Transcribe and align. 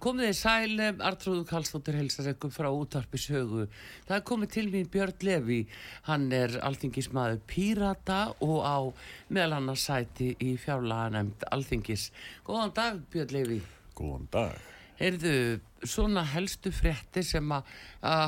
Komið 0.00 0.30
þið 0.30 0.36
sælum, 0.38 1.00
Artrúðu 1.04 1.42
Karlsdóttir 1.44 1.98
helsarreikum 1.98 2.52
frá 2.54 2.70
útarpis 2.72 3.26
högu. 3.28 3.66
Það 4.08 4.14
er 4.16 4.22
komið 4.30 4.52
til 4.54 4.64
mín 4.72 4.88
Björn 4.88 5.26
Levi, 5.28 5.58
hann 6.06 6.24
er 6.32 6.56
alþingismæður 6.64 7.42
Pírata 7.44 8.22
og 8.40 8.64
á 8.64 8.80
meðal 9.28 9.58
hann 9.58 9.68
að 9.74 9.82
sæti 9.84 10.30
í 10.40 10.54
fjárlaga 10.62 11.12
nefnd 11.18 11.44
alþingis. 11.52 12.08
Góðan 12.48 12.76
dag 12.80 13.04
Björn 13.12 13.36
Levi. 13.36 13.60
Góðan 13.92 14.28
dag. 14.32 14.56
Heyrðu, 15.00 15.60
svona 15.88 16.20
helstu 16.28 16.68
frétti 16.76 17.22
sem 17.24 17.52
að 17.56 17.68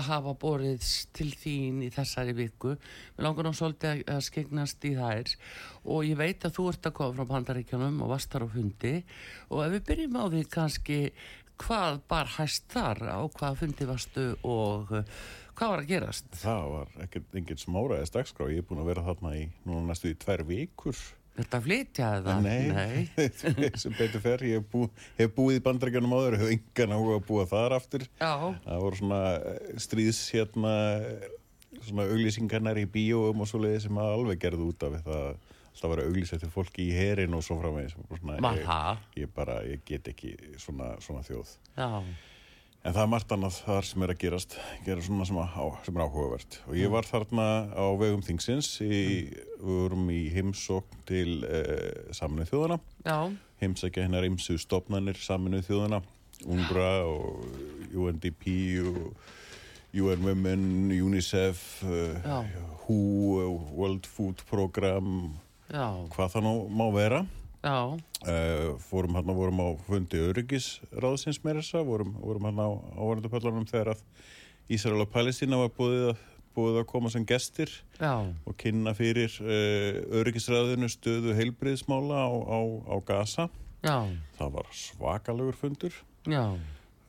hafa 0.07 0.33
borið 0.41 0.87
til 1.13 1.27
þín 1.37 1.83
í 1.85 1.91
þessari 1.93 2.33
viku. 2.37 2.79
Mér 3.17 3.27
langar 3.27 3.45
nú 3.45 3.53
svolítið 3.57 4.01
að 4.09 4.23
skegnast 4.25 4.87
í 4.89 4.95
þær 4.97 5.35
og 5.85 6.09
ég 6.09 6.17
veit 6.17 6.47
að 6.49 6.55
þú 6.57 6.71
ert 6.71 6.89
að 6.89 6.97
koma 6.97 7.19
frá 7.19 7.29
Pandaríkjanum 7.35 8.01
og 8.07 8.15
vastar 8.15 8.47
á 8.49 8.49
hundi 8.55 8.95
og 9.51 9.67
ef 9.67 9.75
við 9.75 9.85
byrjum 9.91 10.17
á 10.17 10.25
því 10.33 10.43
kannski 10.57 10.99
hvað 11.63 12.03
bar 12.11 12.29
hæst 12.37 12.69
þar 12.73 13.03
á 13.09 13.21
hvað 13.39 13.59
fundi 13.63 13.89
varstu 13.89 14.27
og 14.43 14.93
uh, 14.93 15.25
hvað 15.57 15.75
var 15.75 15.83
að 15.83 15.91
gerast? 15.91 16.29
Það 16.43 16.69
var 16.75 16.95
ekkert 17.07 17.41
enginn 17.41 17.63
smáraðist 17.63 18.17
dagskrá, 18.17 18.49
ég 18.53 18.63
er 18.63 18.69
búin 18.69 18.83
að 18.83 18.93
vera 18.93 19.05
þarna 19.09 19.35
í 19.39 19.49
núna 19.65 19.91
næstu 19.91 20.13
í 20.13 20.19
tvær 20.23 20.47
vikur 20.49 21.03
Þetta 21.33 21.59
flytjaði 21.65 22.25
það? 22.27 22.43
Nei, 22.45 22.65
Nei. 22.77 23.29
sem 23.81 23.95
betur 23.97 24.21
fer, 24.21 24.43
ég 24.45 24.59
hef, 24.61 24.67
bú, 24.69 24.83
hef 25.17 25.31
búið 25.33 25.63
í 25.63 25.63
bandrækjanum 25.65 26.13
áður, 26.13 26.37
hef 26.43 26.51
engan 26.59 26.93
áhuga 26.93 27.15
að 27.17 27.25
búa 27.31 27.47
þar 27.49 27.77
aftur 27.79 28.05
Já. 28.11 28.33
Það 28.67 28.83
voru 28.85 28.99
svona 29.01 29.21
eh, 29.39 29.71
stríðs 29.81 30.21
hérna 30.35 30.75
svona 31.81 32.05
auglýsingarnar 32.13 32.83
í 32.83 32.85
bíóum 32.91 33.41
og 33.43 33.49
svo 33.49 33.63
leiði 33.63 33.81
sem 33.87 33.99
að 34.03 34.13
alveg 34.19 34.43
gerði 34.45 34.69
út 34.69 34.87
af 34.87 34.99
það 35.07 35.52
alltaf 35.73 35.89
að 35.89 35.95
vera 35.95 36.09
auglýs 36.09 36.35
eftir 36.37 36.53
fólki 36.53 36.89
í 36.89 36.93
herin 36.97 37.35
og 37.37 37.45
svo 37.47 37.59
frá 37.61 37.71
mig 37.73 37.89
ég, 39.17 39.25
ég 39.25 39.33
bara, 39.35 39.63
ég 39.67 39.83
get 39.89 40.13
ekki 40.13 40.35
svona, 40.61 40.95
svona 41.05 41.25
þjóð. 41.27 41.57
Já. 41.77 42.03
en 42.83 42.95
það 42.97 43.03
er 43.03 43.11
margt 43.13 43.33
annað 43.37 43.61
þar 43.67 43.89
sem 43.89 44.05
er 44.05 44.13
að 44.15 44.21
gerast 44.25 44.59
gera 44.87 45.07
svona 45.07 45.29
sem, 45.29 45.39
á, 45.39 45.67
sem 45.87 45.97
er 45.97 46.05
áhugavert. 46.05 46.59
Og 46.69 46.79
ég 46.79 46.93
var 46.93 47.09
þarna 47.09 47.47
á 47.73 47.85
vegum 48.01 48.25
þingsins 48.27 48.75
í, 48.85 48.99
við 49.63 49.79
vorum 49.79 50.11
í 50.13 50.23
heimsókn 50.35 51.07
til 51.09 51.41
eh, 51.47 52.13
saminuð 52.15 52.53
þjóðana 52.53 52.81
heimsækja 53.63 54.09
hennar 54.09 54.27
eimsu 54.27 54.59
stopnarnir 54.59 55.19
saminuð 55.23 55.69
þjóðana 55.69 56.03
UNRWA 56.43 56.91
og 57.07 57.45
UNDP 57.95 58.49
og 58.83 59.15
UN 59.93 60.25
Women, 60.25 60.91
UNICEF 60.91 61.83
uh, 61.85 62.17
WHO, 62.89 63.69
World 63.77 64.07
Food 64.09 64.43
Program 64.49 65.37
Já. 65.73 65.87
hvað 66.13 66.35
það 66.35 66.45
nú 66.47 66.55
má 66.69 66.85
vera 66.95 67.23
uh, 67.95 68.75
fórum 68.83 69.17
hérna 69.17 69.37
vorum 69.37 69.63
á 69.63 69.69
fundi 69.87 70.21
öryggisráðsins 70.21 71.41
með 71.45 71.63
þessa 71.63 71.83
vorum, 71.87 72.13
vorum 72.21 72.49
hérna 72.49 72.67
á 72.69 72.71
ávarendupallanum 72.99 73.69
þegar 73.71 73.95
að 73.95 74.05
Ísrael 74.73 75.01
og 75.03 75.11
Palestína 75.13 75.59
var 75.59 75.73
búið 75.77 76.13
að, 76.13 76.21
búið 76.57 76.79
að 76.83 76.87
koma 76.93 77.11
sem 77.13 77.25
gestir 77.27 77.73
Já. 77.99 78.13
og 78.47 78.59
kynna 78.61 78.95
fyrir 78.99 79.33
uh, 79.41 80.21
öryggisráðinu 80.21 80.91
stöðu 80.93 81.35
heilbriðsmála 81.39 82.21
á, 82.27 82.31
á, 82.31 82.61
á 82.93 82.97
Gaza 83.07 83.49
Já. 83.83 83.97
það 84.39 84.55
var 84.61 84.71
svakalegur 84.77 85.59
fundur 85.59 85.97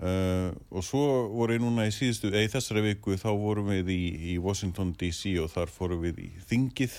Uh, 0.03 0.49
og 0.73 0.83
svo 0.83 1.03
voru 1.31 1.53
ég 1.55 1.61
núna 1.63 1.85
í 1.87 1.91
síðustu 1.95 2.27
eða 2.31 2.41
í 2.43 2.49
þessari 2.51 2.81
viku 2.89 3.13
þá 3.15 3.29
vorum 3.39 3.69
við 3.71 3.91
í, 3.93 4.01
í 4.33 4.39
Washington 4.41 4.89
DC 4.99 5.35
og 5.39 5.51
þar 5.53 5.71
fórum 5.71 6.01
við 6.03 6.17
í 6.25 6.31
Þingið 6.49 6.97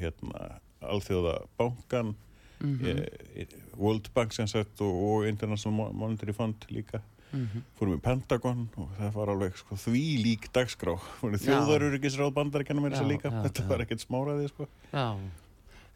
hérna 0.00 0.60
Alþjóða 0.84 1.38
bankan 1.58 2.14
mm 2.60 2.78
-hmm. 2.78 3.08
eh, 3.36 3.46
World 3.76 4.10
Bank 4.14 4.32
sem 4.32 4.46
sagt 4.46 4.80
og, 4.80 4.92
og 4.92 5.28
International 5.28 5.92
Monetary 5.92 6.32
Fund 6.32 6.54
líka 6.68 7.00
mm 7.32 7.46
-hmm. 7.46 7.62
fórum 7.78 7.94
við 7.94 8.00
Pentagon 8.00 8.68
og 8.76 8.88
það 8.98 9.12
var 9.14 9.28
alveg 9.28 9.56
sko, 9.56 9.76
því 9.76 10.04
lík 10.22 10.52
dagskrá 10.52 10.98
þjóðarurikisráð 11.20 12.34
bandaríkjanum 12.34 12.84
er 12.84 12.90
þess 12.90 13.04
að 13.04 13.12
líka 13.12 13.28
já, 13.28 13.42
þetta 13.42 13.62
já. 13.62 13.68
var 13.68 13.80
ekkert 13.80 14.00
smáraði 14.00 14.48
sko. 14.48 14.68
Já, 14.92 15.18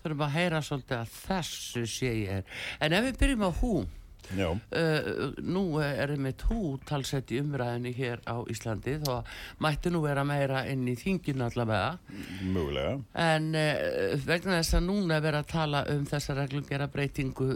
þurfum 0.03 0.27
að 0.27 0.35
heyra 0.35 0.63
svolítið 0.63 0.99
að 0.99 1.09
þessu 1.29 1.87
sé 1.87 2.13
ég 2.25 2.29
er 2.29 2.45
en 2.81 2.93
ef 2.93 3.05
við 3.05 3.19
byrjum 3.19 3.49
á 3.49 3.51
hú 3.61 3.87
Uh, 4.29 5.33
nú 5.41 5.63
er 5.81 6.13
einmitt 6.13 6.43
hú 6.51 6.77
talsett 6.89 7.31
í 7.33 7.41
umræðinni 7.41 7.95
hér 7.97 8.21
á 8.29 8.37
Íslandi 8.51 8.99
þá 9.01 9.25
mætti 9.65 9.93
nú 9.93 10.03
vera 10.05 10.25
meira 10.29 10.65
inn 10.69 10.85
í 10.91 10.97
þingin 10.99 11.47
allavega. 11.47 11.97
Mögulega. 12.45 12.99
En 13.25 13.51
uh, 13.57 14.15
vegna 14.27 14.59
þess 14.61 14.79
að 14.79 14.87
núna 14.91 15.19
er 15.19 15.27
verið 15.29 15.43
að 15.45 15.53
tala 15.55 15.85
um 15.95 16.05
þessa 16.09 16.37
reglungera 16.43 16.91
breytingu 16.93 17.51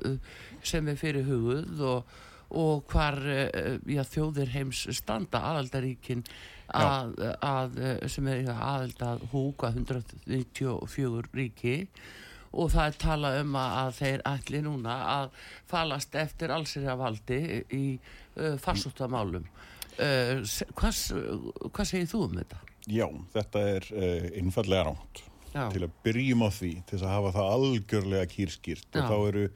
sem 0.65 0.89
er 0.89 0.99
fyrir 1.01 1.29
hugud 1.29 1.85
og, 1.93 2.17
og 2.57 2.89
hvar 2.93 3.21
uh, 3.21 3.77
já, 3.85 4.03
þjóðir 4.15 4.57
heims 4.57 4.87
standa 4.97 5.45
aðaldaríkin 5.53 6.25
að, 6.73 7.19
að, 7.45 7.81
sem 8.09 8.29
er 8.33 8.47
aðaldað 8.55 9.27
húka 9.35 9.75
194 9.75 11.33
ríki 11.37 11.75
og 12.53 12.71
það 12.73 12.89
er 12.89 12.99
talað 13.01 13.39
um 13.43 13.59
að 13.61 13.93
þeir 13.99 14.25
ætli 14.29 14.63
núna 14.65 14.97
að 15.17 15.35
falast 15.71 16.15
eftir 16.21 16.53
allsirja 16.55 16.97
valdi 17.01 17.41
í 17.73 17.85
uh, 17.97 18.57
farsóttamálum. 18.63 19.47
Uh, 19.97 20.41
hvað, 20.77 21.03
hvað 21.69 21.89
segir 21.89 22.09
þú 22.13 22.25
um 22.29 22.39
þetta? 22.41 22.63
Já, 22.93 23.07
þetta 23.35 23.67
er 23.77 23.93
uh, 23.93 24.33
einfallega 24.41 24.89
ránt 24.91 25.23
til 25.53 25.85
að 25.85 25.95
byrjum 26.05 26.45
á 26.45 26.51
því 26.53 26.73
til 26.89 26.99
að 27.03 27.11
hafa 27.13 27.33
það 27.37 27.55
algjörlega 27.57 28.29
kýrskýrt. 28.33 28.89
Og 28.97 29.09
þá 29.11 29.17
eru 29.29 29.49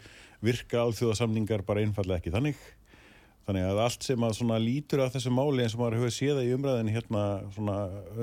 virka 0.45 0.83
alþjóðasamningar 0.83 1.65
bara 1.67 1.85
einfallega 1.85 2.21
ekki 2.21 2.35
þannig. 2.35 2.59
Þannig 3.47 3.63
að 3.63 3.81
allt 3.85 4.03
sem 4.03 4.25
að 4.27 4.33
svona 4.41 4.57
lítur 4.59 5.05
að 5.05 5.13
þessu 5.15 5.31
máli 5.31 5.63
eins 5.63 5.77
og 5.77 5.85
maður 5.85 6.01
hefur 6.01 6.15
séð 6.17 6.33
það 6.35 6.49
í 6.49 6.55
umræðinu 6.57 6.95
hérna 6.97 7.21
svona 7.55 7.77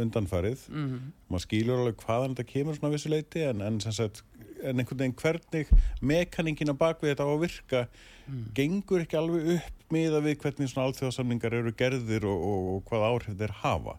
undanfarið, 0.03 0.65
mm 0.67 0.87
-hmm. 0.89 1.13
maður 1.31 1.43
skýlur 1.45 1.79
alveg 1.79 2.03
hvaðan 2.03 2.33
þetta 2.35 2.49
kemur 2.49 2.75
svona 2.75 2.91
vissuleiti 2.91 3.45
en, 3.47 3.61
en, 3.63 3.79
sagt, 3.79 4.23
en 4.63 4.81
einhvern 4.81 5.01
veginn 5.01 5.17
hvernig 5.19 5.71
mekaningina 6.01 6.75
bak 6.77 7.01
við 7.03 7.13
þetta 7.13 7.27
á 7.27 7.31
að 7.31 7.43
virka 7.43 7.81
mm. 7.85 8.43
gengur 8.57 9.03
ekki 9.03 9.19
alveg 9.19 9.49
upp 9.57 9.93
með 9.93 10.17
að 10.17 10.27
við 10.27 10.37
hvernig 10.43 10.71
svona 10.71 10.87
alþjóðasamlingar 10.89 11.57
eru 11.59 11.73
gerðir 11.77 12.27
og, 12.29 12.45
og, 12.49 12.69
og 12.75 12.83
hvað 12.89 13.07
áhrif 13.09 13.39
þeir 13.41 13.55
hafa. 13.63 13.97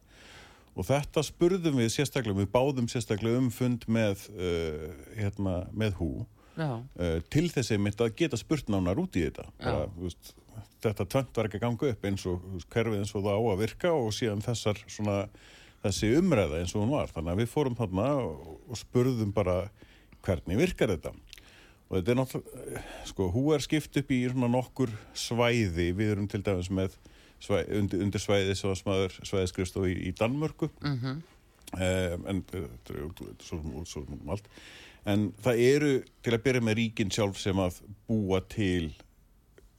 Og 0.75 0.89
þetta 0.89 1.23
spurðum 1.23 1.77
við 1.79 1.93
sérstaklega, 1.95 2.41
við 2.41 2.51
báðum 2.55 2.89
sérstaklega 2.91 3.39
um 3.39 3.51
fund 3.55 3.85
með, 3.87 4.25
uh, 4.35 4.89
hérna, 5.15 5.61
með 5.71 6.01
hú 6.01 6.09
uh, 6.59 6.81
til 7.31 7.47
þessi 7.53 7.79
mitt 7.79 8.03
að 8.03 8.17
geta 8.19 8.41
spurt 8.41 8.73
nánar 8.73 8.99
út 8.99 9.15
í 9.15 9.29
þetta. 9.29 9.47
Bara, 9.63 9.87
veist, 10.01 10.35
þetta 10.83 11.07
tvönt 11.11 11.39
var 11.39 11.49
ekki 11.49 11.61
að 11.61 11.67
ganga 11.69 11.93
upp 11.93 12.09
eins 12.09 12.25
og 12.31 12.49
kerfið 12.73 13.05
eins 13.05 13.15
og 13.15 13.25
það 13.25 13.39
á 13.39 13.43
að 13.53 13.63
virka 13.63 13.93
og 13.95 14.11
síðan 14.17 14.43
þessar 14.45 14.83
svona 14.85 15.19
þessi 15.85 16.15
umræða 16.19 16.61
eins 16.61 16.75
og 16.75 16.85
hún 16.85 16.95
var 16.95 17.13
þannig 17.13 17.35
að 17.35 17.43
við 17.43 17.51
fórum 17.53 17.77
þarna 17.79 18.07
og 18.25 18.79
spurðum 18.81 19.35
bara 19.37 19.57
hvernig 20.25 20.59
virkar 20.59 20.95
þetta? 20.95 21.15
Og 21.89 21.99
þetta 21.99 22.13
er 22.13 22.19
náttúrulega 22.19 22.85
sko 23.11 23.27
hú 23.35 23.43
er 23.55 23.65
skipt 23.65 23.99
upp 24.01 24.15
í 24.15 24.23
svona 24.31 24.49
nokkur 24.51 24.93
svæði. 25.19 25.91
Við 25.97 26.15
erum 26.15 26.31
til 26.31 26.41
dæmis 26.45 26.71
með 26.73 26.97
svæ, 27.43 27.61
undir, 27.77 28.03
undir 28.03 28.23
svæði 28.23 28.57
var 28.63 28.81
smaður 28.81 29.19
svæðiskrifstof 29.21 29.87
í, 29.91 29.99
í 30.09 30.15
Danmörku. 30.19 30.71
Mm 30.81 30.97
-hmm. 31.03 31.21
um, 31.77 32.27
en 32.33 32.43
þetta 32.51 32.97
er 32.97 33.37
svo, 33.45 33.85
svo 33.85 34.07
allt. 34.29 34.49
En 35.05 35.33
það 35.45 35.61
eru 35.61 35.93
til 36.25 36.33
að 36.33 36.43
byrja 36.47 36.65
með 36.65 36.79
ríkin 36.81 37.13
sjálf 37.13 37.39
sem 37.39 37.59
að 37.61 37.83
búa 38.09 38.41
til 38.49 38.95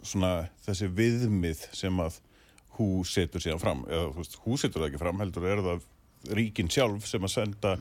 svona 0.06 0.48
þessi 0.66 0.88
viðmið 0.88 1.66
sem 1.74 2.00
að 2.00 2.20
hú 2.78 3.04
setur 3.04 3.42
síðan 3.42 3.60
fram. 3.60 3.86
Eða 3.90 4.26
hú 4.46 4.58
setur 4.58 4.82
það 4.82 4.90
ekki 4.92 5.02
fram 5.02 5.20
heldur 5.20 5.48
er 5.50 5.64
það 5.66 5.86
ríkin 6.38 6.70
sjálf 6.70 7.08
sem 7.08 7.24
að 7.24 7.34
senda 7.34 7.78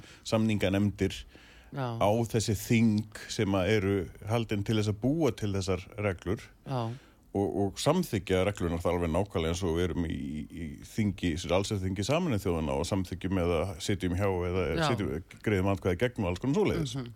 samninganemdir 1.75 2.03
á 2.03 2.11
þessi 2.31 2.55
þing 2.59 3.19
sem 3.33 3.57
eru 3.65 3.97
haldinn 4.31 4.65
til 4.67 4.79
þess 4.79 4.93
að 4.93 5.01
búa 5.03 5.33
til 5.35 5.53
þessar 5.55 5.83
reglur 5.99 6.43
Já. 6.67 6.93
og, 7.35 7.49
og 7.65 7.81
samþykja 7.83 8.45
reglunar 8.49 8.83
það 8.83 8.93
alveg 8.93 9.13
nákvæmlega 9.15 9.55
eins 9.55 9.65
og 9.65 9.77
við 9.79 9.89
erum 9.89 10.07
í, 10.07 10.21
í 10.45 10.69
þingi, 10.95 11.35
allsefþingi 11.59 12.07
saminnið 12.07 12.47
þjóðana 12.47 12.79
og 12.79 12.89
samþykjum 12.91 13.43
eða 13.45 13.61
sitjum 13.83 14.17
hjá 14.19 14.29
eða 14.29 14.89
sitjum, 14.89 15.13
greiðum 15.45 15.75
aðkvæði 15.75 16.01
gegnum 16.05 16.31
alls 16.31 16.43
konar 16.43 16.61
svoleiðis. 16.61 16.97
Mm 16.97 17.05
-hmm. 17.05 17.13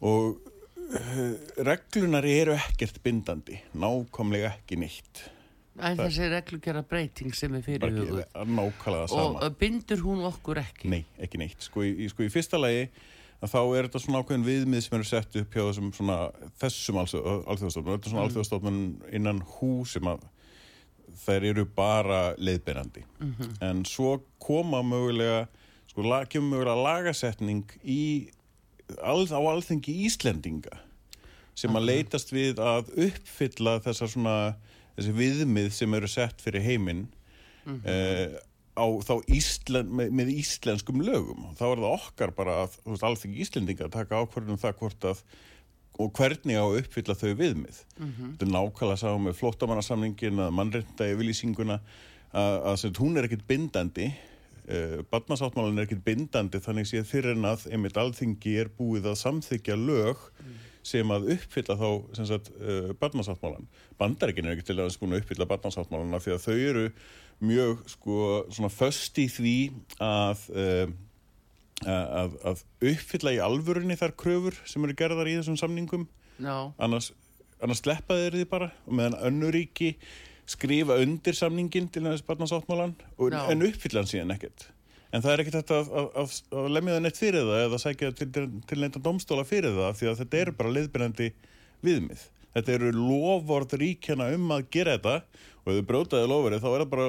og 0.00 0.50
uh, 0.88 1.64
reglunar 1.70 2.24
eru 2.28 2.58
ekkert 2.58 3.02
bindandi 3.04 3.60
nákvæmlega 3.74 4.54
ekki 4.56 4.80
neitt. 4.80 5.28
En 5.74 5.98
þessi 5.98 6.28
reglugera 6.30 6.84
breyting 6.86 7.34
sem 7.34 7.54
er 7.58 7.62
fyrir 7.66 7.90
huguð 7.90 8.20
Nákvæmlega 8.46 9.08
sama. 9.10 9.40
Og 9.42 9.56
bindur 9.58 10.04
hún 10.06 10.22
okkur 10.22 10.60
ekki? 10.62 10.88
Nei, 10.88 11.02
ekki 11.18 11.40
neitt. 11.42 11.66
Sko 11.66 11.82
í, 11.82 12.06
sko, 12.12 12.22
í 12.22 12.30
fyrsta 12.30 12.60
lagi 12.60 12.86
þá 13.50 13.60
er 13.62 13.88
þetta 13.88 14.02
svona 14.02 14.22
ákveðin 14.22 14.46
viðmið 14.46 14.84
sem 14.84 14.96
eru 14.98 15.08
sett 15.08 15.36
upp 15.40 15.56
hjá 15.56 15.62
þessum 15.62 15.90
svona, 15.96 16.18
þessum 16.60 17.00
alþjóðastofnun, 17.00 17.92
þetta 17.96 18.06
er 18.06 18.12
svona 18.12 18.22
mm. 18.22 18.28
alþjóðastofnun 18.28 18.80
innan 19.18 19.42
hú 19.56 19.72
sem 19.88 20.10
að 20.10 20.24
þær 21.24 21.46
eru 21.50 21.64
bara 21.76 22.22
leiðbeinandi 22.38 23.04
mm 23.04 23.34
-hmm. 23.34 23.52
en 23.68 23.84
svo 23.84 24.18
koma 24.38 24.82
mögulega 24.82 25.46
sko, 25.90 26.02
kemur 26.28 26.50
mögulega 26.50 26.82
lagasetning 26.82 27.64
í, 27.82 28.30
al, 29.02 29.26
á 29.30 29.40
alþengi 29.40 29.94
Íslendinga 30.06 30.80
sem 31.54 31.76
að 31.76 31.86
leitast 31.90 32.32
við 32.32 32.58
að 32.58 32.90
uppfylla 32.98 33.78
þessar 33.80 34.10
svona 34.10 34.38
þessi 34.96 35.14
viðmið 35.14 35.70
sem 35.74 35.94
eru 35.94 36.08
sett 36.10 36.42
fyrir 36.42 36.62
heiminn 36.62 37.06
mm 37.64 37.80
-hmm. 37.80 37.86
eh, 37.86 38.38
á 38.74 38.86
þá 39.06 39.14
Íslen, 39.30 39.90
með, 39.90 40.14
með 40.18 40.30
íslenskum 40.34 41.02
lögum 41.06 41.48
þá 41.58 41.64
er 41.70 41.82
það 41.82 41.90
okkar 41.92 42.34
bara 42.36 42.60
að 42.64 43.04
allþengi 43.08 43.42
Íslendinga 43.44 43.90
taka 43.92 44.22
ákvarðunum 44.22 44.62
það 44.62 44.78
hvort 44.82 45.10
að 45.12 45.24
og 46.02 46.10
hvernig 46.18 46.58
á 46.58 46.64
að 46.64 46.80
uppfylla 46.80 47.14
þau 47.14 47.32
viðmið 47.38 47.80
mm 47.98 48.06
-hmm. 48.06 48.30
þetta 48.34 48.46
er 48.46 48.52
nákvæmlega 48.54 48.98
sá 48.98 49.10
með 49.14 49.38
flóttamannasamningin 49.38 50.42
að 50.42 50.54
mannreynda 50.58 51.10
í 51.10 51.18
viljýsinguna 51.20 51.78
að, 52.34 52.54
að, 52.66 52.86
að 52.88 52.98
hún 52.98 53.16
er 53.16 53.28
ekkit 53.28 53.46
bindandi 53.46 54.08
uh, 54.10 55.00
badnasáttmálun 55.10 55.78
er 55.78 55.86
ekkit 55.86 56.04
bindandi 56.04 56.58
þannig 56.58 56.90
séð 56.90 57.06
fyrir 57.06 57.36
en 57.36 57.46
að 57.46 57.68
einmitt 57.70 58.00
alþingi 58.00 58.56
er 58.58 58.72
búið 58.74 59.06
að 59.12 59.20
samþykja 59.22 59.76
lög 59.78 60.18
mm. 60.18 60.56
sem 60.82 61.14
að 61.14 61.30
uppfylla 61.36 61.78
þá 61.78 61.88
uh, 61.90 62.90
badnasáttmálan 62.98 63.68
bandaríkin 63.98 64.46
er 64.46 64.56
ekkit 64.56 64.72
til 64.72 64.80
að 64.80 64.98
uppfylla 65.20 65.46
badnasáttmáluna 65.46 66.18
því 66.18 66.34
að 66.34 66.44
þau 66.48 66.58
eru 66.58 66.88
mjög 67.42 67.80
sko 67.90 68.18
svona 68.54 68.70
föst 68.72 69.18
í 69.22 69.26
því 69.32 69.56
að 70.02 70.44
uh, 70.54 70.92
að, 71.82 72.36
að 72.46 72.62
uppfylla 72.92 73.34
í 73.34 73.40
alvörunni 73.42 73.96
þar 73.98 74.14
kröfur 74.20 74.56
sem 74.68 74.84
eru 74.86 74.96
gerðar 74.98 75.30
í 75.30 75.36
þessum 75.38 75.58
samningum 75.60 76.06
no. 76.42 76.72
annars, 76.78 77.10
annars 77.60 77.82
sleppaði 77.82 78.30
þið 78.36 78.46
bara 78.52 78.70
og 78.86 78.94
meðan 78.98 79.18
önnuríki 79.30 79.94
skrifa 80.50 80.98
undir 81.00 81.36
samningin 81.36 81.88
til 81.92 82.04
þess 82.06 82.24
barnasáttmálan 82.26 82.94
no. 82.94 83.42
en 83.50 83.66
uppfylla 83.66 84.02
hann 84.02 84.10
síðan 84.10 84.34
ekkert 84.36 84.68
en 85.14 85.24
það 85.24 85.32
er 85.32 85.42
ekkert 85.44 85.58
þetta 85.60 85.80
að, 85.80 85.90
að, 86.20 86.36
að, 86.58 86.70
lemja 86.76 86.96
það 86.96 87.04
neitt 87.06 87.20
fyrir 87.20 87.48
það 87.48 87.64
eða 87.64 87.82
sækja 87.84 88.12
til, 88.18 88.30
til, 88.34 88.46
til 88.68 88.80
neitt 88.82 88.98
að 88.98 89.06
domstóla 89.08 89.46
fyrir 89.48 89.76
það 89.76 89.98
því 90.00 90.10
að 90.10 90.22
þetta 90.22 90.40
eru 90.42 90.56
bara 90.60 90.74
leiðbyrjandi 90.78 91.30
viðmið 91.84 92.24
þetta 92.54 92.76
eru 92.76 92.92
lofvort 92.94 93.76
ríkjana 93.80 94.30
um 94.36 94.54
að 94.54 94.68
gera 94.74 94.96
þetta 94.98 95.44
og 95.64 95.72
ef 95.72 95.78
þau 95.78 95.88
brótaði 95.88 96.28
lofverið 96.30 96.64
þá 96.64 96.68
er 96.70 96.84
það 96.84 96.92
bara 96.92 97.08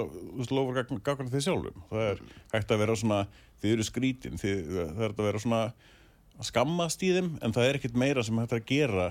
lofvort 0.56 0.96
gagna 1.04 1.32
því 1.34 1.44
sjálfum. 1.44 1.86
Það 1.92 2.08
er 2.10 2.24
hægt 2.54 2.72
að 2.72 2.82
vera 2.84 2.98
svona 3.02 3.20
þið 3.62 3.76
eru 3.76 3.88
skrítin 3.88 4.42
þið, 4.42 4.64
það 4.80 5.06
er 5.08 5.16
að 5.16 5.30
vera 5.30 5.44
svona 5.44 5.62
skammast 6.44 7.04
í 7.06 7.14
þeim 7.16 7.32
en 7.44 7.56
það 7.56 7.70
er 7.70 7.80
ekkit 7.80 8.00
meira 8.00 8.24
sem 8.26 8.40
hægt 8.40 8.56
að 8.56 8.68
gera 8.70 9.10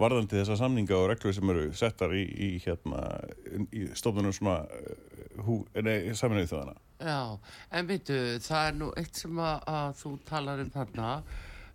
varðandi 0.00 0.40
þessa 0.40 0.58
samninga 0.58 0.96
og 0.98 1.08
reglur 1.12 1.34
sem 1.36 1.50
eru 1.52 1.66
settar 1.78 2.14
í, 2.18 2.24
í, 2.24 2.48
hérna, 2.64 3.02
í 3.70 3.86
stofnunum 3.94 4.34
svona 4.34 4.64
uh, 4.66 6.14
saminuð 6.18 6.50
þjóðana 6.50 6.74
Já, 7.04 7.38
en 7.74 7.88
veitu, 7.90 8.16
það 8.42 8.68
er 8.68 8.76
nú 8.78 8.90
eitt 8.98 9.18
sem 9.18 9.38
að, 9.42 9.68
að 9.70 9.96
þú 10.00 10.12
talar 10.28 10.62
um 10.62 10.70
þarna 10.74 11.10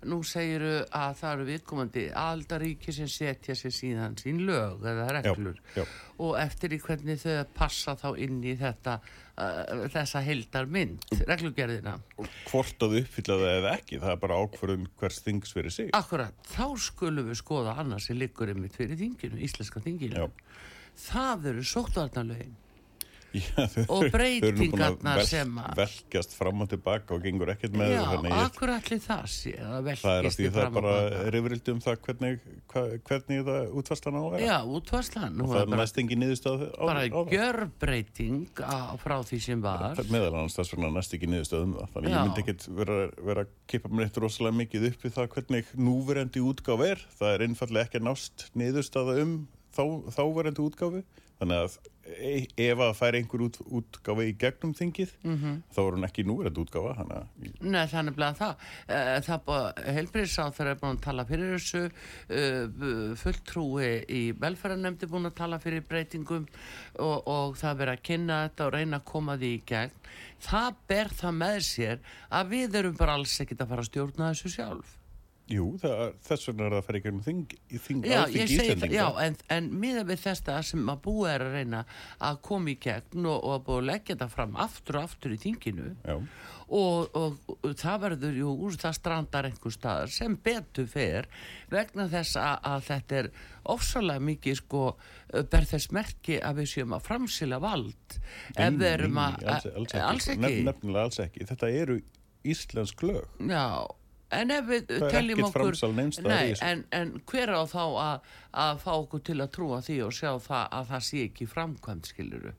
nú 0.08 0.20
segiru 0.24 0.84
að 0.96 1.16
það 1.20 1.34
eru 1.34 1.46
viðkomandi 1.50 2.04
aldaríki 2.16 2.94
sem 2.96 3.10
setja 3.12 3.56
sér 3.58 3.74
síðan 3.76 4.16
sín 4.20 4.44
lög 4.48 4.86
eða 4.88 5.08
reglur. 5.18 5.58
já, 5.76 5.82
já. 5.82 5.86
og 6.24 6.38
eftir 6.40 6.76
í 6.76 6.80
hvernig 6.84 7.20
þau 7.20 7.34
passa 7.58 7.96
þá 8.00 8.08
inn 8.24 8.40
í 8.44 8.54
þetta 8.60 8.96
uh, 9.02 9.84
þessa 9.92 10.24
heldar 10.24 10.70
mynd, 10.72 11.04
reglugerðina? 11.28 11.98
og 12.16 12.32
hvort 12.52 12.88
að 12.88 13.02
uppfylla 13.02 13.40
það 13.44 13.58
eða 13.58 13.76
ekki 13.76 14.00
það 14.00 14.16
er 14.16 14.24
bara 14.24 14.40
ákverðun 14.40 14.88
hvers 15.02 15.20
þings 15.28 15.54
fyrir 15.58 15.76
sig. 15.76 15.92
Akkurat, 16.00 16.40
þá 16.48 16.66
skulum 16.90 17.30
við 17.32 17.42
skoða 17.42 17.76
annars 17.84 18.08
sem 18.08 18.20
liggur 18.20 18.54
einmitt 18.54 18.80
fyrir 18.80 19.00
þinginu, 19.00 19.42
íslenska 19.44 19.84
þinginu. 19.84 20.24
Já. 20.24 20.32
það 21.10 21.54
eru 21.54 21.68
sóttvarnalögin 21.76 22.58
Já, 23.30 23.66
og 23.94 24.08
breytingarnar 24.10 25.22
sem 25.28 25.52
að 25.62 25.82
velkjast 25.84 26.32
fram 26.34 26.64
og 26.64 26.70
tilbaka 26.72 27.14
og 27.14 27.22
gengur 27.22 27.52
ekkert 27.54 27.76
með 27.78 27.92
já, 27.94 28.02
akkur 28.40 28.72
allir 28.74 29.02
það 29.04 29.26
sé 29.30 29.54
það 29.60 29.90
er 29.92 30.30
að 30.30 30.38
því 30.38 30.48
það 30.56 30.62
er 30.64 30.72
bara 30.78 30.94
reyfrildi 31.36 31.76
um 31.76 31.82
það 31.84 32.00
hvernig, 32.08 32.48
hvernig 33.06 33.44
það 33.50 33.76
útvarslan 33.82 34.18
á 34.18 34.22
að 34.22 34.30
vera. 34.34 34.48
Já, 34.48 34.58
útvarslan 34.80 35.44
og 35.44 35.54
það 35.54 35.62
er 35.62 35.82
næst 35.84 36.02
engin 36.02 36.24
niðurstöð 36.24 36.66
bara 36.80 37.06
gjör 37.36 37.60
breyting 37.84 38.64
frá 39.04 39.16
því 39.30 39.42
sem 39.46 39.62
var. 39.64 40.02
meðal 40.10 40.34
annars 40.34 40.58
þess 40.58 40.74
vegna 40.74 40.92
næst 40.98 41.16
ekki 41.20 41.30
niðurstöð 41.30 41.68
um 41.68 41.78
það. 41.78 41.94
Þannig 41.94 42.16
ég 42.16 42.26
myndi 42.26 42.44
ekkert 42.46 42.68
vera, 42.82 43.00
vera 43.30 43.46
að 43.46 43.54
kipa 43.70 43.94
mér 43.94 44.10
eitt 44.10 44.20
rosalega 44.26 44.62
mikið 44.64 44.90
upp 44.90 45.06
við 45.06 45.16
það 45.20 45.32
hvernig 45.38 45.72
núverendi 45.78 46.44
útgáf 46.50 46.86
er. 46.88 47.08
Það 47.20 47.36
er 47.36 47.46
einfallega 47.46 47.90
ekki 47.90 48.04
nást 48.10 48.50
niðurstöða 48.58 49.20
um 49.24 49.40
þá, 49.76 49.84
þáverendi 50.16 50.66
útgáfi 50.66 51.04
þannig 51.40 51.62
að 51.64 51.76
e, 52.10 52.32
ef 52.66 52.82
að 52.84 52.92
fær 52.98 53.18
einhver 53.20 53.44
út, 53.46 53.60
útgáfa 53.80 54.26
í 54.28 54.34
gegnum 54.40 54.74
þingið 54.76 55.14
mm 55.24 55.36
-hmm. 55.36 55.56
þá 55.76 55.80
er 55.84 55.96
hún 55.96 56.08
ekki 56.08 56.26
núrætt 56.28 56.60
útgáfa 56.60 56.96
hana. 56.98 57.20
Nei, 57.62 57.86
þannig 57.92 58.18
bleið 58.18 58.34
að 58.34 58.40
það 58.42 58.66
eh, 58.98 59.22
það 59.28 59.46
búið 59.48 59.82
helbriðsáð 60.00 60.58
þegar 60.58 60.72
er 60.72 60.82
búin 60.82 60.98
að 60.98 61.06
tala 61.08 61.26
fyrir 61.30 61.56
þessu 61.56 61.84
eh, 62.40 63.16
fulltrúi 63.24 63.92
í 64.10 64.22
velferðarnemndi 64.42 65.12
búin 65.12 65.32
að 65.32 65.40
tala 65.40 65.62
fyrir 65.64 65.88
breytingum 65.88 66.48
og, 67.00 67.18
og 67.28 67.58
það 67.58 67.82
verið 67.84 67.96
að 67.96 68.06
kynna 68.12 68.44
þetta 68.48 68.68
og 68.68 68.74
reyna 68.76 69.00
að 69.00 69.10
koma 69.14 69.38
því 69.40 69.54
í 69.56 69.64
gegn 69.66 69.96
það 70.44 70.86
ber 70.88 71.08
það 71.08 71.36
með 71.40 71.60
sér 71.64 72.00
að 72.30 72.56
við 72.56 72.80
erum 72.82 73.00
bara 73.00 73.20
alls 73.20 73.40
ekkit 73.40 73.62
að 73.64 73.72
fara 73.76 73.86
að 73.86 73.92
stjórna 73.92 74.32
þessu 74.34 74.56
sjálf 74.56 74.99
Jú, 75.50 75.66
það, 75.82 76.02
þess 76.28 76.50
vegna 76.50 76.66
er 76.66 76.74
það 76.74 76.80
að 76.80 76.86
fara 76.86 77.00
ykkur 77.00 77.16
um 77.16 77.22
þing, 77.26 77.54
þing 77.86 78.04
já, 78.06 78.20
segi 78.30 78.58
það, 78.70 78.92
já, 78.94 79.06
en, 79.24 79.38
en 79.56 79.70
miða 79.82 80.04
við 80.06 80.22
þetta 80.28 80.58
sem 80.68 80.92
að 80.94 81.02
búa 81.08 81.32
er 81.32 81.46
að 81.46 81.56
reyna 81.58 81.80
að 82.28 82.42
koma 82.46 82.70
í 82.70 82.76
gegn 82.84 83.26
og, 83.26 83.38
og 83.40 83.56
að 83.56 83.64
búa 83.66 83.80
að 83.80 83.88
leggja 83.90 84.14
þetta 84.14 84.28
fram 84.36 84.60
aftur 84.62 85.00
og 85.00 85.08
aftur 85.10 85.34
í 85.34 85.40
þinginu 85.42 85.88
og, 86.14 87.18
og, 87.18 87.40
og 87.56 87.74
það 87.82 88.04
verður, 88.06 88.38
jú, 88.44 88.54
úr 88.68 88.78
það 88.84 88.96
strandar 89.00 89.50
einhver 89.50 89.74
staðar 89.74 90.14
sem 90.14 90.38
betur 90.46 90.90
fer 90.92 91.30
vegna 91.74 92.06
þess 92.14 92.38
að, 92.44 92.56
að 92.70 92.88
þetta 92.92 93.20
er 93.24 93.32
ofsalega 93.74 94.26
mikið 94.30 94.60
sko 94.62 94.86
ber 95.50 95.70
þess 95.74 95.94
merki 95.98 96.38
að 96.46 96.62
við 96.62 96.74
séum 96.76 96.94
að 96.98 97.06
framsila 97.10 97.62
vald 97.64 98.20
en 98.54 98.78
við 98.78 98.92
erum 98.94 99.22
að, 99.26 99.42
ekki, 99.58 99.98
alls 99.98 100.30
ekki. 100.36 100.62
Nefnilega 100.70 101.10
alls 101.10 101.22
ekki, 101.26 101.50
þetta 101.50 101.74
eru 101.74 102.00
Íslensk 102.48 103.02
lög. 103.04 103.26
Já 103.52 103.84
en 104.36 104.54
ef 104.54 104.68
við 104.70 104.94
teljum 105.10 105.44
okkur 105.48 105.78
nei, 106.26 106.54
en, 106.66 106.84
en 106.96 107.16
hver 107.30 107.54
á 107.54 107.64
þá 107.70 107.84
að, 107.86 108.30
að 108.66 108.84
fá 108.84 108.92
okkur 108.94 109.24
til 109.30 109.40
að 109.40 109.52
trúa 109.56 109.82
því 109.86 109.98
og 110.06 110.16
sjá 110.16 110.32
það 110.44 110.78
að 110.80 110.94
það 110.94 111.06
sé 111.10 111.26
ekki 111.30 111.50
framkvæmt 111.50 112.12
skiluru 112.14 112.54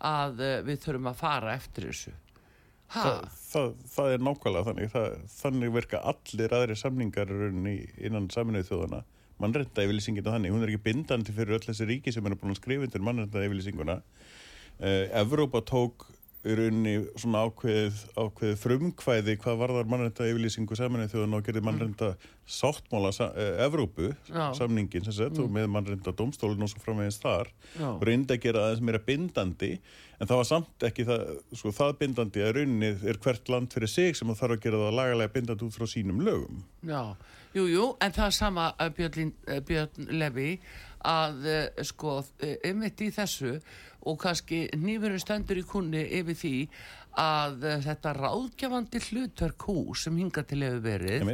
að 0.00 0.40
uh, 0.40 0.56
við 0.66 0.82
þurfum 0.86 1.10
að 1.10 1.20
fara 1.20 1.54
eftir 1.54 1.90
þessu. 1.90 2.16
Þa, 2.90 3.10
það, 3.36 3.74
það 3.92 4.12
er 4.12 4.22
nákvæmlega 4.26 4.66
þannig. 4.66 4.92
Það, 4.94 5.18
þannig 5.36 5.74
verka 5.76 6.00
allir 6.10 6.54
aðri 6.56 6.76
samningar 6.80 7.34
innan 7.36 8.30
saminuð 8.34 8.70
þjóðana 8.70 9.02
mannrenda 9.40 9.84
yfirlýsingina 9.86 10.34
þannig, 10.34 10.52
hún 10.52 10.64
er 10.64 10.72
ekki 10.72 10.84
bindandi 10.90 11.34
fyrir 11.36 11.56
öll 11.56 11.64
þessi 11.64 11.86
ríki 11.88 12.12
sem 12.12 12.26
er 12.28 12.36
búin 12.38 12.52
að 12.52 12.60
skrifa 12.60 12.86
undir 12.86 13.04
mannrenda 13.04 13.44
yfirlýsinguna 13.46 14.00
uh, 14.00 15.04
Evrópa 15.22 15.62
tók 15.66 16.08
í 16.40 16.54
rauninni 16.56 16.94
svona 17.20 17.42
ákveð, 17.44 17.98
ákveð 18.16 18.52
frumkvæði 18.62 19.34
hvað 19.42 19.58
varðar 19.60 19.88
mannrænta 19.92 20.24
yfirlýsingu 20.24 20.76
samanlega 20.78 21.12
þegar 21.12 21.32
það 21.34 21.42
gerði 21.48 21.62
mannrænta 21.66 22.08
sáttmála 22.50 23.10
uh, 23.12 23.64
Evrópu, 23.66 24.08
Já. 24.30 24.46
samningin 24.56 25.04
sem 25.04 25.16
sett 25.18 25.36
mm. 25.36 25.42
og 25.44 25.50
með 25.52 25.68
mannrænta 25.74 26.14
domstólun 26.16 26.64
og 26.64 26.72
svo 26.72 26.80
framvegist 26.80 27.26
þar 27.26 27.50
Já. 27.74 27.90
og 27.90 28.06
reyndi 28.08 28.38
að 28.38 28.46
gera 28.46 28.62
aðeins 28.66 28.84
meira 28.88 29.02
bindandi 29.04 29.74
en 30.16 30.30
það 30.30 30.40
var 30.40 30.48
samt 30.48 30.86
ekki 30.88 31.06
það, 31.10 31.26
sko, 31.52 31.74
það 31.76 31.92
bindandi 32.00 32.44
að 32.46 32.54
rauninni 32.56 32.92
er 33.12 33.20
hvert 33.20 33.52
land 33.52 33.76
fyrir 33.76 33.92
sig 33.92 34.16
sem 34.16 34.32
það 34.32 34.40
þarf 34.40 34.56
að 34.56 34.64
gera 34.64 34.84
það 34.86 34.96
lagalega 34.96 35.34
bindandi 35.36 35.68
út 35.68 35.76
frá 35.76 35.90
sínum 35.92 36.24
lögum 36.24 36.64
Já, 36.88 37.02
jú, 37.52 37.66
jú, 37.68 37.90
en 38.00 38.16
það 38.16 38.30
er 38.30 38.38
sama 38.38 38.70
uh, 38.72 38.88
Björn, 38.96 39.34
uh, 39.44 39.60
Björn 39.68 40.14
Levi 40.16 40.54
að 41.00 41.46
sko, 41.88 42.18
einmitt 42.60 42.98
í 43.00 43.06
þessu 43.16 43.54
og 44.08 44.18
kannski 44.22 44.62
nýfurinn 44.80 45.22
stendur 45.22 45.60
í 45.60 45.66
kunni 45.68 46.02
yfir 46.20 46.38
því 46.40 46.54
að 47.20 47.66
uh, 47.66 47.76
þetta 47.84 48.14
ráðgjafandi 48.16 49.02
hlutverk 49.08 49.66
hú 49.66 49.94
sem 49.98 50.16
hinga 50.20 50.44
til 50.46 50.60
hefur 50.62 50.84
verið 50.84 51.32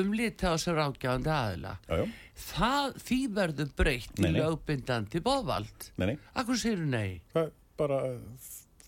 um 0.00 0.14
liti 0.16 0.48
á 0.48 0.56
þessu 0.56 0.74
ráðgjafandi 0.78 1.32
aðila 1.34 1.74
já, 1.84 2.00
já. 2.00 2.06
Það, 2.48 2.98
því 3.04 3.20
verður 3.36 3.72
breytt 3.82 4.22
í 4.22 4.32
lögbindandi 4.38 5.22
bóðvald 5.24 5.90
Nei, 6.00 6.12
nei. 6.12 6.16
Akkur 6.38 6.60
séu 6.60 6.78
nei? 6.80 7.20
Það 7.34 7.52
bara 7.78 8.02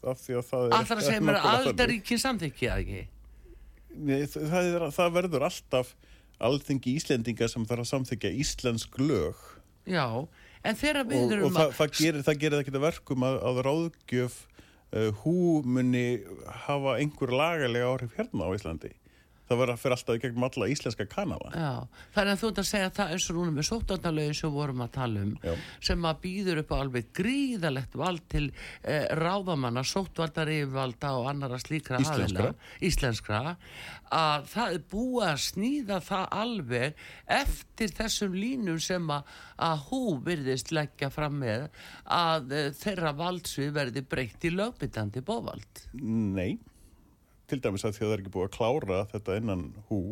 af 0.01 0.21
því 0.23 0.37
að 0.39 0.47
það 0.49 0.67
er 0.67 0.77
Alltaf 0.79 1.01
að 1.01 1.07
segja 1.07 1.25
mér 1.25 1.39
að 1.41 1.51
aldaríkinn 1.55 2.23
samþykja 2.23 2.77
ekki? 2.81 3.03
Nei, 4.01 4.21
það, 4.31 4.61
er, 4.61 4.87
það 4.95 5.17
verður 5.19 5.47
alltaf 5.49 5.91
alþengi 6.41 6.95
íslendinga 6.97 7.49
sem 7.51 7.67
þarf 7.69 7.85
að 7.85 7.91
samþykja 7.91 8.31
íslensk 8.41 9.01
lög. 9.03 9.41
Já, 9.89 10.07
en 10.65 10.79
þegar 10.79 11.09
við 11.09 11.35
erum 11.37 11.49
og, 11.49 11.51
og 11.51 11.59
það, 11.59 11.75
það 11.79 11.99
gerir 11.99 12.27
það 12.27 12.41
gerir 12.45 12.71
það 12.71 12.87
verkum 12.87 13.27
að, 13.27 13.37
að 13.51 13.61
ráðgjöf 13.67 14.39
uh, 14.45 15.11
hú 15.23 15.37
muni 15.65 16.07
hafa 16.67 16.97
einhver 17.01 17.35
lagalega 17.35 17.93
áhrif 17.93 18.17
hérna 18.19 18.49
á 18.49 18.51
Íslandi 18.57 18.93
það 19.51 19.61
verður 19.61 19.75
að 19.75 19.81
fyrir 19.83 19.97
alltaf 19.97 20.17
í 20.17 20.21
gegnum 20.23 20.45
alla 20.47 20.67
íslenska 20.71 21.07
kanala. 21.11 21.51
Já, 21.51 22.03
þannig 22.15 22.33
að 22.35 22.43
þú 22.43 22.51
ert 22.51 22.61
að 22.63 22.69
segja 22.69 22.91
að 22.91 22.95
það 22.99 23.15
eins 23.15 23.27
og 23.27 23.39
núna 23.39 23.55
með 23.57 23.67
sóttarnalögin 23.69 24.39
sem 24.39 24.55
vorum 24.55 24.85
að 24.85 24.93
tala 24.95 25.25
um 25.25 25.33
Já. 25.43 25.55
sem 25.89 26.07
að 26.11 26.21
býður 26.25 26.61
upp 26.63 26.71
á 26.71 26.77
alveg 26.79 27.11
gríðalegt 27.19 27.99
vald 27.99 28.25
til 28.31 28.45
eh, 28.47 29.09
ráðamanna 29.19 29.85
sóttvaldar 29.91 30.53
yfirvalda 30.55 31.13
og 31.19 31.29
annara 31.33 31.59
slíkra 31.63 32.01
íslenskra. 32.05 32.53
aðila, 32.53 32.71
íslenskra? 32.91 33.43
Að 34.21 34.49
það 34.55 34.77
er 34.77 34.87
búið 34.95 35.27
að 35.27 35.45
snýða 35.49 36.01
það 36.07 36.27
alveg 36.45 37.05
eftir 37.41 37.95
þessum 37.99 38.39
línum 38.39 38.81
sem 38.83 39.15
að, 39.15 39.37
að 39.67 39.87
hú 39.91 40.03
virðist 40.27 40.75
leggja 40.75 41.11
fram 41.11 41.41
með 41.43 41.69
að 42.07 42.55
eh, 42.55 42.73
þeirra 42.79 43.17
valdsvið 43.19 43.79
verði 43.81 44.07
breytt 44.07 44.47
í 44.47 44.55
lögbindandi 44.55 45.27
bóvald. 45.27 45.89
Nei 45.99 46.61
til 47.51 47.61
dæmis 47.63 47.87
að 47.87 47.97
því 47.97 48.05
að 48.05 48.09
það 48.09 48.17
er 48.17 48.25
ekki 48.25 48.35
búið 48.37 48.49
að 48.49 48.57
klára 48.59 49.05
þetta 49.13 49.39
innan 49.41 49.65
hú 49.91 50.03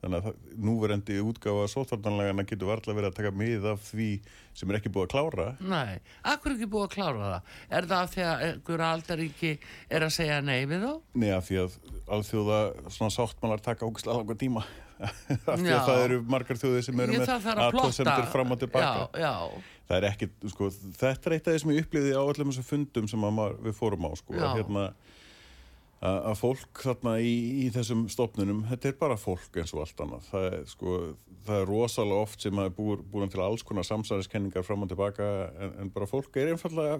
þannig 0.00 0.28
að 0.30 0.36
núverendi 0.64 1.16
útgáfa 1.20 1.66
sótvartanlegana 1.68 2.44
getur 2.48 2.70
varðlega 2.70 2.96
verið 2.96 3.10
að 3.10 3.16
taka 3.18 3.32
mið 3.36 3.66
af 3.74 3.82
því 3.90 4.08
sem 4.56 4.70
er 4.70 4.78
ekki 4.78 4.92
búið 4.94 5.06
að 5.06 5.10
klára 5.14 5.48
Nei, 5.60 5.98
akkur 6.32 6.54
ekki 6.54 6.68
búið 6.72 6.86
að 6.86 6.94
klára 6.94 7.26
það? 7.26 7.50
Er 7.68 7.88
það 7.90 8.04
af 8.04 8.14
því 8.14 8.22
að 8.26 8.44
einhverja 8.46 8.92
aldaríki 8.96 9.50
er 9.90 10.06
að 10.06 10.14
segja 10.16 10.38
nei 10.44 10.60
við 10.70 10.86
þá? 10.86 10.94
Nei, 11.20 11.28
af 11.36 11.48
því 11.48 11.60
að 11.64 11.76
alþjóða 12.16 12.62
svona 12.96 13.16
sáttmálar 13.18 13.64
taka 13.66 13.90
ógæslega 13.90 14.22
langa 14.22 14.38
tíma 14.40 14.64
af 15.50 15.60
því 15.60 15.74
að 15.74 15.84
það 15.90 16.02
eru 16.06 16.18
margar 16.32 16.60
þjóði 16.60 16.80
sem 16.88 17.04
eru 17.04 17.20
með 17.20 17.30
aðtóðsendur 17.66 18.26
fram 18.32 18.56
og 18.56 18.60
tilbaka 18.60 19.06
já, 19.16 19.22
já. 19.24 19.70
það 19.88 19.96
er 19.98 20.08
ekki, 20.10 20.28
sko, 20.52 20.68
þetta 21.00 21.30
er 21.30 21.36
eitt 21.36 21.46
af 21.46 21.54
því 21.54 21.62
sem 21.62 21.72
ég 21.72 21.86
upplýði 21.86 22.12
á 22.16 22.22
öllum 22.24 22.50
þessum 22.52 22.68
fundum 22.68 23.08
sem 23.08 23.24
við 23.64 23.78
fórum 23.78 24.08
á, 24.08 24.10
sko, 24.20 24.36
að 24.36 24.60
hérna 24.60 24.84
að 26.00 26.36
fólk 26.40 26.80
þarna 26.80 27.18
í, 27.20 27.32
í 27.60 27.66
þessum 27.74 28.06
stopnunum, 28.08 28.62
þetta 28.70 28.88
er 28.88 28.96
bara 29.00 29.18
fólk 29.20 29.58
eins 29.60 29.74
og 29.74 29.82
allt 29.84 30.00
annað. 30.00 30.28
Það 30.30 30.46
er, 30.46 30.62
sko, 30.70 30.94
það 31.48 31.58
er 31.58 31.68
rosalega 31.68 32.24
oft 32.24 32.46
sem 32.46 32.62
að 32.62 32.70
búin 32.78 33.32
til 33.32 33.42
alls 33.44 33.64
konar 33.66 33.88
samsæðiskenningar 33.88 34.64
fram 34.64 34.86
og 34.86 34.92
tilbaka 34.92 35.28
en, 35.60 35.74
en 35.84 35.92
bara 35.92 36.08
fólk 36.08 36.40
er 36.40 36.54
einfallega 36.54 36.96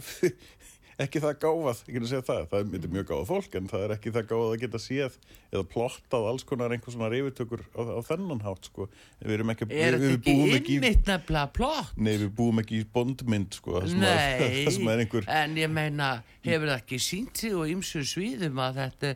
ekki 1.01 1.21
það 1.23 1.37
gáfað, 1.43 1.81
ég 1.87 1.97
kan 1.97 2.05
að 2.05 2.11
segja 2.11 2.25
það. 2.29 2.43
Það 2.51 2.75
er 2.79 2.91
mjög 2.95 3.07
gáfað 3.09 3.29
fólk 3.31 3.57
en 3.59 3.69
það 3.71 3.85
er 3.85 3.95
ekki 3.95 4.13
það 4.15 4.27
gáfað 4.31 4.51
að 4.51 4.63
geta 4.65 4.81
séð 4.83 5.17
eða 5.51 5.63
plottað 5.73 6.27
alls 6.31 6.45
konar 6.49 6.75
einhvers 6.75 6.97
svona 6.97 7.11
reyfitökur 7.13 7.63
á, 7.73 7.81
á 7.97 8.01
þennan 8.09 8.43
hátt 8.45 8.69
sko. 8.69 8.87
Við 9.23 9.37
erum 9.37 9.53
ekki 9.55 9.69
Er 9.71 9.97
við, 10.01 10.15
þetta 10.17 10.35
ekki 10.59 10.77
innmitt 10.77 11.11
nefnilega 11.11 11.53
plott? 11.57 11.95
Nei, 11.97 12.13
við 12.13 12.33
búum 12.41 12.63
ekki 12.63 12.83
í 12.83 12.89
bondmynd 12.97 13.59
sko 13.59 13.77
það 13.79 13.89
sem, 13.95 14.07
að, 14.11 14.91
er 14.95 15.05
einhver 15.05 15.31
en 15.41 15.59
ég 15.61 15.73
meina, 15.73 16.11
hefur 16.47 16.73
það 16.73 16.77
ekki 16.77 17.01
sínt 17.05 17.43
sig 17.45 17.57
og 17.57 17.71
ymsum 17.73 18.07
svíðum 18.07 18.61
að 18.63 18.83
þetta 18.83 19.15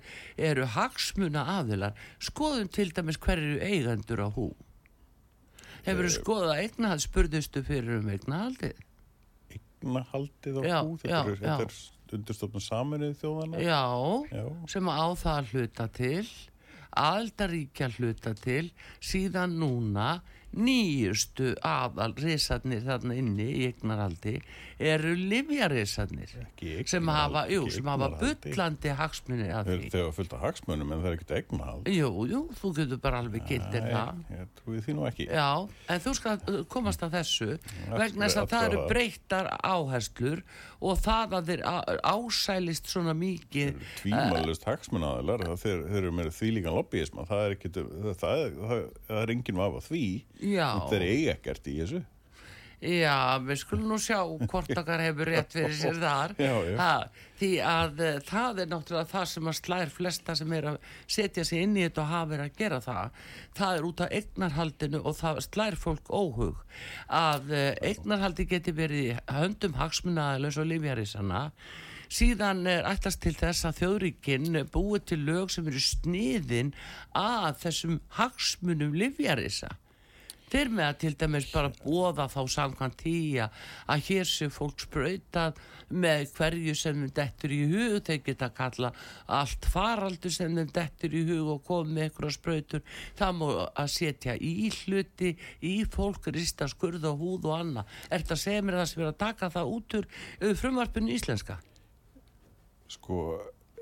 eru 0.50 0.68
hagsmuna 0.76 1.44
aðilar 1.58 2.06
skoðum 2.22 2.70
til 2.72 2.88
dæmis 2.94 3.20
hverju 3.20 3.60
eigandur 3.60 4.24
á 4.24 4.28
hú. 4.32 4.48
Hefur 5.84 6.08
þú 6.08 6.16
skoðað 6.16 6.60
eignahald 6.62 7.04
spurðustu 7.04 7.60
fyrir 7.66 8.00
um 8.00 8.08
eignahaldið? 8.08 8.78
Eignahaldið 9.84 10.58
á 10.58 10.62
já, 10.64 10.78
hú 10.80 10.96
þetta 11.02 11.14
já, 11.14 11.20
er, 11.28 11.44
já. 11.44 11.54
er 11.60 12.14
undirstofnum 12.14 12.62
saminuð 12.62 13.14
þjóðana 13.20 13.62
já, 13.62 13.82
sem 14.70 14.90
á 14.90 15.06
það 15.18 15.52
hluta 15.52 15.88
til 15.94 16.26
aldaríkja 16.94 17.90
hluta 17.96 18.34
til 18.38 18.68
síðan 19.02 19.56
núna 19.58 20.20
nýjustu 20.54 21.56
aðal 21.66 22.12
reysarnir 22.14 22.84
þarna 22.86 23.16
inni 23.18 23.48
í 23.50 23.64
eignarhaldi 23.72 24.36
eru 24.78 25.14
livjareysarnir 25.14 26.32
sem 26.88 27.08
hafa, 27.08 27.44
jú, 27.52 27.66
sem 27.72 27.86
hafa 27.88 28.10
byllandi 28.20 28.94
hagsmunni 28.98 29.48
að 29.54 29.70
því. 29.70 29.88
þegar 29.92 30.06
það 30.08 30.16
fylgta 30.18 30.40
hagsmunum 30.42 30.94
en 30.94 31.02
það 31.02 31.10
er 31.10 31.16
ekkert 31.18 31.34
eignarhald. 31.38 31.90
Jú, 31.94 32.10
jú, 32.30 32.40
þú 32.60 32.72
getur 32.78 33.00
bara 33.04 33.20
alveg 33.22 33.46
gildir 33.48 33.88
það 33.88 34.22
ég 34.34 34.52
trúi 34.60 34.82
því 34.84 34.96
nú 34.98 35.06
ekki. 35.08 35.28
Já, 35.30 35.50
en 35.94 36.04
þú 36.04 36.14
skal 36.18 36.36
uh, 36.40 36.60
komast 36.74 37.04
að 37.06 37.18
þessu 37.18 37.50
vegna 37.94 38.28
þess 38.28 38.40
að 38.42 38.50
það 38.54 38.68
eru 38.68 38.86
breyttar 38.90 39.50
áherslur 39.62 40.44
og 40.84 40.98
það 41.04 41.36
að 41.38 41.52
þeir 41.52 41.62
ásælist 42.04 42.90
svona 42.90 43.14
mikið 43.16 43.78
tvímalust 44.00 44.66
hagsmunaðilar 44.68 45.46
þeir 45.60 45.84
eru 46.00 46.12
með 46.14 46.32
því 46.36 46.50
líkan 46.58 46.76
lobbyism 46.76 47.22
það 47.28 47.44
er, 47.46 47.56
það 48.20 48.42
er, 48.42 48.90
er 49.22 49.32
enginn 49.34 49.62
af 49.64 49.78
að 49.78 49.88
því. 49.92 50.04
Það 50.42 50.98
er 50.98 51.06
eiga 51.08 51.36
ekkert 51.38 51.70
í 51.70 51.78
þessu 51.80 52.02
Já, 52.82 53.38
við 53.44 53.60
skulum 53.62 53.92
nú 53.92 53.98
sjá 54.02 54.18
hvort 54.24 54.72
okkar 54.74 55.02
hefur 55.04 55.30
rétt 55.30 55.54
fyrir 55.54 55.76
sér 55.78 56.00
þar. 56.02 56.34
Já, 56.40 56.54
já. 56.68 56.74
Ha, 56.80 57.28
því 57.40 57.50
að 57.70 58.02
uh, 58.02 58.18
það 58.28 58.60
er 58.64 58.70
náttúrulega 58.72 59.10
það 59.12 59.30
sem 59.30 59.48
að 59.50 59.56
slær 59.60 59.94
flesta 59.94 60.36
sem 60.40 60.52
er 60.58 60.68
að 60.72 60.90
setja 61.16 61.46
sig 61.48 61.64
inn 61.64 61.78
í 61.78 61.86
þetta 61.86 62.04
og 62.04 62.12
hafa 62.12 62.30
verið 62.34 62.50
að 62.50 62.60
gera 62.60 62.82
það. 62.84 63.22
Það 63.60 63.78
er 63.78 63.88
út 63.88 64.04
af 64.04 64.18
eignarhaldinu 64.18 65.00
og 65.00 65.18
það 65.20 65.40
slær 65.48 65.78
fólk 65.80 66.12
óhug 66.12 66.60
að 67.08 67.54
uh, 67.54 67.70
eignarhaldi 67.90 68.48
geti 68.50 68.76
verið 68.76 69.24
höndum 69.32 69.78
hagsmunaðalus 69.80 70.60
og 70.60 70.70
lífjarísana 70.72 71.48
síðan 72.14 72.66
er 72.68 72.84
ættast 72.86 73.22
til 73.24 73.32
þess 73.34 73.64
að 73.66 73.78
þjóðríkinn 73.80 74.58
búið 74.74 75.06
til 75.10 75.20
lög 75.24 75.50
sem 75.50 75.66
eru 75.70 75.80
sniðin 75.82 76.74
að 77.16 77.56
þessum 77.64 77.96
hagsmunum 78.18 78.94
lífjarísa 78.98 79.72
þeir 80.54 80.70
með 80.70 80.86
að 80.86 80.98
til 81.02 81.12
dæmis 81.18 81.46
bara 81.50 81.72
bóða 81.80 82.28
þá 82.30 82.40
samkvæmt 82.54 82.98
tíja 83.00 83.48
að 83.90 84.04
hér 84.08 84.28
sé 84.30 84.48
fólk 84.54 84.84
sprautað 84.84 85.58
með 85.94 86.24
hverju 86.36 86.74
sem 86.78 87.00
þeim 87.02 87.12
dettur 87.18 87.54
í 87.54 87.60
hug. 87.72 87.98
Þeir 88.06 88.20
geta 88.28 88.48
að 88.48 88.56
kalla 88.60 88.92
allt 89.40 89.68
faraldur 89.74 90.34
sem 90.34 90.54
þeim 90.54 90.70
dettur 90.74 91.14
í 91.14 91.24
hug 91.28 91.50
og 91.56 91.66
koma 91.66 91.90
með 91.90 92.08
einhverja 92.08 92.38
sprautur. 92.38 92.84
Það 93.18 93.36
má 93.40 93.46
að 93.66 93.92
setja 93.96 94.36
í 94.38 94.70
hluti 94.78 95.34
í 95.64 95.74
fólk, 95.90 96.30
rista, 96.34 96.68
skurða, 96.70 97.14
húð 97.18 97.50
og 97.50 97.58
anna 97.58 97.86
er 98.08 98.22
þetta 98.22 98.38
að 98.38 98.44
segja 98.44 98.64
mér 98.64 98.80
það 98.80 98.90
sem 98.92 99.04
er 99.04 99.10
að 99.10 99.20
taka 99.24 99.52
það 99.54 99.76
út 99.76 99.98
úr 99.98 100.08
frumvarpinu 100.60 101.14
íslenska? 101.14 101.58
Sko 102.94 103.20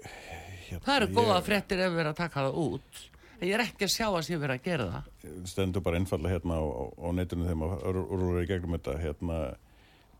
hérna, 0.02 0.84
það 0.84 0.94
eru 0.96 1.08
góða 1.16 1.38
ég... 1.38 1.48
frettir 1.48 1.82
ef 1.82 1.92
við 1.92 2.04
erum 2.04 2.14
að 2.14 2.22
taka 2.22 2.46
það 2.46 2.60
út 2.62 3.02
ég 3.42 3.56
er 3.56 3.64
ekki 3.66 3.87
að 3.88 3.94
sjá 3.96 4.06
að 4.08 4.22
sé 4.26 4.38
verið 4.40 4.56
að 4.56 4.66
gera 4.68 4.88
það. 4.92 5.11
Stendur 5.50 5.84
bara 5.84 6.00
einfalla 6.00 6.32
hérna 6.32 6.58
á, 6.58 6.64
á 7.02 7.08
netinu 7.16 7.49
þegar 7.49 7.61
maður 7.62 8.00
rúður 8.11 8.42
í 8.42 8.49
gegnum 8.50 8.76
þetta 8.78 8.96
hérna 9.02 9.38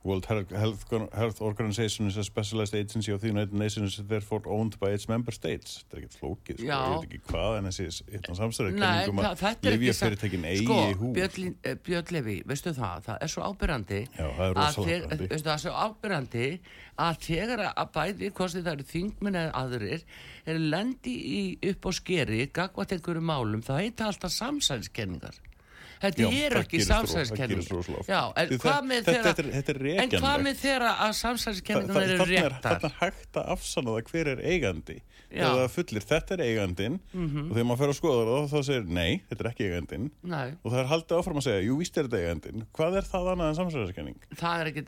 World 0.05 0.27
Health, 0.27 0.85
Health 1.15 1.41
Organization 1.41 2.09
is 2.09 2.17
a 2.17 2.25
specialized 2.25 2.75
agency 2.75 3.13
of 3.13 3.21
the 3.21 3.29
United 3.29 3.55
Nations 3.55 4.01
therefore 4.09 4.43
owned 4.47 4.79
by 4.81 4.91
its 4.91 5.09
member 5.09 5.31
states. 5.31 5.85
Þetta 5.85 5.97
er 5.97 6.01
ekkert 6.03 6.17
flókið, 6.19 6.57
sko, 6.59 6.67
ég 6.67 6.95
veit 6.95 7.07
ekki 7.07 7.21
hvað 7.31 7.59
en 7.59 7.69
þessi 7.71 7.87
hérna 8.11 8.37
samstæður 8.41 8.75
kenningum 8.81 9.23
að 9.23 9.69
lifja 9.69 9.95
fyrirtekin 10.01 10.49
eigi 10.51 10.65
sko, 10.65 10.79
í 10.83 10.97
hú 10.99 11.13
Björn 11.87 12.13
Levi, 12.17 12.37
veistu 12.51 12.75
það, 12.75 13.07
það 13.07 13.23
er 13.27 13.33
svo 13.37 13.47
ábyrrandi 13.47 14.01
Já, 14.09 14.25
það 14.25 14.43
er 14.49 14.59
rosalega 14.59 14.99
ábyrrandi 14.99 15.31
veistu 15.31 15.49
það 15.49 15.55
er 15.55 15.63
svo 15.67 15.77
ábyrrandi 15.87 16.49
að 17.07 17.23
þegar 17.29 17.65
að 17.71 17.95
bæði, 17.95 18.33
hvort 18.41 18.59
það 18.59 18.73
eru 18.75 18.89
þingminn 18.91 19.41
eða 19.45 19.55
aðrir, 19.63 20.05
er 20.51 20.61
lendi 20.75 21.15
í, 21.15 21.41
upp 21.71 21.89
á 21.89 21.91
skeri, 21.95 22.43
gagvat 22.51 22.99
einhverju 22.99 23.25
málum 23.31 23.63
þá 23.63 23.73
heita 23.79 24.11
alltaf 24.11 24.35
samsæðiskenningar 24.35 25.39
þetta 26.03 26.23
Já, 26.23 26.29
er 26.47 26.57
ekki 26.63 26.81
samsæðiskenning 26.87 27.63
en 28.37 28.53
en 30.03 30.15
hvað 30.17 30.45
með 30.47 30.61
þeirra 30.63 30.93
að 31.07 31.13
samsæðiskenningar 31.21 32.07
eru 32.09 32.27
réttar? 32.29 32.77
þetta 32.77 32.91
er 32.91 32.97
hægt 33.01 33.41
að 33.41 33.53
afsanna 33.57 33.97
það 33.97 34.11
hver 34.13 34.33
er 34.35 34.45
eigandi 34.53 34.99
þegar 35.33 35.61
það 35.63 35.75
fullir 35.77 36.07
þetta 36.13 36.35
er 36.37 36.45
eigandin 36.47 36.99
mm 37.01 37.27
-hmm. 37.27 37.49
og 37.49 37.57
þegar 37.57 37.69
maður 37.71 37.83
fer 37.83 37.93
að 37.93 37.99
skoða 38.01 38.25
það 38.31 38.49
þá 38.53 38.69
segir 38.69 38.89
nei, 39.01 39.13
þetta 39.29 39.45
er 39.45 39.51
ekki 39.53 39.69
eigandin 39.69 40.11
nei. 40.23 40.49
og 40.63 40.73
það 40.73 40.81
er 40.83 40.91
haldið 40.93 41.19
áfram 41.19 41.43
að 41.43 41.47
segja, 41.49 41.67
jú 41.67 41.79
víst 41.81 41.99
er 41.99 42.09
þetta 42.09 42.23
eigandin 42.23 42.67
hvað 42.73 42.99
er 43.01 43.09
það 43.13 43.31
annað 43.33 43.53
en 43.53 43.61
samsæðiskenning? 43.61 44.19
það 44.43 44.61
er 44.61 44.73
ekki, 44.73 44.85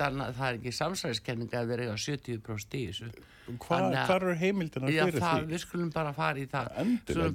ekki 0.54 0.76
samsæðiskenning 0.80 1.54
að 1.54 1.72
vera 1.74 1.94
70% 1.96 2.76
í 2.78 2.84
þessu. 2.88 3.10
Hvað 3.60 3.90
hva 3.92 4.14
eru 4.16 4.34
heimildina 4.40 4.88
já, 4.88 5.02
fyrir 5.04 5.20
það, 5.20 5.42
því? 5.42 5.48
Við 5.50 5.60
skulum 5.60 5.90
bara 5.92 6.12
fara 6.16 6.40
í 6.40 6.46
það. 6.48 6.68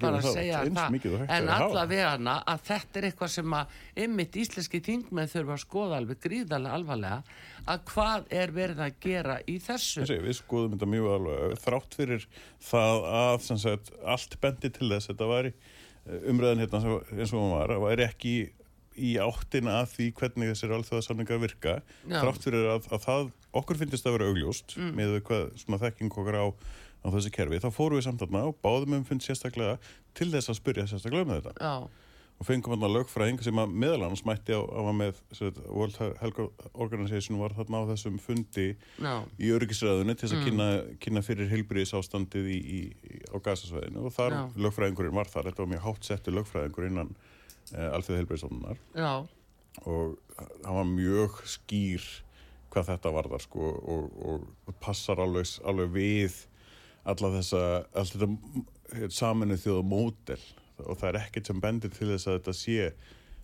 Bara 0.02 0.22
það, 0.24 0.40
það. 0.80 1.18
er 1.20 1.36
en 1.36 1.52
allavega 1.54 2.14
að 2.40 2.64
þetta 2.70 3.00
er 3.00 3.08
eitthvað 3.10 3.34
sem 3.36 3.56
að 3.60 3.76
ymmit 4.06 4.40
íslenski 4.42 4.82
þingmenn 4.88 5.30
þurfa 5.30 5.56
að 5.56 5.62
skoða 5.66 6.00
alveg 6.02 6.22
gríðarlega 6.26 6.80
alvarlega 6.80 7.22
að 7.70 7.82
hvað 7.92 8.30
er 8.42 8.54
verið 8.56 8.80
að 8.86 8.96
gera 9.06 9.36
í 9.48 9.58
þessu? 9.62 10.02
Þessi, 10.04 10.20
við 10.26 10.38
skoðum 10.40 10.76
þetta 10.76 10.90
mjög 10.94 11.10
alveg. 11.16 11.58
Þrátt 11.64 11.98
fyrir 12.00 12.26
það 12.70 13.04
að 13.20 13.50
sagt, 13.66 13.92
allt 14.16 14.40
bendi 14.44 14.72
til 14.76 14.90
þess 14.94 15.12
þetta 15.12 15.28
var 15.30 15.52
umræðin 16.32 16.64
hérna 16.64 16.82
sem- 16.82 17.20
eins 17.20 17.34
og 17.34 17.44
hún 17.44 17.54
var 17.54 17.74
að 17.76 17.84
væri 17.86 18.08
ekki 18.10 18.34
í 19.00 19.14
áttina 19.22 19.78
að 19.84 19.92
því 19.94 20.08
hvernig 20.20 20.50
þessir 20.52 20.74
alþjóðasamningar 20.76 21.40
virka. 21.40 21.76
Já. 22.10 22.20
þrátt 22.24 22.44
fyrir 22.48 22.66
að, 22.74 22.88
að 22.92 23.04
það 23.06 23.30
okkur 23.62 23.78
finnst 23.80 24.06
að 24.10 24.16
vera 24.18 24.28
augljóst 24.34 24.76
Mm. 24.78 24.90
með 24.98 25.14
hvað 25.24 25.84
þekking 25.86 26.12
okkar 26.12 26.36
á, 26.42 26.46
á 27.00 27.08
þessi 27.14 27.32
kerfi. 27.32 27.62
Þá 27.64 27.70
fórum 27.72 27.96
við 28.00 28.04
samt 28.10 28.20
þarna 28.26 28.42
og 28.50 28.58
báðum 28.66 28.98
um 29.00 29.06
fund 29.08 29.22
sérstaklega 29.24 29.78
til 30.18 30.28
þess 30.34 30.50
að 30.52 30.60
spyrja 30.60 30.88
sérstaklega 30.92 31.24
um 31.30 31.32
þetta. 31.38 31.54
Já, 31.62 31.88
og 32.40 32.48
fengum 32.48 32.72
hann 32.72 32.86
að 32.88 32.94
lögfræðing 32.96 33.42
sem 33.44 33.58
að 33.60 33.74
meðal 33.84 34.06
hans 34.06 34.22
mætti 34.24 34.56
á, 34.56 34.62
að 34.64 34.90
með 34.96 35.18
sagt, 35.36 35.58
World 35.68 35.98
Health 36.22 36.70
Organization 36.74 37.40
var 37.42 37.52
þarna 37.58 37.82
á 37.84 37.90
þessum 37.92 38.16
fundi 38.24 38.68
já, 38.96 39.14
í 39.36 39.50
öryggisræðunni 39.56 40.16
til 40.16 40.30
þess 40.30 40.36
Mm. 40.38 40.40
að 40.40 40.48
kynna, 40.48 40.68
kynna 41.04 41.24
fyrir 41.26 41.50
heilbriðis 41.52 41.92
ástandið 42.00 42.48
í, 42.48 42.60
í, 42.60 42.80
í, 43.12 43.20
á 43.28 43.36
gasasvæðinu 43.44 44.06
og 44.08 44.16
þar 44.16 44.38
Já. 44.38 44.42
lögfræðingurinn 44.56 45.18
var 45.20 45.28
þar, 45.28 45.50
þetta 45.50 45.66
var 45.66 45.72
mjög 45.74 45.84
hátt 45.90 46.08
settu 46.08 46.32
lögfræðingur 46.38 46.88
innan 46.88 47.12
e, 47.74 47.82
alþjóð 47.90 48.22
heilbriðisofnunar 48.22 48.80
já, 48.96 49.12
og 49.84 50.16
hann 50.64 50.78
var 50.80 50.90
mjög 50.94 51.42
skýr 51.58 52.08
hvað 52.72 52.94
þetta 52.94 53.12
varðar 53.18 53.44
sko 53.44 53.68
og, 53.76 54.16
og, 54.30 54.48
og 54.70 54.80
passar 54.80 55.20
alveg, 55.20 55.52
alveg 55.68 55.92
við 55.98 56.40
alla 57.10 57.34
þessa, 57.36 57.62
allt 57.98 58.16
þetta 58.16 59.10
saminu 59.12 59.58
þjóða 59.60 59.84
mótel 59.92 60.40
og 60.86 61.00
það 61.00 61.10
er 61.12 61.22
ekkert 61.24 61.50
sem 61.52 61.64
bendir 61.64 61.94
til 61.96 62.12
þess 62.12 62.30
að 62.30 62.40
þetta 62.40 62.56
sé 62.60 62.92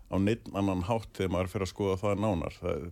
á 0.05 0.15
neitt 0.21 0.49
annan 0.53 0.83
hátt 0.85 1.09
þegar 1.17 1.31
maður 1.33 1.51
fyrir 1.51 1.65
að 1.65 1.71
skoða 1.71 1.95
það 2.01 2.19
nánar. 2.21 2.57
Það, 2.61 2.83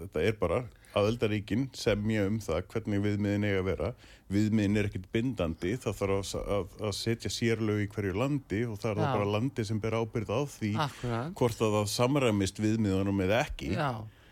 þetta 0.00 0.22
er 0.24 0.38
bara 0.40 0.60
aðeldaríkin 0.96 1.66
semja 1.76 2.24
um 2.26 2.38
það 2.42 2.62
hvernig 2.72 3.02
viðmiðin 3.04 3.44
eiga 3.46 3.58
að 3.60 3.68
vera. 3.68 3.90
Viðmiðin 4.32 4.80
er 4.80 4.88
ekkert 4.88 5.10
bindandi 5.14 5.74
það 5.82 5.98
þarf 6.00 6.16
að, 6.16 6.48
að, 6.56 6.78
að 6.88 6.94
setja 6.96 7.32
sérlög 7.34 7.82
í 7.84 7.90
hverju 7.92 8.14
landi 8.16 8.62
og 8.66 8.80
það 8.80 8.90
er 8.92 9.02
það 9.02 9.18
bara 9.18 9.34
landi 9.36 9.66
sem 9.68 9.82
ber 9.82 9.98
ábyrð 10.00 10.32
á 10.32 10.40
því 10.54 10.72
akkurat. 10.86 11.36
hvort 11.38 11.62
að 11.66 11.76
það 11.76 11.92
samræmist 11.94 12.62
viðmiðunum 12.64 13.22
eða 13.26 13.42
ekki. 13.44 13.74
Já, 13.76 13.90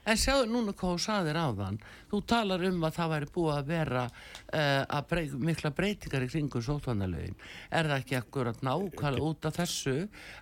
en 0.08 0.18
sjáðu 0.18 0.48
núna 0.48 0.72
hvað 0.72 0.94
þú 0.94 1.02
saðir 1.04 1.38
á 1.38 1.46
þann 1.58 1.78
þú 2.08 2.20
talar 2.32 2.64
um 2.68 2.84
að 2.88 2.96
það 2.96 3.12
væri 3.12 3.30
búið 3.34 3.54
að 3.54 3.70
vera 3.72 4.04
uh, 4.08 4.84
að 4.96 5.08
brey, 5.10 5.30
mikla 5.50 5.72
breytingar 5.76 6.24
í 6.24 6.30
kringum 6.32 6.64
sótvanalögin 6.64 7.36
er 7.68 7.90
það 7.90 7.96
ekki 7.98 8.18
akkurat 8.18 8.62
nákvæmlega 8.64 9.28
út 9.28 9.48
af 9.48 9.58
þessu 9.58 9.96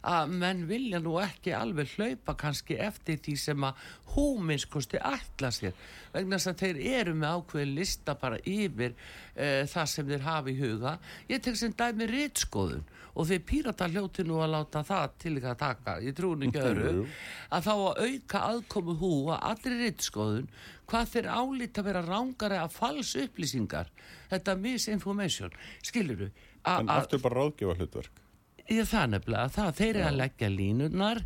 að 0.07 0.35
menn 0.43 0.65
vilja 0.71 1.03
nú 1.03 1.17
ekki 1.23 1.55
alveg 1.57 1.97
hlaupa 1.97 2.37
kannski 2.39 2.79
eftir 2.87 3.19
því 3.25 3.37
sem 3.43 3.67
að 3.67 3.87
húminskosti 4.17 5.01
ætla 5.03 5.51
sér? 5.53 5.75
Vegna 6.15 6.39
þess 6.39 6.53
að 6.53 6.63
þeir 6.63 6.79
eru 7.01 7.17
með 7.19 7.41
ákveðin 7.41 7.75
lista 7.77 8.15
bara 8.21 8.39
yfir 8.49 8.95
uh, 8.95 9.65
það 9.69 9.91
sem 9.93 10.13
þeir 10.13 10.27
hafa 10.27 10.53
í 10.53 10.61
huga. 10.61 10.95
Ég 11.29 11.43
tek 11.45 11.59
sem 11.59 11.75
dæmi 11.77 12.09
rítskoðun 12.11 12.87
og 13.17 13.27
þeir 13.31 13.43
pírata 13.49 13.87
hljóti 13.89 14.25
nú 14.29 14.39
að 14.45 14.51
láta 14.53 14.83
það 14.85 15.15
til 15.23 15.33
ekki 15.39 15.49
að 15.53 15.59
taka, 15.63 15.95
ég 16.05 16.17
trúin 16.19 16.45
ekki 16.47 16.61
jú. 16.61 17.07
að 17.57 17.65
þá 17.67 17.73
að 17.75 18.03
auka 18.07 18.43
aðkomu 18.51 18.97
hú 19.01 19.13
að 19.33 19.47
allri 19.51 19.79
rittskoðun 19.81 20.51
hvað 20.91 21.09
þeir 21.15 21.31
álít 21.33 21.81
að 21.81 21.89
vera 21.89 22.03
rángari 22.07 22.59
að 22.61 22.77
fals 22.77 23.15
upplýsingar. 23.25 23.89
Þetta 24.31 24.57
misinformation. 24.61 25.57
Skilur 25.83 26.29
en 26.29 26.93
aftur 26.93 27.23
bara 27.25 27.41
ráðgjöfa 27.41 27.79
hlutverk? 27.81 28.23
Ég 28.67 28.83
það 28.91 29.11
nefnilega, 29.15 29.51
það 29.55 29.75
þeir 29.79 29.89
eru 29.95 30.07
að 30.09 30.17
leggja 30.19 30.49
línurnar, 30.51 31.21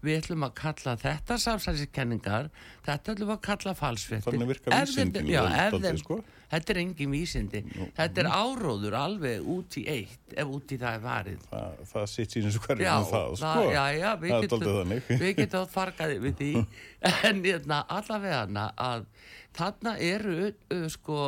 við 0.00 0.14
ætlum 0.22 0.44
að 0.46 0.52
kalla 0.56 0.94
þetta 1.02 1.36
samsæðiskenningar, 1.44 2.46
þetta 2.86 3.12
ætlum 3.12 3.32
að 3.34 3.40
kalla 3.44 3.74
falsfrettir. 3.76 4.32
Þannig 4.32 4.48
virka 4.54 4.70
Ef 4.72 4.88
þeim- 4.88 5.12
vísindin 5.12 5.28
ef 5.36 5.76
þeim, 5.76 5.98
sko. 6.00 6.16
Þetta 6.52 6.74
er 6.74 6.80
engin 6.82 7.12
vísindi, 7.12 7.62
þetta 7.96 8.22
er 8.22 8.28
áróður 8.30 8.98
alveg 8.98 9.48
út 9.56 9.78
í 9.80 9.86
eitt, 9.90 10.34
ef 10.36 10.52
út 10.58 10.74
í 10.74 10.80
það 10.82 10.98
er 10.98 11.02
varið. 11.06 11.48
það, 11.50 11.80
það 11.92 12.06
sitt 12.12 12.36
sín 12.36 12.46
eins 12.48 12.60
og 12.60 12.68
hverjum 12.68 12.86
Já, 12.86 12.92
um 12.96 13.08
það, 13.10 13.26
það, 13.26 13.40
sko. 13.42 13.72
já, 13.72 13.84
já, 13.96 14.10
við 14.22 14.36
það 14.36 14.46
getum, 14.46 14.94
við 15.24 15.34
getum 15.40 15.66
fargaði 15.72 16.20
við 16.26 16.38
því, 16.42 16.52
en 17.30 17.42
hérna, 17.48 17.82
allavega 17.98 18.70
að 18.76 19.10
þarna 19.56 19.96
eru 20.02 20.38
uh, 20.52 20.86
sko 20.92 21.20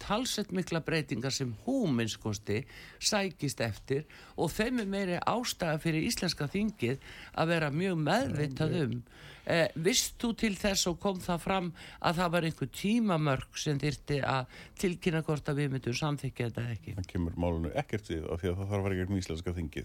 talsett 0.00 0.52
mikla 0.54 0.80
breytingar 0.84 1.32
sem 1.34 1.50
húminnskosti 1.66 2.62
sækist 3.02 3.60
eftir. 3.64 4.04
Og 4.38 4.52
þeim 4.54 4.82
er 4.84 4.90
meiri 4.90 5.20
ástæða 5.20 5.80
fyrir 5.82 6.06
íslenska 6.08 6.48
þingið 6.50 7.02
að 7.34 7.52
vera 7.54 7.70
mjög 7.74 8.00
meðvitað 8.06 8.76
um 8.84 8.98
eh, 9.46 9.68
vist 9.86 10.16
þú 10.20 10.30
til 10.40 10.52
þess 10.58 10.86
og 10.90 10.98
kom 11.02 11.20
það 11.22 11.42
fram 11.44 11.70
að 12.00 12.20
það 12.20 12.34
var 12.36 12.48
einhver 12.48 12.70
tímamörk 12.80 13.58
sem 13.60 13.80
þyrti 13.82 14.20
að 14.34 14.58
tilkynna 14.82 15.24
hvort 15.26 15.50
að 15.50 15.60
við 15.62 15.74
myndum 15.74 15.98
samþykja 16.00 16.50
þetta 16.50 16.66
ekki? 16.74 16.96
Það 17.00 17.10
kemur 17.14 17.40
málunu 17.46 17.72
ekkert 17.74 18.12
við 18.12 18.28
af 18.28 18.42
því 18.42 18.52
að 18.52 18.60
það 18.60 18.70
þarf 18.70 18.78
að 18.78 18.86
vera 18.88 18.98
ekki 18.98 19.14
um 19.14 19.20
íslenska 19.22 19.56
þingi 19.58 19.84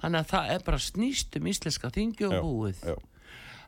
þannig 0.00 0.20
að 0.20 0.28
það 0.34 0.52
er 0.54 0.66
bara 0.66 0.82
snýst 0.90 1.40
um 1.40 1.48
íslenska 1.50 1.94
þingi 1.94 2.28
og 2.28 2.36
Já, 2.36 2.42
búið. 2.44 2.84
já. 2.84 2.98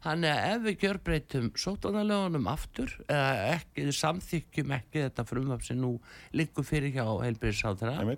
Þannig 0.03 0.33
að 0.33 0.45
ef 0.51 0.63
við 0.67 0.79
gjörbreytum 0.83 1.49
sótanalögunum 1.63 2.49
aftur, 2.51 2.91
eða 3.07 3.53
ekki, 3.53 3.85
samþykjum 3.95 4.73
ekki 4.75 5.05
þetta 5.05 5.25
frumvap 5.29 5.63
sem 5.63 5.79
nú 5.79 5.93
liggur 6.35 6.67
fyrir 6.67 6.91
hjá 6.97 7.05
heilbyrðisáðra, 7.23 8.17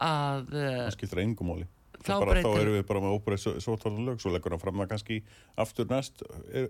að 0.00 0.54
uh, 0.56 0.70
það 0.86 0.94
skiptir 0.96 1.20
engum 1.26 1.52
máli 1.52 1.68
Þá 2.04 2.12
bara, 2.20 2.34
þá 2.34 2.44
breytir- 2.44 2.60
erum 2.62 2.74
við 2.76 2.86
bara 2.90 3.00
með 3.00 3.14
óbreyð 3.16 3.44
sótvarnalög 3.64 4.20
svo 4.20 4.32
leggur 4.34 4.52
hann 4.52 4.60
fram 4.60 4.80
það 4.82 4.88
kannski 4.92 5.16
aftur 5.64 5.86
næst 5.88 6.22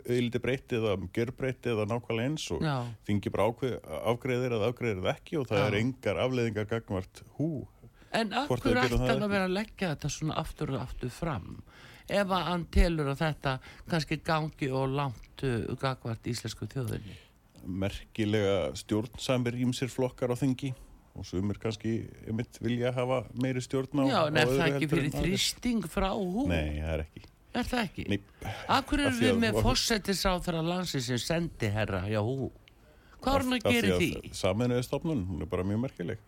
eiliti 0.06 0.38
breyti 0.38 0.78
eða 0.78 0.92
gjörbreytti 1.16 1.72
eða 1.74 1.86
nákvæmlega 1.90 2.28
eins 2.30 2.44
og 2.54 2.62
Já. 2.62 2.76
þingi 3.08 3.32
bara 3.34 3.48
afgreðir 4.12 4.54
eða 4.58 4.68
afgreðir 4.70 5.08
ekki 5.14 5.40
og 5.40 5.48
það 5.50 5.58
Já. 5.58 5.66
er 5.66 5.78
engar 5.80 6.20
afleðingar 6.22 6.68
gagvart 6.70 7.24
hú 7.38 7.48
En 8.14 8.30
við 8.30 8.78
ætti 8.78 8.94
hann 8.94 9.24
að 9.26 9.32
vera 9.32 9.48
að 9.48 9.56
leggja 9.56 9.88
þetta 9.96 10.08
svona 10.14 10.36
aftur 10.38 10.70
og 10.70 10.84
aftur 10.84 11.10
fram? 11.10 11.48
Ef 12.06 12.30
að 12.30 12.44
hann 12.46 12.64
telur 12.70 13.08
að 13.10 13.18
þetta 13.24 13.58
kannski 13.90 14.20
gangi 14.22 14.68
og 14.70 14.86
langt 14.94 15.42
uh, 15.42 15.74
gagvart 15.80 16.22
íslensku 16.30 16.68
þjóðinni. 16.70 17.16
merkilega 17.66 18.74
stjórnsamir 18.76 19.56
ímsir 19.64 19.88
flokkar 19.90 20.30
á 20.30 20.36
þingi 20.38 20.74
og 21.14 21.26
sumir 21.28 21.58
kannski 21.62 21.92
einmitt 22.26 22.58
vilja 22.62 22.90
hafa 22.96 23.22
meiri 23.42 23.62
stjórn 23.62 24.02
á 24.02 24.04
Já, 24.10 24.18
en 24.28 24.36
er 24.42 24.50
það 24.50 24.64
ekki 24.72 24.88
fyrir 24.90 25.14
þrýsting 25.14 25.86
frá 25.90 26.10
hú? 26.14 26.46
Nei, 26.50 26.80
það 26.82 26.92
er 26.96 27.04
ekki 27.06 27.24
Er 27.54 27.68
það 27.70 27.82
ekki? 27.86 28.04
Nei, 28.10 28.18
Akkur 28.74 28.98
eru 29.04 29.14
við 29.20 29.36
með 29.38 29.54
og- 29.60 29.66
fósettisáþara 29.68 30.62
landsins 30.66 31.06
sem 31.06 31.20
sendi 31.22 31.68
herra 31.70 32.00
hjá 32.08 32.18
hú? 32.26 32.50
Hvað 33.22 33.36
er 33.38 33.44
hann 33.44 33.52
að 33.54 33.68
gera 33.70 33.98
því 34.00 34.08
því? 34.10 34.32
Saminuði 34.34 34.82
stofnun, 34.88 35.20
hún 35.28 35.42
er 35.42 35.46
bara 35.46 35.62
mjög 35.62 35.80
merkileg 35.84 36.18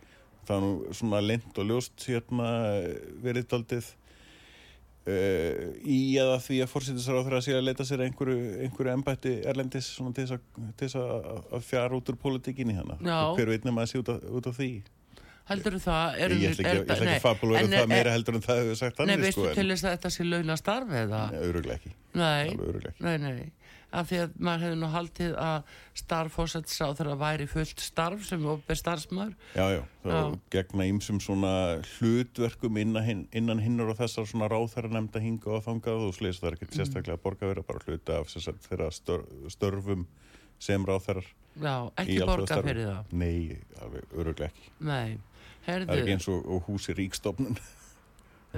það 0.47 0.55
er 0.55 0.63
nú 0.63 0.93
svona 0.95 1.19
lint 1.21 1.57
og 1.59 1.65
ljóst 1.67 2.05
hérna 2.07 2.47
verið 3.21 3.49
daldið 3.51 3.89
uh, 5.07 5.63
í 5.87 5.99
eða 6.19 6.37
því 6.43 6.59
að 6.65 6.71
fórsýttisráður 6.73 7.37
að 7.39 7.45
sé 7.47 7.55
að 7.57 7.65
leita 7.69 7.87
sér 7.87 8.03
einhverju, 8.07 8.37
einhverju 8.67 8.93
embætti 8.93 9.33
erlendis 9.47 9.89
til 9.95 10.27
þess 10.81 10.97
að, 10.99 11.41
fjara 11.65 11.97
út 11.97 12.11
úr 12.13 12.19
pólitíkinni 12.21 12.75
hérna 12.77 12.99
Já. 13.01 13.19
hver 13.37 13.53
veit 13.53 13.67
nema 13.67 13.85
að 13.85 13.91
sé 13.93 14.03
út 14.03 14.13
út 14.17 14.51
af 14.51 14.59
því 14.59 14.71
Heldur 15.47 15.77
það? 15.79 16.17
Er 16.19 16.33
ég 16.35 16.57
ætla 16.57 16.73
ekki 16.75 17.05
að 17.07 17.21
fabulera 17.23 17.61
en 17.63 17.71
það 17.71 17.83
er- 17.85 17.87
meira 17.87 18.11
heldur 18.11 18.35
en 18.35 18.41
það 18.43 18.57
hefur 18.61 18.79
sagt 18.81 18.97
Nei, 18.97 19.05
þannig 19.05 19.21
veistu 19.23 19.45
sko, 19.45 19.53
til 19.55 19.69
þess 19.71 19.85
að 19.85 19.93
þetta 19.95 20.09
sé 20.11 20.25
launa 20.27 20.57
starfi 20.59 20.97
eða? 21.05 21.21
en 21.31 21.45
öruglega 21.47 21.77
ekki, 21.77 21.93
Nei, 22.19 22.51
nei, 22.99 23.17
nei. 23.23 23.51
Af 23.95 24.09
því 24.09 24.17
að 24.19 24.33
maður 24.43 24.63
hefði 24.65 24.77
nú 24.81 24.87
haldið 24.91 25.35
að 25.39 25.69
starffósettisáþara 26.01 27.13
væri 27.21 27.45
fullt 27.47 27.79
starf 27.79 28.25
sem 28.27 28.43
opið 28.51 28.79
starfsmör. 28.81 29.31
Já, 29.55 29.63
já, 29.77 29.81
þá 30.03 30.11
Já. 30.11 30.39
gegna 30.57 30.87
ímsum 30.91 31.21
svona 31.23 31.53
hlutverkum 31.97 32.77
innan, 32.81 33.23
innan 33.31 33.61
hinnur 33.63 33.93
og 33.93 33.97
þessar 34.01 34.27
svona 34.27 34.49
ráþæra 34.51 34.91
nefnda 34.91 35.21
hinga 35.23 35.53
og 35.55 35.63
þangað 35.69 36.03
og 36.09 36.13
slis 36.19 36.41
það 36.41 36.49
er 36.51 36.57
Mm. 36.57 36.59
ekkert 36.59 36.77
sérstaklega 36.81 37.21
borgarverða 37.23 37.63
bara 37.67 37.79
hluta 37.87 38.19
af 38.19 38.29
sagt, 38.29 38.67
þeirra 38.67 38.91
stör, 38.91 39.23
störfum 39.55 40.05
sem 40.59 40.83
ráþærar 40.85 41.23
Já, 41.57 41.89
ekki 41.97 42.19
borga 42.25 42.61
fyrir 42.61 42.85
það. 42.91 43.03
Nei, 43.13 43.57
alveg 43.81 44.03
öruglega 44.13 44.51
ekki 44.51 44.69
Nei, 44.79 45.17
Það 45.65 45.73
er 45.75 45.81
ekki 45.87 45.95
herðu, 45.97 46.11
eins 46.11 46.27
og, 46.27 46.45
og 46.45 46.67
húsi 46.67 46.93
ríkstofnun 46.93 47.57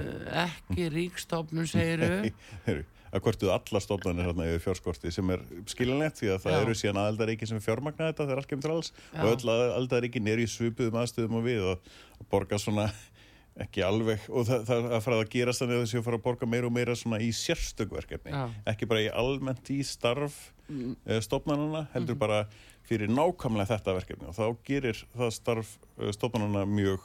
ekki 0.00 0.86
ríkstofnun 0.94 1.66
segiru. 1.68 2.30
Heyrðu, 2.66 2.84
að 3.10 3.22
hvortuð 3.26 3.52
allar 3.54 3.82
stofnanir 3.84 4.28
hérna 4.28 4.46
yfir 4.50 4.62
fjárskorti 4.66 5.10
sem 5.14 5.30
er 5.34 5.40
skilinlegt 5.70 6.20
því 6.20 6.32
að 6.34 6.42
það 6.44 6.54
Já. 6.56 6.60
eru 6.64 6.74
síðan 6.78 7.00
aðeldaríki 7.04 7.48
sem 7.50 7.62
fjármagna 7.64 8.10
þetta 8.10 8.26
þegar 8.28 8.42
allt 8.42 8.50
kemur 8.50 8.66
til 8.66 8.74
alls 8.76 8.92
Já. 9.12 9.22
og 9.24 9.30
öll 9.34 9.54
aðeldaríkin 9.56 10.30
er 10.30 10.42
í 10.42 10.46
svipuðum 10.50 11.00
aðstöðum 11.02 11.38
og 11.40 11.46
við 11.48 11.64
og, 11.72 11.90
borga 12.30 12.58
svona 12.62 12.86
ekki 13.64 13.82
alveg 13.84 14.22
og 14.30 14.46
það, 14.46 14.64
það 14.70 14.88
að 14.94 15.04
fara 15.04 15.20
að 15.20 15.30
gera 15.34 15.52
þannig 15.58 15.76
að 15.76 15.84
þessi 15.84 15.98
að 16.00 16.04
fara 16.06 16.18
að 16.20 16.26
borga 16.28 16.46
meira 16.54 16.68
og 16.70 16.74
meira 16.78 16.94
svona 16.96 17.18
í 17.20 17.30
sérstökverkefni 17.34 18.32
Já. 18.32 18.42
ekki 18.72 18.88
bara 18.88 19.02
í 19.04 19.10
almennt 19.10 19.70
í 19.74 19.80
starf 19.84 20.38
mm. 20.70 20.94
stofnanana, 21.26 21.86
heldur 21.92 22.14
Mhm. 22.14 22.20
bara 22.22 22.44
fyrir 22.90 23.10
nákvæmlega 23.12 23.74
þetta 23.74 23.96
verkefni 23.98 24.28
og 24.30 24.34
þá 24.38 24.44
gerir 24.66 25.02
það 25.18 25.32
starf 25.34 25.74
stofnanana 26.14 26.62
mjög 26.66 27.02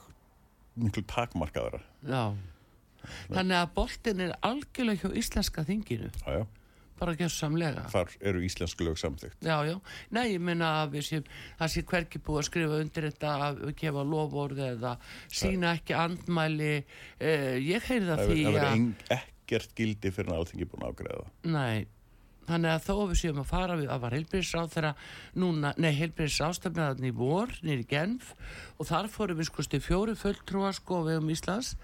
miklu 0.76 1.04
takmarkaðara 1.10 1.82
Já. 2.06 2.24
Þannig 3.32 3.58
að 3.62 3.74
boltin 3.80 4.24
er 4.28 4.36
algjörlega 4.46 5.02
hjá 5.06 5.20
íslenska 5.22 5.65
þinginu, 5.68 6.12
já, 6.22 6.39
já. 6.39 6.46
bara 7.00 7.15
gjörsamlega. 7.20 7.86
þar 7.91 8.13
eru 8.32 8.44
íslensk 8.48 8.84
lög 8.88 8.98
samþygt 9.02 9.44
Já, 9.44 9.56
já. 9.68 9.76
Nei, 10.15 10.26
ég 10.34 10.41
meina 10.41 10.72
að 10.84 11.00
séum, 11.04 11.26
það 11.60 11.74
sé 11.76 11.86
hverki 11.91 12.22
búið 12.24 12.41
að 12.41 12.50
skrifa 12.50 12.82
undir 12.84 13.10
þetta 13.10 13.34
að 13.50 13.63
gefa 13.82 14.06
lofórð 14.15 14.62
eða 14.72 14.98
sína 15.28 15.76
ekki 15.76 15.98
andmæli. 16.00 16.76
Eh, 17.20 17.58
ég 17.60 17.84
heyrði 17.89 18.13
það 18.13 18.24
það 18.24 18.32
því 18.32 18.46
verður 18.46 18.63
að... 18.63 18.78
ein- 18.78 19.34
ekkert 19.46 19.76
gildi 19.78 20.12
fyrir 20.13 20.32
en 20.32 20.39
alþingi 20.39 20.65
búin 20.70 20.86
að 20.88 20.96
ágreða 20.96 21.26
Nei, 21.54 21.86
þannig 22.48 22.72
að 22.72 22.86
þó 22.88 22.96
við 23.12 23.20
séum 23.20 23.41
að 23.44 23.50
fara 23.52 23.78
við 23.78 23.91
að 23.94 24.02
var 24.06 24.15
heilbyrðisráð 24.18 24.72
þegar 24.74 25.12
núna, 25.44 25.74
nei 25.78 25.91
heilbyrðisráðstafnaðan 26.00 27.06
í 27.10 27.13
vor, 27.20 27.54
nýri 27.65 27.86
Genf 27.89 28.32
og 28.80 28.89
þar 28.89 29.10
fórum 29.13 29.39
við 29.41 29.50
skoðst 29.52 29.78
í 29.78 29.82
fjóri 29.86 30.18
fulltrúar 30.18 30.74
sko 30.78 31.04
við 31.06 31.22
um 31.22 31.30
Íslands 31.36 31.76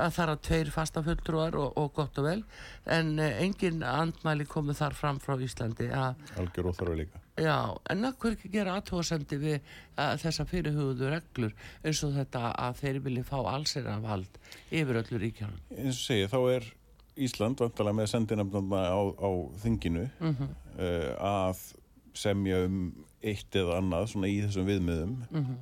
að 0.00 0.14
þar 0.16 0.30
að 0.34 0.40
tveir 0.48 0.70
fasta 0.74 1.02
fulltrúar 1.02 1.54
og, 1.60 1.72
og 1.78 1.92
gott 1.96 2.18
og 2.18 2.24
vel 2.28 2.42
en 2.86 3.18
eh, 3.18 3.40
engin 3.44 3.82
andmæli 3.82 4.46
komið 4.50 4.78
þar 4.82 4.94
fram 4.98 5.18
frá 5.22 5.36
Íslandi 5.42 5.88
algjör 5.92 6.70
óþarfi 6.72 6.96
líka 7.02 7.20
já, 7.40 7.56
en 7.90 8.04
hver 8.12 8.34
ekki 8.36 8.50
gera 8.52 8.74
aðtóðasendi 8.80 9.38
við 9.40 9.58
að, 9.96 10.18
þessa 10.24 10.44
fyrirhugðu 10.50 11.10
reglur 11.14 11.54
eins 11.84 12.02
og 12.04 12.12
þetta 12.18 12.52
að 12.54 12.76
þeir 12.82 13.00
vilja 13.06 13.24
fá 13.24 13.38
allsera 13.54 13.98
vald 14.04 14.38
yfir 14.70 15.00
öllu 15.02 15.20
ríkjanum 15.22 15.60
eins 15.76 15.96
og 15.98 16.06
segi, 16.06 16.28
þá 16.32 16.40
er 16.56 16.70
Ísland 17.22 17.60
vantalega 17.60 17.96
með 17.98 18.06
sendinafnarna 18.14 18.78
á, 18.88 19.00
á 19.20 19.30
þinginu 19.60 20.06
Mhm. 20.20 20.46
uh, 20.78 21.10
að 21.20 21.58
semja 22.16 22.62
um 22.64 22.78
eitt 23.22 23.52
eða 23.56 23.78
annað 23.80 24.06
svona 24.12 24.28
í 24.32 24.38
þessum 24.46 24.66
viðmiðum 24.68 25.12
Mhm. 25.30 25.58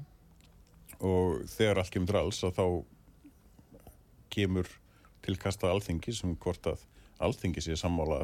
og 1.00 1.42
þegar 1.50 1.78
allt 1.80 1.90
kemur 1.94 2.10
til 2.12 2.18
alls 2.20 2.40
að 2.44 2.54
þá 2.58 2.64
kemur 4.30 4.68
tilkasta 5.22 5.68
alþingi 5.70 6.14
sem 6.16 6.36
hvort 6.36 6.66
að 6.72 6.86
alþingi 7.20 7.60
sé 7.60 7.74
sammála 7.76 8.22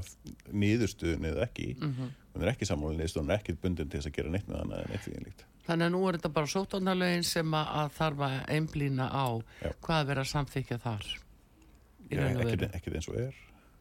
niðurstuðin 0.53 1.27
eða 1.31 1.43
ekki 1.49 1.75
Mhm. 1.81 2.07
hún 2.35 2.43
er 2.47 2.53
ekki 2.55 2.67
sammála 2.69 2.97
niðurstuðin 2.97 3.31
er 3.35 3.39
ekki 3.41 3.57
bundin 3.61 3.89
til 3.91 4.01
þess 4.01 4.09
að 4.11 4.17
gera 4.17 4.31
neitt 4.31 4.49
með 4.49 4.59
hana 4.63 4.81
en 4.85 4.93
eitt 4.97 5.05
því 5.05 5.25
líkt 5.27 5.45
Þannig 5.67 5.87
að 5.89 5.93
nú 5.97 6.01
er 6.09 6.15
þetta 6.17 6.31
bara 6.33 6.47
sóttanarlegin 6.47 7.25
sem 7.27 7.55
að, 7.59 7.91
þarf 7.97 8.21
að 8.23 8.35
einblýna 8.55 9.09
á 9.11 9.27
Já. 9.65 9.71
hvað 9.83 10.01
er 10.01 10.07
verið 10.07 10.21
að 10.23 10.29
samþykja 10.31 10.77
þar. 10.79 11.07
Ekkert 12.11 12.45
veru. 12.61 12.69
ekkert 12.79 12.95
eins 13.01 13.09
og 13.11 13.17
er 13.19 13.35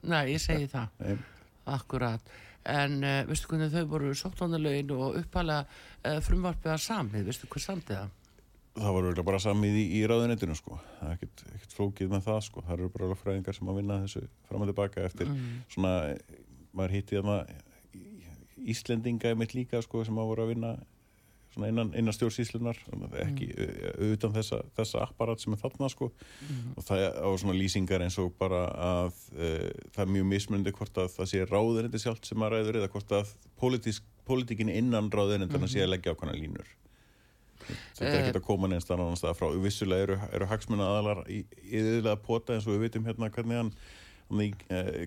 Nei, 0.06 0.24
ég 0.34 0.42
segi 0.42 0.68
það, 0.68 0.88
Nei, 1.00 1.18
akkurat. 1.66 2.22
En 2.66 3.04
uh, 3.04 3.24
veistu 3.30 3.48
hvernig 3.52 3.70
þau 3.74 3.86
voru 3.92 4.14
sóttanarlegin 4.18 4.92
og 4.98 5.16
uppalega 5.22 5.68
uh, 6.06 6.20
frumvarpið 6.26 6.74
að 6.74 6.82
samið, 6.88 7.26
veistu 7.30 7.48
hvað 7.54 7.66
samtið 7.68 8.02
það? 8.76 8.90
var 8.96 9.08
auðvitað 9.08 9.28
bara 9.30 9.44
samið 9.44 9.78
í, 9.82 9.86
í 10.00 10.02
ráðunetinu 10.10 10.58
sko. 10.58 10.80
það 11.00 11.12
er 11.12 11.20
ekkert, 11.20 11.46
ekkert 11.54 11.78
flókið 11.78 12.12
með 12.16 12.26
það 12.30 12.42
sko. 12.48 12.66
það 12.66 12.76
eru 12.78 12.90
bara 12.96 13.08
alveg 13.10 13.22
fræðingar 13.22 13.60
sem 13.60 13.72
að 13.72 13.80
vinna 13.82 14.02
þessu 14.04 14.26
fram 14.50 14.66
og 14.66 14.72
tilbaka 14.72 15.06
eftir 15.06 15.32
Mm. 15.32 15.62
svona, 15.70 15.94
maður 16.74 16.98
hitti 17.00 17.20
þarna 17.20 17.40
Íslendinga 18.66 19.32
í 19.32 19.38
mitt 19.38 19.54
líka 19.54 19.82
sko, 19.84 20.04
sem 20.06 20.16
að 20.18 20.30
voru 20.32 20.46
að 20.46 20.54
vinna 20.56 20.76
innan, 21.64 21.92
innan 21.96 22.14
stjórnsíslunar 22.16 22.80
ekki 23.24 23.48
mm. 23.54 24.14
utan 24.16 24.34
þessa, 24.36 24.62
þessa 24.76 25.04
apparat 25.06 25.40
sem 25.40 25.54
er 25.56 25.62
þarna 25.62 25.90
sko. 25.92 26.10
og 26.76 26.88
það 26.88 27.04
á 27.16 27.30
svona 27.40 27.56
lýsingar 27.56 28.04
eins 28.04 28.18
og 28.20 28.34
bara 28.40 28.66
að 28.88 29.20
e, 29.38 29.52
það 29.96 30.02
er 30.04 30.14
mjög 30.18 30.28
mismundi 30.34 30.74
hvort 30.76 30.98
að 31.04 31.14
það 31.16 31.32
sé 31.32 31.46
ráðunendi 31.48 32.02
sjálft 32.02 32.28
sem 32.28 32.44
að 32.44 32.58
ræður 32.58 32.82
eða 32.82 32.92
hvort 32.96 33.16
að 33.22 33.36
pólitíkin 34.26 34.74
innan 34.74 35.12
ráðunendana 35.14 35.70
sé 35.72 35.86
að 35.86 35.94
leggja 35.94 36.16
ákvæmna 36.16 36.36
línur 36.36 36.76
þetta 37.68 38.10
er 38.12 38.18
ekkert 38.22 38.42
að 38.42 38.48
koma 38.48 38.70
neins 38.72 38.90
annars 38.90 39.22
staðar 39.22 39.40
frá. 39.40 39.48
Vissulega 39.64 40.08
eru, 40.08 40.18
eru 40.36 40.50
hagsmuna 40.50 40.90
aðalar 40.92 41.24
í 41.30 41.44
yfirlega 41.66 42.18
pota 42.26 42.56
eins 42.56 42.68
og 42.68 42.76
við 42.76 42.88
vitum 42.88 43.08
hérna 43.10 43.32
hvernig 43.34 43.62
hann 43.62 43.72
eh, 43.74 44.05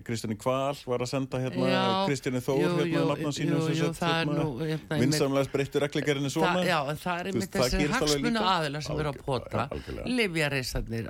Kristján 0.07 0.37
Kval 0.39 0.77
var 0.87 1.03
að 1.03 1.09
senda 1.11 1.39
hérna 1.43 1.67
Já, 1.67 1.81
Kristjáni 2.07 2.39
Þór 2.43 2.59
jú, 2.61 2.69
hérna 2.79 3.01
nafna 3.09 3.31
sínum 3.35 3.65
er 3.67 3.75
hérna, 3.75 4.35
nú, 4.37 4.45
hérna, 4.63 4.99
vinsamlega 5.01 5.51
breyttu 5.51 5.81
reglugerðinni 5.83 6.31
svona 6.31 6.61
já, 6.63 6.77
en 6.87 7.01
það 7.01 7.19
er 7.19 7.29
einmitt 7.33 7.57
þessi 7.57 7.89
hagsmuna 7.91 8.43
aðila 8.53 8.81
sem 8.85 9.01
eru 9.03 9.11
að 9.11 9.19
Algjör- 9.19 9.25
pota, 9.27 9.65
livjareysarnir, 10.07 11.09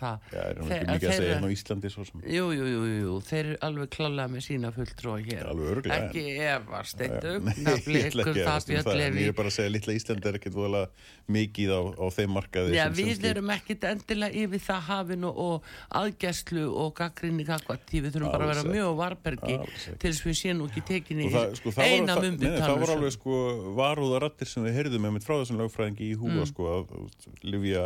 það. 0.00 0.28
Já, 0.34 0.42
er 0.44 0.60
ekki 0.60 0.90
mikið 0.90 1.08
að 1.08 1.16
segja 1.16 1.30
hérna 1.32 1.48
á 1.48 1.54
Íslandi 1.54 1.92
Jú, 2.34 2.44
jú, 2.52 2.68
jú, 2.68 3.16
þeir 3.24 3.40
eru 3.44 3.56
alveg 3.70 3.92
klálega 3.96 4.28
með 4.34 4.44
sína 4.44 4.72
fulltrúa 4.76 5.16
hér. 5.24 5.48
Ekki 5.96 6.26
efast, 6.44 7.00
ekki 7.04 7.34
að 8.20 8.40
það 8.44 8.68
bjöllefi. 8.68 9.24
ég 9.24 9.32
er 9.32 9.38
bara 9.40 9.48
að 9.48 9.56
segja 9.56 9.72
litla 9.72 9.96
Íslandi 9.96 10.28
er 10.28 10.38
ekkert 10.42 10.58
voðalega 10.60 10.92
mikið 11.32 11.72
á, 11.72 11.80
á 11.96 12.06
þeim 12.12 12.36
markaði 12.36 12.76
Já, 12.76 12.84
við 12.92 13.26
erum 13.30 13.52
ekkit 13.54 13.88
endilega 13.88 14.44
yfir 14.44 14.64
það 14.66 14.80
hafin 14.90 15.26
og, 15.28 15.38
og 15.44 15.68
aðgæslu 16.00 16.66
og 16.68 16.92
gaggrinni 17.14 17.44
kakvat 17.46 17.84
því 17.88 18.00
við 18.04 18.14
þurfum 18.16 18.32
bara 18.34 18.44
að 18.44 18.50
vera 18.52 18.72
mjög 18.74 18.96
varbergi 18.98 19.56
til 19.86 20.10
þess 20.10 20.24
við 20.26 20.36
séum 20.40 20.62
ekki 20.66 20.82
tekinni 20.88 21.28
sko, 21.30 21.72
eina 21.78 22.16
nei, 22.18 22.30
nei, 22.34 22.50
það 22.58 22.74
mumbi 22.74 22.82
var 22.84 22.92
alveg 22.96 23.14
sko 23.14 23.38
varúðarattir 23.78 24.50
sem 24.50 24.66
við 24.66 24.74
heyrðum 24.80 25.06
með 25.06 25.14
mitt 25.18 25.24
frá 25.28 25.36
þessum 25.40 25.60
lögfræðingi 25.62 26.10
í 26.10 26.16
húa 26.18 26.34
Mm. 26.34 26.46
sko 26.50 26.66
að 26.74 26.94
að 26.98 27.44
livja 27.54 27.84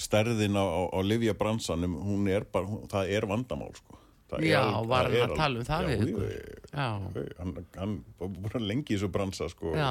stærðin 0.00 0.56
á, 0.56 0.64
á, 0.64 0.80
á 0.96 0.98
livja 1.04 1.34
bransanum 1.36 1.94
hún 2.00 2.28
er 2.32 2.44
bara, 2.48 2.66
hún, 2.66 2.86
það 2.88 3.10
er 3.16 3.26
vandamál 3.28 3.72
sko 3.76 3.98
Það 4.30 4.44
Já, 4.46 4.60
alveg- 4.62 4.86
var 4.88 5.08
hann 5.10 5.30
að 5.32 5.32
tala 5.36 5.58
um 5.58 5.64
það 5.66 5.80
alveg- 5.80 6.00
við 6.00 6.10
já, 6.10 6.12
ykkur? 6.14 6.68
Já, 6.70 7.38
hann, 7.40 7.54
hann 7.76 7.94
var 8.20 8.28
búin 8.30 8.66
lengi 8.68 8.94
í 8.94 8.96
þessu 8.96 9.08
bransa 9.10 9.48
sko 9.50 9.72
já. 9.74 9.88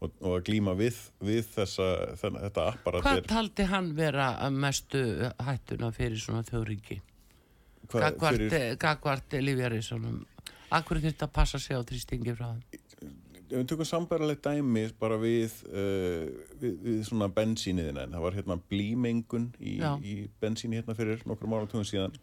og, 0.00 0.10
og 0.26 0.32
að 0.40 0.42
glíma 0.48 0.74
við, 0.74 0.96
við 1.22 1.44
þessa, 1.54 1.86
þenn, 2.18 2.40
þetta 2.48 2.64
apparat 2.72 3.04
Hvað 3.06 3.20
taldi 3.30 3.66
hann 3.70 3.92
vera 3.94 4.26
að 4.42 4.58
mestu 4.66 5.04
hættuna 5.38 5.92
fyrir 5.94 6.18
svona 6.18 6.42
þjóðríki? 6.50 6.98
Gagvart, 7.90 9.34
Lífjaríssonum 9.40 10.20
Akkur 10.70 11.00
þurfti 11.02 11.26
að 11.26 11.34
passa 11.34 11.58
sig 11.58 11.74
á 11.74 11.82
þrýstingi 11.82 12.34
frá 12.38 12.52
þeim? 12.52 12.86
Ef 13.50 13.56
við 13.56 13.64
tökum 13.72 13.86
sambærilegt 13.88 14.44
dæmi 14.46 14.84
bara 15.00 15.16
við, 15.18 15.56
uh, 15.66 16.28
við, 16.60 16.76
við 16.84 17.00
svona 17.08 17.26
bensíniðina 17.34 18.04
en 18.06 18.14
það 18.14 18.26
var 18.26 18.36
hérna 18.38 18.56
blímengun 18.70 19.48
í, 19.58 19.80
í 20.06 20.14
bensíni 20.42 20.78
hérna 20.78 20.94
fyrir 20.94 21.24
nokkrum 21.26 21.56
áratugum 21.58 21.88
síðan. 21.88 22.14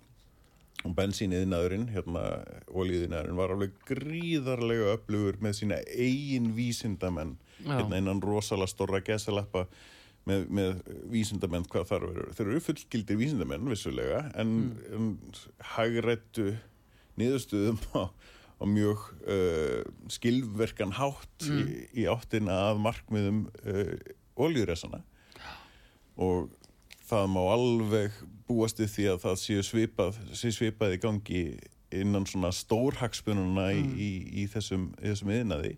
Og 0.86 0.94
bensíniðnaðurinn 0.96 1.90
hérna 1.92 2.24
olíðinaðurinn 2.70 3.40
var 3.42 3.52
alveg 3.56 3.76
gríðarlega 3.90 4.94
öflugur 4.94 5.42
með 5.44 5.60
sína 5.60 5.82
eigin 5.92 6.54
vísindamenn. 6.56 7.36
Já. 7.58 7.74
hérna 7.74 7.98
innan 7.98 8.22
rosalega 8.22 8.70
stóra 8.70 9.02
gesalappa 9.02 9.66
með, 10.28 10.48
með 10.52 10.72
vísindamenn 11.12 11.68
hvað 11.72 11.90
þar 11.92 12.08
verður 12.10 12.34
þeir 12.38 12.50
eru 12.52 12.64
fullgildir 12.66 13.20
vísindamenn 13.20 13.70
vissulega 13.72 14.24
en, 14.40 14.54
en 14.94 15.12
hagrættu 15.76 16.52
niðurstuðum 17.18 17.80
á, 17.98 18.04
á 18.62 18.64
mjög 18.70 19.06
uh, 19.26 19.82
skilverkan 20.14 20.96
hátt 20.98 21.48
í, 21.50 21.86
í 22.04 22.08
áttina 22.12 22.60
að 22.72 22.84
markmiðum 22.86 23.46
uh, 23.64 23.94
oljuresana 24.38 25.02
og 26.18 26.52
það 27.08 27.32
má 27.32 27.42
alveg 27.54 28.22
búast 28.48 28.80
við 28.82 28.94
því 28.94 29.10
að 29.14 29.24
það 29.24 29.42
séu 29.42 29.66
svipað, 29.66 30.22
séu 30.36 30.54
svipað 30.56 30.96
í 30.98 31.02
gangi 31.04 31.44
innan 31.96 32.28
svona 32.28 32.52
stórhagspununa 32.52 33.70
í, 33.76 33.84
í, 33.96 34.10
í 34.44 34.48
þessum, 34.52 34.90
í 35.00 35.12
þessum 35.12 35.32
yðnaði 35.38 35.78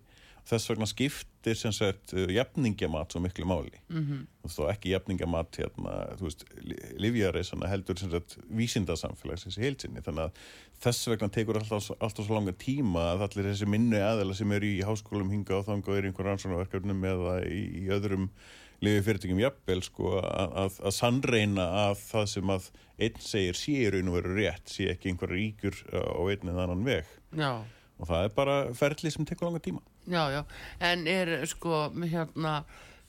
þess 0.50 0.72
vegna 0.72 0.88
skiptir 0.90 1.58
sem 1.58 1.74
sagt 1.76 2.14
uh, 2.18 2.26
jafningjamat 2.34 3.14
svo 3.14 3.22
miklu 3.24 3.48
máli. 3.50 3.82
Mm 3.90 4.06
-hmm. 4.06 4.22
og 4.44 4.54
þá 4.56 4.62
ekki 4.74 4.94
jafningjamat 4.94 5.60
hérna, 5.62 5.96
þú 6.20 6.28
veist, 6.28 6.46
livjari 6.98 7.44
heldur 7.70 8.00
sem 8.00 8.12
sagt 8.12 8.38
vísindasamfélagsins 8.50 9.58
í 9.58 9.66
heilsinni 9.66 10.02
þannig 10.02 10.30
að 10.30 10.32
þess 10.84 11.10
vegna 11.12 11.30
tekur 11.30 11.60
alltaf, 11.60 11.92
alltaf 12.00 12.26
svo 12.26 12.36
langa 12.36 12.52
tíma 12.52 13.14
að 13.14 13.28
allir 13.28 13.52
þessi 13.52 13.68
minnu 13.68 14.00
aðeila 14.00 14.34
sem 14.34 14.52
eru 14.52 14.66
í 14.66 14.82
háskólum 14.82 15.32
hinga 15.32 15.60
og 15.60 15.66
þanga 15.66 15.92
og 15.92 15.98
eru 15.98 16.08
í 16.08 16.10
einhverjum 16.10 16.32
rannsóknarverkefnum 16.32 17.06
eða 17.06 17.36
í, 17.46 17.62
í 17.84 17.90
öðrum 17.90 18.30
lifi 18.82 19.02
fyrirtækjum 19.04 19.42
jafnvel 19.44 19.82
sko 19.84 20.14
að, 20.22 20.54
að, 20.64 20.78
að 20.88 20.96
sannreina 20.96 21.66
að 21.88 21.98
það 22.06 22.30
sem 22.34 22.54
að 22.54 22.70
einn 23.00 23.20
segir 23.20 23.60
sé 23.60 23.76
í 23.76 23.90
raun 23.92 24.12
og 24.12 24.16
veru 24.20 24.38
rétt 24.38 24.72
sé 24.72 24.88
ekki 24.94 25.12
einhver 25.12 25.34
ríkur 25.36 25.76
á 25.92 26.22
einn 26.32 26.52
eða 26.54 26.64
annan 26.64 26.86
veg. 26.88 27.06
Já, 27.36 27.52
og 28.00 28.08
það 28.08 28.26
er 28.26 28.36
bara 28.36 28.58
ferli 28.78 29.12
sem 29.12 29.28
tekur 29.28 29.50
langa 29.50 29.64
tíma 29.64 29.84
já, 30.10 30.24
já 30.34 30.44
En 30.80 31.08
er 31.08 31.32
sko 31.48 31.90
hérna 32.02 32.54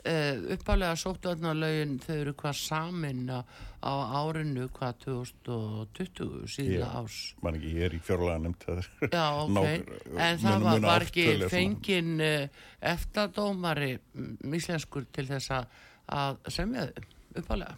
uh, 0.04 0.54
uppálega 0.54 0.96
sóttuðarnalögin 1.00 1.98
þau 2.04 2.14
eru 2.20 2.34
hvað 2.40 2.56
samin 2.60 3.26
á, 3.32 3.40
á 3.84 3.92
árinu 4.20 4.68
hvað 4.76 4.98
2020 5.04 6.48
síðla 6.54 6.86
Já. 6.86 6.94
árs 7.00 7.18
man 7.42 7.58
ekki, 7.58 7.74
ég 7.76 7.86
er 7.88 7.96
í 7.96 8.00
fjárlega 8.04 8.38
nefnt 8.46 8.66
Já, 9.10 9.26
ok, 9.44 9.52
Ná- 9.56 10.24
en 10.28 10.42
það 10.44 10.66
mun- 10.66 10.88
var, 10.88 11.06
ekki 11.08 11.26
fengin 11.52 12.12
uh, 12.20 12.64
eftadómari 12.94 13.92
íslenskur 14.60 15.06
til 15.12 15.26
þess 15.30 15.54
að- 15.58 15.78
semja 16.52 16.88
þau 16.90 17.08
uppalega 17.44 17.76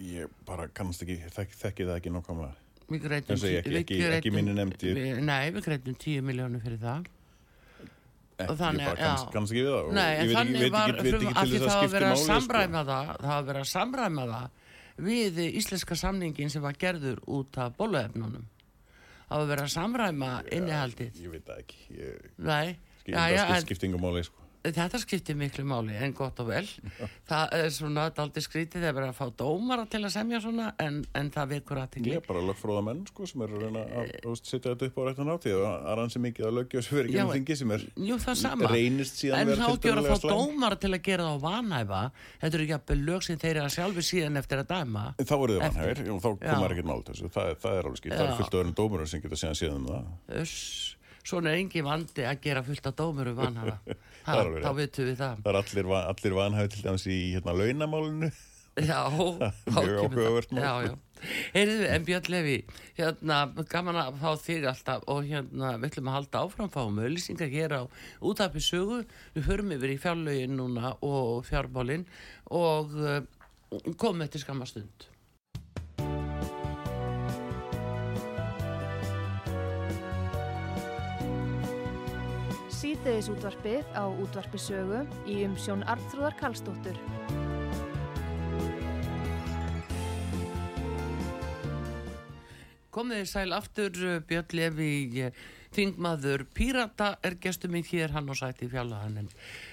Ég 0.00 0.30
bara 0.48 0.64
kannast 0.72 1.02
ekki, 1.04 1.18
þek, 1.28 1.50
þekki 1.60 1.84
það 1.84 1.98
ekki. 4.72 4.92
Nei, 5.28 5.50
við 5.54 5.66
greitum 5.66 5.94
10 6.00 6.24
miljónu 6.26 6.60
fyrir 6.64 6.80
það. 6.80 7.04
Þannig, 8.48 8.80
ég 8.80 8.88
bara 8.88 9.16
kannast 9.34 9.52
ekki 9.52 9.64
við 9.64 9.70
það. 9.74 9.90
Nei, 9.96 10.10
en 10.14 10.32
þannig 10.34 10.60
ekki, 10.60 10.72
var, 10.74 10.94
veit 10.96 11.12
ekki, 11.14 11.34
að 11.34 11.52
því 11.52 11.60
það 11.60 11.76
var 11.80 11.92
verið 11.94 12.08
að 12.10 12.18
sko. 12.20 12.38
það, 12.90 13.12
það 13.20 13.34
var 13.34 13.46
verið 13.50 13.60
að 13.60 13.70
samræma 13.70 14.26
það 14.30 14.48
við 15.00 15.40
íslenska 15.48 15.96
samningin 15.96 16.52
sem 16.52 16.64
var 16.64 16.78
gerður 16.80 17.22
út 17.26 17.60
af 17.60 17.76
bóluefnunum. 17.78 18.46
Það 19.30 19.42
var 19.42 19.50
verið 19.52 19.64
að 19.64 19.72
samræma 19.76 20.30
innihaldið. 20.50 21.20
Ég 21.22 21.34
veit 21.34 21.46
það 21.46 21.64
ekki. 21.64 21.80
Ég, 22.00 22.30
Nei. 22.50 22.76
Það 23.10 23.60
skiptingum 23.64 24.06
áli, 24.10 24.24
sko. 24.26 24.39
Þetta 24.60 24.98
skiptir 25.00 25.36
miklu 25.40 25.62
máli 25.64 25.94
en 25.96 26.12
gott 26.12 26.36
og 26.42 26.50
vel. 26.50 26.66
Það 27.28 27.54
er 27.56 27.70
svona 27.72 28.02
aldrei 28.10 28.42
skrítið 28.44 28.82
þegar 28.82 28.96
verið 28.98 29.08
að 29.08 29.16
fá 29.16 29.26
dómara 29.40 29.86
til 29.88 30.02
að 30.04 30.12
semja 30.12 30.40
svona 30.44 30.66
en, 30.84 30.98
en 31.16 31.30
það 31.32 31.46
vekur 31.54 31.80
aðtingli. 31.80 32.12
Ég 32.12 32.20
er 32.20 32.26
bara 32.26 32.42
lögfróða 32.44 32.82
menn 32.90 33.00
sko 33.08 33.24
sem 33.30 33.40
er 33.46 33.50
að 33.56 33.60
reyna 33.64 33.80
að 33.88 34.12
uh, 34.20 34.34
setja 34.36 34.68
þetta 34.74 34.84
upp 34.90 34.96
á 35.00 35.02
réttan 35.08 35.32
átíð 35.32 35.56
og 35.56 35.64
aðrann 35.94 36.12
sem 36.12 36.28
ekki 36.28 36.44
að 36.44 36.56
lögja 36.58 36.76
þessu 36.76 36.92
verið 36.98 37.08
ekki 37.10 37.24
um 37.24 37.32
þingi 37.38 37.54
sem 37.62 37.74
er 37.76 37.82
jú, 38.10 38.14
reynist 38.74 39.14
síðan 39.22 39.36
verið 39.48 39.56
að. 39.56 39.64
En 39.64 39.64
þá 39.64 39.72
gjör 39.88 39.98
að 40.02 40.10
fá 40.10 40.16
dómara 40.28 40.76
til 40.84 40.92
að 40.92 41.02
gera 41.08 41.22
það 41.24 41.32
á 41.32 41.44
vanhæfa. 41.46 42.02
Þetta 42.44 42.54
eru 42.60 42.64
ekki 42.68 42.76
að 42.80 43.04
lög 43.08 43.20
sem 43.24 43.40
þeir 43.40 43.56
eru 43.56 43.64
að 43.64 43.74
sjálfi 43.78 44.02
síðan 44.10 44.36
eftir 44.42 44.58
að 44.60 44.68
dæma. 44.74 45.04
Þá 45.24 45.36
voru 45.40 45.56
þið 45.56 45.62
vanhæfir 45.64 45.96
og 46.12 46.20
þá 46.20 46.30
komar 46.44 46.70
ekkert 46.76 46.90
mált 46.92 47.06
þessu. 47.08 47.32
Það, 47.32 47.46
það 47.64 47.72
er 47.80 47.84
alveg 47.88 48.00
skipt. 48.04 48.16
Það 48.20 48.26
er 50.40 50.99
um. 51.30 51.40
Svona 51.40 51.54
er 51.54 51.62
engi 51.62 51.82
vandi 51.86 52.26
að 52.26 52.44
gera 52.44 52.62
fullt 52.66 52.90
af 52.90 52.96
dómuru 52.98 53.34
vanhafa. 53.40 53.96
þá 54.26 54.70
veitum 54.76 55.10
við 55.10 55.18
það. 55.20 55.42
Það 55.44 55.52
er 55.52 55.60
allir, 55.62 55.92
allir 56.00 56.38
vanhæfi 56.38 56.72
til 56.74 56.86
dæmis 56.86 57.06
í 57.10 57.20
hérna 57.34 57.56
launamálinu. 57.56 58.32
Já, 58.80 59.10
mjög 59.74 59.96
áhugavert 60.04 60.52
Heyrðu, 61.52 61.84
en 61.84 62.04
Björn 62.06 62.30
Levi 62.32 62.54
hérna, 62.96 63.40
gaman 63.68 63.98
að 64.00 64.20
fá 64.22 64.30
þig 64.40 64.64
alltaf 64.70 65.02
og 65.10 65.26
hérna, 65.28 65.74
við 65.76 65.90
ætlum 65.90 66.08
að 66.08 66.16
halda 66.16 66.42
áfram 66.46 66.72
fáum 66.72 67.00
auðlýsingar 67.02 67.50
hér 67.52 67.74
á 67.76 67.82
útafið 68.24 68.64
sögu. 68.64 69.02
Við 69.34 69.48
förum 69.50 69.74
yfir 69.76 69.92
í 69.92 70.00
fjárlögin 70.00 70.56
núna 70.56 70.94
og 71.04 71.44
fjárbólin 71.50 72.06
og 72.48 72.96
uh, 72.96 73.20
komum 74.00 74.24
eftir 74.24 74.46
skamastund 74.46 75.10
síðdeðis 75.10 75.19
útvarpið 83.00 83.94
á 83.96 84.04
útvarpisögu 84.12 84.98
í 85.24 85.38
umsjón 85.46 85.80
Arnþróðar 85.88 86.34
Karlsdóttur. 86.36 86.98
Komið 92.92 93.22
þið 93.22 93.30
sæl 93.30 93.54
aftur 93.56 93.96
Björn 94.28 94.52
Levi 94.52 94.90
Þingmaður 95.72 96.44
Pírata 96.52 97.14
er 97.24 97.38
gestur 97.40 97.70
minn 97.72 97.86
hér 97.88 98.12
hann 98.12 98.28
og 98.28 98.36
sæti 98.36 98.68
fjallahannin. 98.68 99.30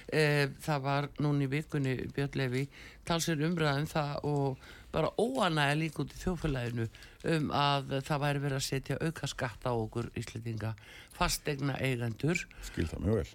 E, 0.08 0.48
það 0.64 0.84
var 0.88 1.10
núni 1.20 1.50
vikunni 1.52 1.98
Björn 2.16 2.38
Levi 2.40 2.68
talsir 3.04 3.44
umræðin 3.44 3.90
um 3.90 3.92
það 3.92 4.14
og 4.24 4.68
bara 4.98 5.14
óanæði 5.22 5.78
líka 5.84 6.02
út 6.04 6.14
í 6.16 6.20
þjófælæðinu 6.24 6.88
um 7.28 7.52
að 7.54 7.92
það 8.08 8.22
væri 8.24 8.42
verið 8.44 8.58
að 8.58 8.66
setja 8.66 8.98
auka 9.02 9.30
skatt 9.30 9.68
á 9.70 9.72
okkur 9.74 10.10
íslendinga 10.18 10.74
fastegna 11.18 11.76
eigendur 11.84 12.44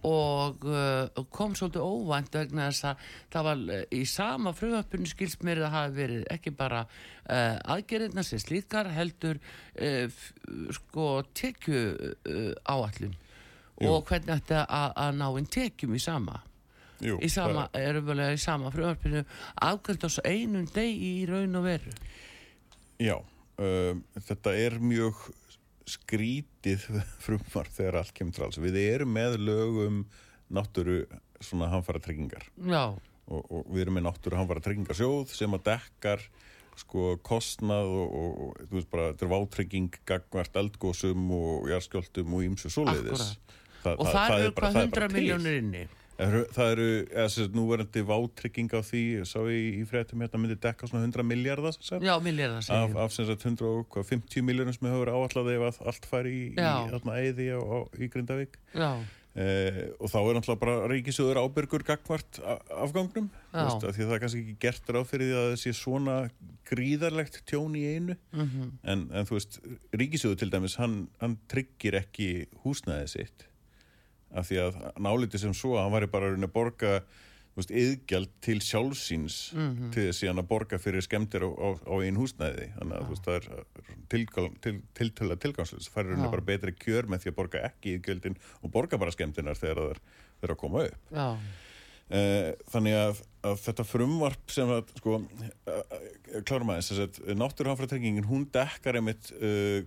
og 0.06 0.66
uh, 0.66 1.22
kom 1.34 1.56
svolítið 1.58 1.86
óvænt 1.86 2.38
vegna 2.38 2.68
þess 2.70 2.88
að 2.90 3.08
það 3.34 3.48
var 3.48 3.64
uh, 3.76 3.82
í 3.94 4.02
sama 4.10 4.54
fröðöpunni 4.58 5.10
skilst 5.10 5.42
mér 5.46 5.64
að 5.66 5.74
hafa 5.76 5.96
verið 5.98 6.24
ekki 6.34 6.54
bara 6.58 6.84
uh, 6.86 7.58
aðgerðina 7.76 8.24
sem 8.26 8.42
slíkar 8.42 8.90
heldur 8.94 9.42
uh, 9.42 10.22
sko 10.78 11.10
tekju 11.34 11.82
áallum 12.66 13.14
og 13.82 14.06
hvernig 14.06 14.42
þetta 14.42 14.64
að 14.70 15.18
ná 15.18 15.28
einn 15.28 15.50
tekjum 15.50 15.94
í 15.98 16.02
sama 16.02 16.42
Jú, 17.02 17.18
í 17.18 17.28
sama, 17.32 17.66
í 17.74 18.38
sama 18.40 18.70
frumvarpinu. 18.74 19.24
Afgjörð 19.66 20.06
ás 20.06 20.18
einum 20.22 20.66
deg 20.70 20.90
í 21.02 21.12
raun 21.26 21.58
og 21.58 21.66
veru. 21.66 21.94
Já, 23.02 23.16
um, 23.58 24.02
þetta 24.28 24.54
er 24.58 24.78
mjög 24.82 25.24
skrítið 25.90 26.86
frumvarp 27.24 27.74
þegar 27.74 28.02
allt 28.02 28.14
kemur 28.16 28.36
til 28.36 28.46
alls. 28.46 28.60
Við 28.62 28.78
erum 28.84 29.14
með 29.16 29.40
lögum 29.42 30.04
náttúru 30.52 31.02
svona 31.42 31.70
hanfara 31.72 31.98
tryggingar 32.02 32.44
og, 32.62 33.40
og 33.40 33.70
við 33.72 33.86
erum 33.86 33.96
með 33.98 34.06
náttúru 34.06 34.38
hanfara 34.38 34.62
tryggingarsjóð 34.62 35.32
sem 35.34 35.56
að 35.56 35.64
dekkar 35.70 36.22
sko 36.78 37.16
kostnað 37.26 37.88
og, 37.90 38.12
og, 38.18 38.36
og 38.44 38.68
þú 38.68 38.76
veist 38.78 38.90
bara 38.92 39.08
þetta 39.10 39.26
er 39.26 39.32
vátrygging 39.32 39.98
gagvart 40.08 40.60
eldgósum 40.60 41.26
og 41.36 41.66
járskjöldum 41.72 42.36
og 42.36 42.46
ímsu 42.46 42.70
svoleiðis. 42.72 43.34
Þa, 43.82 43.96
og 43.96 44.06
það, 44.06 44.20
það 44.20 44.44
eru 44.44 44.54
hvað 44.60 44.78
100 44.84 45.10
miljónir 45.16 45.58
inni 45.58 45.82
Það 46.52 46.72
eru, 46.74 46.88
eða 47.06 47.24
þess 47.24 47.40
að 47.42 47.56
núverandi 47.56 48.02
vátrygging 48.08 48.74
á 48.76 48.80
því, 48.84 49.02
sá 49.28 49.38
ég 49.48 49.80
í 49.80 49.86
fréttum 49.88 50.22
hérna 50.22 50.42
myndi 50.42 50.58
dekka 50.60 50.90
svona 50.90 51.06
100 51.08 51.24
miljardar 51.26 51.78
Já, 52.04 52.12
miljardar 52.22 52.68
af, 52.76 52.94
af 53.06 53.16
sem 53.16 53.26
sagt 53.28 53.46
150 53.48 54.44
miljónum 54.46 54.76
sem 54.76 54.90
hefur 54.90 55.12
áalladið 55.14 55.66
ef 55.70 55.80
allt 55.80 56.06
færi 56.08 56.36
í, 56.36 56.44
í 56.52 56.68
hérna 56.92 57.18
æði 57.18 57.50
á, 57.56 57.60
á, 57.60 57.78
í 57.98 58.10
Grindavík. 58.12 58.56
Eh, 59.32 59.86
og 59.96 60.10
þá 60.12 60.18
er 60.20 60.34
náttúrulega 60.36 60.60
bara 60.60 60.88
ríkisjóður 60.92 61.38
ábyrgur 61.40 61.84
gagvart 61.88 62.40
afgangnum. 62.68 63.30
Veist, 63.54 63.86
því 63.86 64.04
það 64.04 64.16
er 64.16 64.20
kannski 64.26 64.42
ekki 64.42 64.56
gert 64.60 64.92
ráð 64.92 65.06
fyrir 65.08 65.30
því 65.30 65.38
að 65.38 65.46
það 65.46 65.62
sé 65.62 65.72
svona 65.78 66.16
gríðarlegt 66.68 67.38
tjón 67.48 67.78
í 67.80 67.86
einu. 67.94 68.18
Mm 68.34 68.50
-hmm. 68.50 68.74
en, 68.82 69.06
en 69.08 69.30
þú 69.30 69.38
veist, 69.38 69.56
ríkisjóður 69.96 70.42
til 70.42 70.50
dæmis 70.52 70.76
hann, 70.76 70.98
hann 71.22 71.38
tryggir 71.48 71.96
ekki 72.02 72.28
húsnæðið 72.66 73.08
sitt 73.14 73.48
af 74.32 74.48
því 74.48 74.62
að 74.66 74.80
nálítið 75.02 75.44
sem 75.44 75.54
svo 75.56 75.76
að 75.76 75.86
hann 75.86 75.96
væri 75.96 76.10
bara 76.12 76.32
að 76.32 76.48
borga 76.52 76.94
yðgjald 77.52 78.30
til 78.40 78.60
sjálfsíns 78.64 79.52
mm 79.52 79.66
-hmm. 79.68 79.90
til 79.92 80.06
þess 80.08 80.24
að 80.24 80.46
borga 80.48 80.78
fyrir 80.78 81.04
skemmtir 81.04 81.44
á, 81.44 81.50
á, 81.52 81.68
á 81.84 81.94
einn 82.00 82.16
húsnæði 82.16 82.72
þannig 82.78 82.96
að 82.96 83.08
veist, 83.08 83.24
það 83.24 83.34
er 83.34 83.64
tiltöla 84.08 84.48
til, 84.60 84.80
til, 84.94 85.10
til, 85.12 85.36
tilgangslis 85.36 85.88
það 85.88 85.92
færir 85.92 86.14
henni 86.16 86.30
bara 86.32 86.48
betri 86.48 86.72
kjör 86.72 87.06
með 87.06 87.22
því 87.22 87.28
að 87.28 87.36
borga 87.36 87.66
ekki 87.68 87.98
yðgjöldin 87.98 88.38
og 88.62 88.72
borga 88.72 88.98
bara 88.98 89.12
skemmtinar 89.12 89.54
þegar 89.60 89.76
það 89.76 89.90
er, 89.90 90.00
er 90.42 90.50
að 90.50 90.62
koma 90.64 90.86
upp 90.86 91.12
Já. 91.12 91.38
Eh, 92.12 92.52
þannig 92.68 92.92
að, 92.92 93.20
að 93.42 93.60
þetta 93.62 93.84
frumvarp 93.84 94.50
sem 94.52 94.68
að 94.68 94.90
sko, 94.96 95.22
klárum 96.44 96.72
aðeins 96.72 97.20
náttúruhanfratryggingin 97.36 98.28
hún 98.28 98.48
dekkar 98.52 98.96
einmitt 98.96 99.30
uh, 99.40 99.84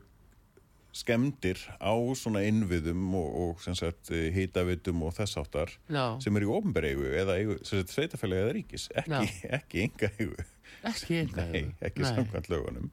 skemdir 0.95 1.59
á 1.83 1.91
svona 2.15 2.41
innviðum 2.47 3.09
og, 3.19 3.57
og 3.59 4.05
hýtavitum 4.35 5.03
og 5.03 5.15
þess 5.17 5.39
áttar 5.41 5.73
no. 5.91 6.05
sem 6.23 6.35
eru 6.39 6.47
í 6.47 6.53
ofnberegu 6.55 7.09
eða 7.19 7.35
sveitafælega 7.67 8.45
eða 8.45 8.53
ríkis 8.55 8.87
ekki, 9.01 9.25
ekki 9.59 9.83
enga 9.83 10.11
eigu. 10.15 10.45
Ekki 10.85 11.19
enga 11.25 11.47
eigu. 11.51 11.73
ekki 11.83 12.07
samkvæmt 12.07 12.49
lögunum 12.53 12.87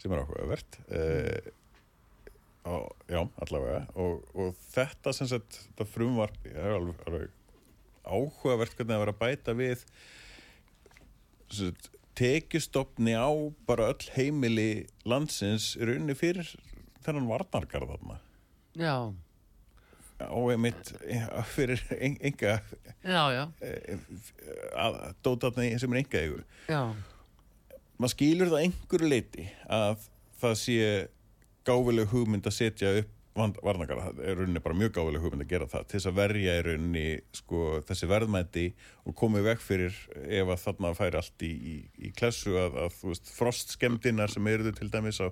sem 0.00 0.14
er 0.14 0.22
áhugavert. 0.22 0.78
Uh, 0.86 1.50
og, 2.70 2.86
já, 3.10 3.20
allavega. 3.42 3.82
Og, 3.98 4.22
og 4.36 4.56
þetta 4.70 5.14
sem 5.16 5.28
sagt 5.32 5.62
þetta 5.64 5.90
frumvarp 5.90 6.50
er 6.52 6.76
alveg, 6.76 7.04
alveg 7.08 7.36
áhugavert 8.06 8.76
hvernig 8.76 8.94
það 8.94 9.02
var 9.02 9.14
að 9.14 9.20
bæta 9.24 9.56
við 9.58 9.84
sagt, 11.50 11.90
tekjustofni 12.20 13.14
á 13.18 13.30
bara 13.66 13.90
öll 13.90 14.10
heimili 14.14 14.86
landsins 15.08 15.72
í 15.78 15.86
rauninni 15.88 16.16
fyrir 16.18 16.50
þennan 17.04 17.28
varnargarð 17.30 17.94
þarna. 17.94 18.18
Já. 18.78 18.94
Og 20.28 20.50
einmitt 20.52 20.92
fyrir 21.54 21.80
enga. 21.96 22.58
Eh, 23.64 24.02
að 24.76 25.00
dótatni 25.24 25.72
sem 25.80 25.96
er 25.96 26.02
enga 26.04 26.26
eigu 26.26 26.42
maður 28.00 28.16
skýlur 28.16 28.50
það 28.50 28.66
einhverju 28.66 29.08
leiti 29.08 29.46
að 29.68 30.04
það 30.40 30.60
sé 30.62 30.84
gáfileg 31.68 32.12
hugmynd 32.12 32.46
að 32.48 32.56
setja 32.56 32.92
upp 33.02 33.16
varnakara, 33.40 34.08
það 34.08 34.24
er 34.26 34.38
rauninni 34.40 34.60
bara 34.64 34.76
mjög 34.76 34.94
gáfileg 34.96 35.22
hugmynd 35.22 35.44
að 35.44 35.52
gera 35.52 35.68
það 35.70 35.84
til 35.86 35.96
þess 35.96 36.08
að 36.10 36.16
verja 36.16 36.54
í 36.56 36.62
rauninni 36.66 37.04
sko, 37.36 37.60
þessi 37.88 38.08
verðmætti 38.10 38.64
og 39.06 39.16
komið 39.20 39.46
vekk 39.46 39.62
fyrir 39.64 40.00
ef 40.24 40.50
að 40.50 40.64
þarna 40.64 40.90
færi 40.98 41.20
allt 41.20 41.44
í, 41.46 41.50
í, 41.52 41.76
í 42.08 42.10
klessu 42.16 42.56
að, 42.60 42.80
að 42.86 42.98
veist, 43.04 43.30
frostskemdinar 43.36 44.32
sem 44.32 44.50
eruðu 44.50 44.74
til 44.80 44.90
dæmis 44.92 45.22
á 45.22 45.28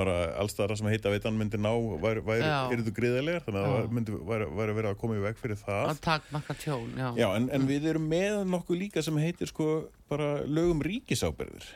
bara 0.00 0.16
allstaðara 0.40 0.76
sem 0.78 0.88
heita 0.90 1.12
veitan 1.12 1.36
myndi 1.36 1.58
ná 1.60 1.70
væri, 2.02 2.22
væri, 2.24 2.50
eruðu 2.74 2.92
griðilegar 2.96 3.44
þannig 3.46 3.62
að 3.62 3.72
það 3.76 3.96
myndi 3.96 4.18
væri, 4.30 4.50
væri 4.58 4.76
verið 4.78 4.90
að 4.90 5.00
komið 5.02 5.24
vekk 5.26 5.40
fyrir 5.42 5.58
það. 5.60 5.80
Að 5.92 6.02
takmaka 6.06 6.56
tjón 6.60 6.92
já. 6.96 7.08
Já, 7.20 7.26
en, 7.36 7.48
en 7.56 7.66
við 7.68 7.88
erum 7.92 8.06
með 8.10 8.36
nokkuð 8.50 8.80
líka 8.84 9.04
sem 9.06 9.18
heitir 9.20 9.50
sko 9.50 9.70
bara 10.10 10.30
lögum 10.48 10.84
ríkisáberðir 10.86 11.66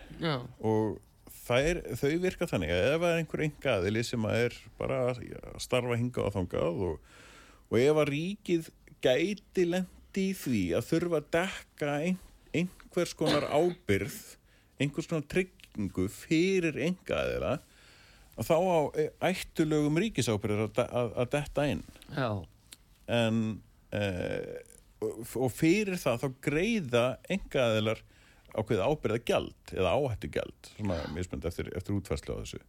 og 0.64 1.00
er, 1.54 1.82
þau 2.00 2.14
virka 2.22 2.48
þannig 2.50 2.72
að 2.74 2.86
ef 2.90 3.02
það 3.02 3.10
er 3.10 3.18
einhver 3.22 3.44
enga 3.48 3.74
aðili 3.78 4.04
sem 4.08 4.28
að 4.28 4.38
er 4.46 4.60
bara 4.78 5.00
að 5.10 5.24
starfa 5.62 5.98
hinga 6.00 6.24
á 6.24 6.34
þangað 6.38 6.86
og, 6.88 7.10
og 7.68 7.76
ef 7.80 8.00
að 8.04 8.14
ríkið 8.14 8.70
gæti 9.04 9.66
lendi 9.68 10.30
í 10.30 10.38
því 10.38 10.62
að 10.78 10.88
þurfa 10.88 11.20
að 11.20 11.28
dekka 11.36 11.98
ein, 12.08 12.22
einhvers 12.54 13.12
konar 13.18 13.50
ábyrð 13.52 14.16
einhvers 14.80 15.10
konar 15.10 15.28
trygg, 15.30 15.52
tryggingu 15.74 16.08
fyrir 16.08 16.76
enga 16.78 17.18
aðeila 17.18 17.54
að 18.34 18.50
þá 18.50 18.56
á 18.58 18.78
ættulögum 19.30 20.00
ríkisábyrðar 20.02 20.68
að, 20.68 20.82
að, 20.84 21.12
að 21.22 21.30
detta 21.36 21.66
inn 21.70 21.82
Já. 22.14 22.28
en 23.18 23.40
uh, 23.94 24.54
og 25.04 25.50
fyrir 25.52 25.98
það 26.00 26.22
þá 26.24 26.28
greiða 26.46 27.04
enga 27.30 27.66
aðeilar 27.68 28.04
ákveð 28.54 28.84
ábyrða 28.86 29.20
gjald 29.26 29.74
eða 29.74 29.96
áhættu 29.98 30.30
gjald 30.34 30.70
svona 30.76 31.00
mismönd 31.14 31.46
eftir, 31.48 31.70
eftir 31.76 31.96
útfærslu 31.98 32.38
á 32.38 32.42
þessu 32.42 32.62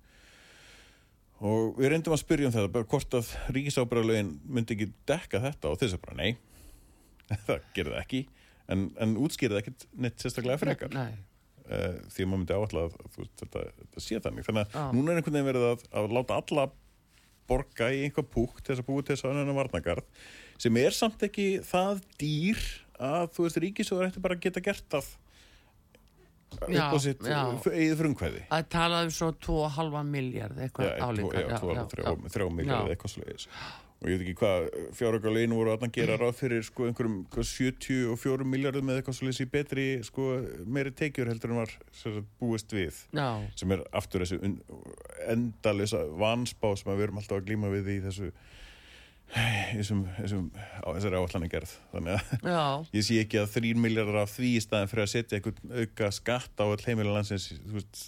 og 1.45 1.75
við 1.79 1.91
reyndum 1.91 2.15
að 2.15 2.23
spyrja 2.23 2.49
um 2.49 2.55
þetta 2.55 2.73
bara 2.73 2.89
hvort 2.89 3.17
að 3.19 3.31
ríkisábyrðarlögin 3.55 4.33
myndi 4.47 4.75
ekki 4.77 4.89
dekka 5.09 5.41
þetta 5.43 5.71
og 5.71 5.79
þess 5.81 5.97
að 5.97 6.03
bara 6.07 6.19
nei 6.21 6.31
það 7.47 7.69
gerði 7.75 8.01
ekki 8.01 8.21
en, 8.71 8.89
en 9.01 9.17
útskýrði 9.21 9.61
ekkert 9.61 9.87
neitt 9.97 10.21
sérstaklega 10.21 10.61
frekar 10.61 10.93
Nei. 10.95 11.17
Uh, 11.65 11.99
því 12.13 12.25
að 12.25 12.31
maður 12.31 12.41
myndi 12.41 12.57
áallega 12.59 12.85
að 12.85 13.11
þú, 13.15 13.27
þetta, 13.41 13.65
þetta 13.81 14.05
sé 14.05 14.21
þannig. 14.25 14.47
Þannig 14.47 14.63
að 14.65 14.79
Já. 14.79 14.85
núna 14.95 15.11
er 15.13 15.21
einhvern 15.21 15.37
veginn 15.37 15.49
verið 15.51 15.67
að, 15.71 15.85
að 16.01 16.15
láta 16.19 16.39
alla 16.41 16.67
borga 17.49 17.91
í 17.93 18.01
einhver 18.07 18.25
púk 18.25 18.61
til 18.61 18.73
þess 18.73 18.83
að 18.83 18.89
búi 18.89 19.03
til 19.05 19.13
þess 19.15 19.27
að 19.27 19.43
önna 19.43 19.53
varnagarð 19.57 20.25
sem 20.61 20.79
er 20.81 20.95
samt 20.95 21.21
ekki 21.27 21.45
það 21.67 22.01
dýr 22.21 22.63
að 22.95 23.29
þú 23.35 23.45
veist 23.45 23.61
ríkisjóður 23.61 24.09
ætti 24.09 24.23
bara 24.23 24.37
að 24.37 24.45
geta 24.47 24.63
gert 24.65 24.97
Já, 26.71 26.87
upp 26.87 26.95
á 26.95 26.99
sitt 27.03 27.23
eigið 27.25 27.97
frumkvæði. 27.99 28.43
Að 28.53 28.67
tala 28.71 29.01
um 29.03 29.09
svo 29.11 29.31
2,5 29.43 30.05
miljard 30.07 30.59
eitthvað 30.63 30.93
álíka. 31.03 31.41
já, 31.41 31.57
tvo, 31.59 31.73
þrjá, 31.91 32.13
þrjá 32.31 32.45
miljardi 32.55 32.93
Já. 32.93 32.93
eitthvað 32.95 33.13
slegis 33.15 33.47
og 34.01 34.09
ég 34.11 34.19
veit 34.19 34.25
ekki 34.25 34.35
hvað 34.41 34.65
fjáröggalegin 34.97 35.55
voru 35.55 35.73
að 35.73 35.85
gera 35.95 36.17
ráð 36.19 36.35
fyrir 36.41 36.65
sko 36.67 36.89
einhverjum 36.89 37.21
hvað, 37.31 37.47
74 37.51 38.47
miljardum 38.51 38.91
eða 38.91 39.01
eitthvað 39.01 39.41
í 39.41 39.47
betri 39.53 39.85
sko 40.05 40.27
meiri 40.67 40.91
tekjur 40.91 41.31
heldur 41.31 41.53
en 41.53 41.61
var 41.63 41.71
sagt, 41.95 42.27
búist 42.41 42.75
við. 42.75 42.99
Já, 43.15 43.29
sem 43.55 43.71
er 43.71 43.85
aftur 43.95 44.25
þessu 44.25 44.41
endalösa 45.31 46.03
vansbá 46.19 46.75
sem 46.75 46.91
við 46.93 47.07
erum 47.07 47.23
alltaf 47.23 47.39
að 47.39 47.49
glíma 47.49 47.71
við 47.73 47.95
í 47.95 47.97
þessu 48.05 48.33
þessum, 49.33 50.03
þessum 50.19 50.45
á 50.55 50.87
þessari 50.93 51.19
áallan 51.19 51.49
gerð 51.49 51.71
þannig 51.91 52.19
að 52.19 52.51
já, 52.53 52.65
ég 52.97 53.07
sé 53.07 53.17
ekki 53.23 53.41
að 53.41 53.55
3 53.57 53.73
miljardar 53.81 54.21
af 54.21 54.35
því 54.35 54.51
í 54.53 54.61
staðin 54.63 54.91
fyrir 54.91 55.05
að 55.05 55.13
setja 55.15 55.39
einhvern 55.39 55.73
auka 55.81 56.11
skatt 56.13 56.61
á 56.61 56.65
all 56.65 56.83
heimilega 56.85 57.17
landsins 57.17 57.49
þú 57.55 57.79
veist, 57.79 58.03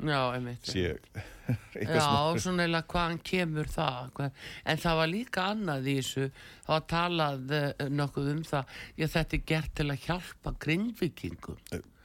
já, 0.00 0.20
einmitt 0.34 0.66
sé 0.68 0.84
eitthvað 1.76 1.98
Já, 2.00 2.40
svona. 2.40 2.64
eða 2.64 2.82
hvaðan 2.88 3.18
kemur 3.26 3.68
það 3.68 4.20
en 4.24 4.78
það 4.80 5.00
var 5.00 5.10
líka 5.10 5.48
annað 5.52 5.88
í 5.92 5.96
þessu 6.00 6.28
það 6.36 6.70
var 6.74 6.86
talað 6.94 7.56
uh, 7.58 7.88
nokkuð 7.92 8.30
um 8.32 8.44
það 8.48 8.78
já, 8.96 9.08
þetta 9.16 9.36
er 9.36 9.44
gert 9.52 9.74
til 9.76 9.90
að 9.90 10.06
hjálpa 10.08 10.54
grindvikingum 10.64 11.60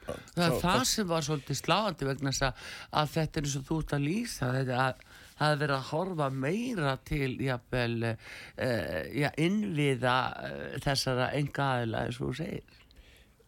það 0.10 0.44
er 0.46 0.60
það 0.64 0.84
sem 0.90 1.10
var 1.10 1.26
svolítið 1.26 1.62
sláandi 1.62 2.10
vegna 2.10 2.34
að, 2.34 2.68
að 3.02 3.16
þetta 3.16 3.40
er 3.40 3.48
eins 3.48 3.58
og 3.60 3.66
þú 3.70 3.80
ert 3.84 3.96
að 3.96 4.06
lýsa 4.08 4.52
þetta 4.58 4.84
að 4.88 5.04
það 5.40 5.54
er 5.54 5.60
verið 5.62 5.76
að 5.78 5.90
horfa 5.94 6.30
meira 6.36 6.94
til 7.08 7.30
jafnvel 7.46 8.10
uh, 8.10 8.18
já, 9.16 9.30
innviða 9.40 10.18
uh, 10.36 10.68
þessara 10.84 11.32
enga 11.40 11.72
aðila 11.78 12.06
eins 12.08 12.20
og 12.20 12.34
þú 12.34 12.38
segir 12.42 12.79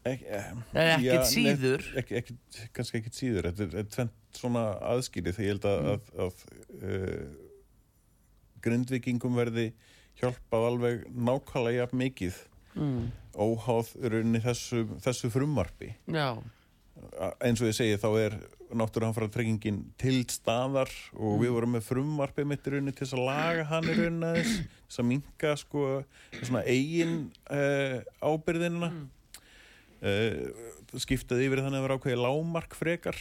Ek, 0.02 0.24
er 0.26 0.92
ekkert 0.96 1.28
síður. 1.30 1.84
ekki, 2.00 2.18
ekki, 2.18 2.36
kannski 2.74 3.02
ekkert 3.02 3.18
síður. 3.18 3.50
Þetta 3.52 3.82
er, 3.84 3.90
tvent 3.94 4.38
svona 4.38 4.64
aðskilið 4.94 5.38
þegar 5.38 5.48
ég 5.48 5.52
held 5.54 5.68
að, 5.70 5.90
að, 5.92 6.14
að 6.26 6.46
uh, 6.82 7.26
grindvikingum 8.66 9.38
verði 9.38 9.68
hjálpað 10.22 10.66
alveg 10.72 11.04
nákvæmlega 11.12 11.92
mikið. 11.94 12.48
Mm. 12.72 13.12
óháð 13.36 13.90
rauninni 14.00 14.40
þessu, 14.44 14.86
þessu 15.04 15.28
frumvarpi. 15.32 15.90
Já, 16.08 16.40
eins 17.44 17.62
og 17.62 17.68
ég 17.68 17.76
segi 17.76 18.00
þá 18.00 18.10
er 18.22 18.36
náttúrulega 18.72 19.32
tryggingin 19.32 19.82
til 20.00 20.22
staðar 20.32 20.92
og 21.18 21.42
við 21.42 21.56
vorum 21.56 21.76
með 21.76 21.88
frumvarpi 21.90 22.46
mitt 22.48 22.68
í 22.68 22.74
rauninni 22.74 22.94
til 22.96 23.06
þess 23.06 23.18
að 23.18 23.26
laga 23.28 23.66
hann 23.72 23.90
í 23.90 23.96
aðeins 23.98 24.54
þess 24.62 25.02
að 25.04 25.10
minka 25.10 25.56
sko 25.60 25.88
svona 26.38 26.64
eigin 26.68 27.18
uh, 27.52 27.98
ábyrðinina 28.24 28.92
mm. 28.92 29.10
Skiptaði 31.02 31.46
yfir 31.48 31.62
þannig 31.62 31.78
að 31.82 31.86
vera 31.86 31.98
ákveði 32.00 32.22
lámark 32.22 32.74
frekar 32.78 33.18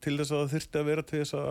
til 0.00 0.16
þess 0.16 0.32
að 0.32 0.42
það 0.42 0.52
þyrfti 0.54 0.80
að 0.80 0.86
vera 0.90 1.06
til 1.06 1.22
þess 1.22 1.34
að, 1.38 1.48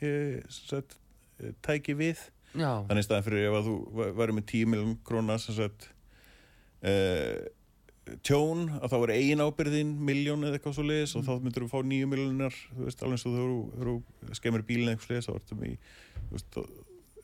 uh, 0.00 0.50
set, 0.54 0.98
uh, 1.40 1.54
tæki 1.64 1.96
við. 1.98 2.26
Já, 2.50 2.82
þannig 2.88 3.06
staðan 3.06 3.26
fyrir 3.28 3.46
ef 3.46 3.56
að 3.60 3.70
þú 3.70 4.04
væri 4.18 4.34
með 4.34 4.46
10 4.50 4.70
miljón 4.72 4.94
króna 5.06 5.36
sem 5.38 5.54
sagt 5.54 5.86
uh, 6.82 7.38
tjón 8.26 8.64
að 8.80 8.90
þá 8.90 8.96
er 8.98 9.12
ein 9.14 9.42
ábyrðin 9.44 9.92
miljón 10.02 10.46
eða 10.46 10.58
eitthvað 10.58 10.76
svo 10.78 10.86
leiðis 10.88 11.14
og 11.18 11.26
þá 11.28 11.32
myndur 11.44 11.66
þú 11.66 11.70
fá 11.70 11.80
9 11.86 12.08
miljónar 12.10 12.56
þú 12.72 12.86
veist 12.88 13.04
alveg 13.04 13.18
eins 13.18 13.26
og 13.28 13.36
þú 13.36 13.82
eru 13.84 13.94
skemmir 14.38 14.66
bílinn 14.66 14.90
eitthvað 14.94 15.12
leiðis 15.14 15.28
þá 15.28 15.34
ertum 15.36 15.62
þú 15.62 16.32
veist, 16.34 16.58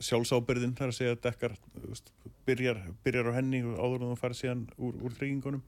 sjálfsábyrðin 0.06 0.76
þar 0.78 0.92
að 0.92 0.98
segja 1.00 1.16
að 1.16 1.22
dekkar 1.26 1.56
þú 1.74 2.32
byrjar, 2.46 2.82
byrjar 3.02 3.30
á 3.32 3.36
henni 3.40 3.62
og 3.66 3.80
áður 3.80 4.04
en 4.04 4.12
þú 4.12 4.18
farið 4.20 4.40
síðan 4.42 4.64
úr, 4.76 4.98
úr 5.02 5.16
tryggingunum 5.16 5.64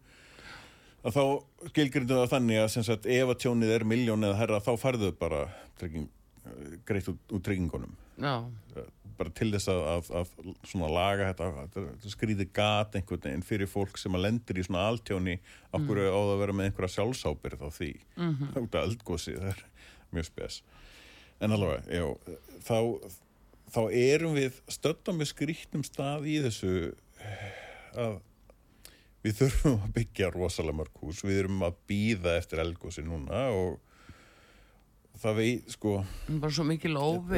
að 1.06 1.16
þá 1.16 1.24
skilgrindu 1.72 2.18
það 2.18 2.30
þannig 2.34 2.60
að 2.62 2.70
sagt 2.76 3.08
ef 3.14 3.32
að 3.32 3.40
tjónið 3.44 3.74
er 3.76 3.88
miljón 3.88 4.26
eða 4.26 4.38
herra 4.40 4.62
þá 4.64 4.70
farðu 4.80 5.10
bara 5.18 5.42
trygging, 5.80 6.08
greitt 6.88 7.10
út, 7.12 7.20
úr 7.32 7.42
tryggingunum. 7.44 7.92
Já, 8.18 8.34
bara 9.18 9.34
til 9.34 9.50
þess 9.54 9.70
að, 9.70 9.84
að, 9.92 10.10
að 10.20 10.56
svona 10.70 10.88
laga 10.94 11.30
þetta, 11.30 11.48
þetta, 11.74 12.10
skrýði 12.14 12.48
gat 12.54 12.98
einhvern 12.98 13.24
veginn 13.24 13.46
fyrir 13.46 13.70
fólk 13.70 13.98
sem 13.98 14.14
að 14.14 14.24
lendir 14.26 14.58
í 14.58 14.66
svona 14.66 14.84
altjóni. 14.90 15.38
Okkur 15.74 16.02
mm. 16.02 16.10
á 16.10 16.18
það 16.18 16.34
að 16.34 16.42
vera 16.42 16.58
með 16.58 16.68
einhverja 16.70 16.94
sjálfsábyrð 16.96 17.64
á 17.66 17.68
því? 17.78 17.92
Mm 18.18 18.34
-hmm. 18.34 18.60
út 18.62 18.78
af 18.78 18.84
eldgósi 18.86 19.38
það 19.38 19.48
er 19.54 19.64
mjög 20.14 20.28
spes. 20.30 20.60
En 21.38 21.54
alveg, 21.54 21.90
já, 21.90 22.06
þá 22.66 22.78
þá 23.72 23.82
erum 23.92 24.36
við 24.38 24.58
stötta 24.70 25.14
með 25.14 25.32
skrýttum 25.32 25.84
stað 25.86 26.26
í 26.30 26.38
þessu 26.44 26.72
að 27.98 28.18
við 29.28 29.36
þurfum 29.42 29.76
að 29.84 29.92
byggja 29.98 30.30
rosalega 30.34 30.78
mörg 30.80 31.02
hús, 31.04 31.20
við 31.26 31.42
erum 31.44 31.62
að 31.68 31.76
býða 31.90 32.34
eftir 32.40 32.62
eldgósi 32.64 33.04
núna 33.06 33.44
og 33.54 33.76
það 35.18 35.38
veit, 35.40 35.72
sko 35.74 35.92
bara 36.38 36.54
svo 36.54 36.64
mikil 36.68 36.94
og 37.00 37.32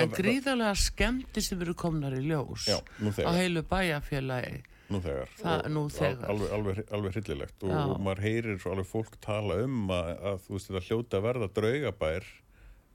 en 0.00 0.14
gríðarlega 0.16 0.76
skemmti 0.80 1.42
sem 1.44 1.60
eru 1.66 1.74
komnar 1.78 2.14
í 2.16 2.22
ljós 2.24 2.68
Já, 2.70 2.78
á 2.80 3.30
heilu 3.36 3.62
bæjarfélagi. 3.68 4.62
Nú 4.90 4.98
þegar. 5.04 5.28
Og 5.46 5.66
nú 5.70 5.82
þegar. 5.94 6.24
al- 6.24 6.32
Alveg, 6.34 6.52
alveg, 6.56 6.78
alveg 6.96 7.12
hryllilegt. 7.14 7.62
Og, 7.62 7.70
og 7.70 8.00
maður 8.02 8.22
heyrir 8.24 8.64
alveg 8.72 8.88
fólk 8.90 9.20
tala 9.22 9.60
um 9.62 9.84
að, 9.94 10.08
að 10.32 10.40
þú 10.46 10.56
veist 10.56 10.70
þetta 10.70 10.82
hljóta 10.88 11.20
verða 11.22 11.48
draugabær 11.60 12.26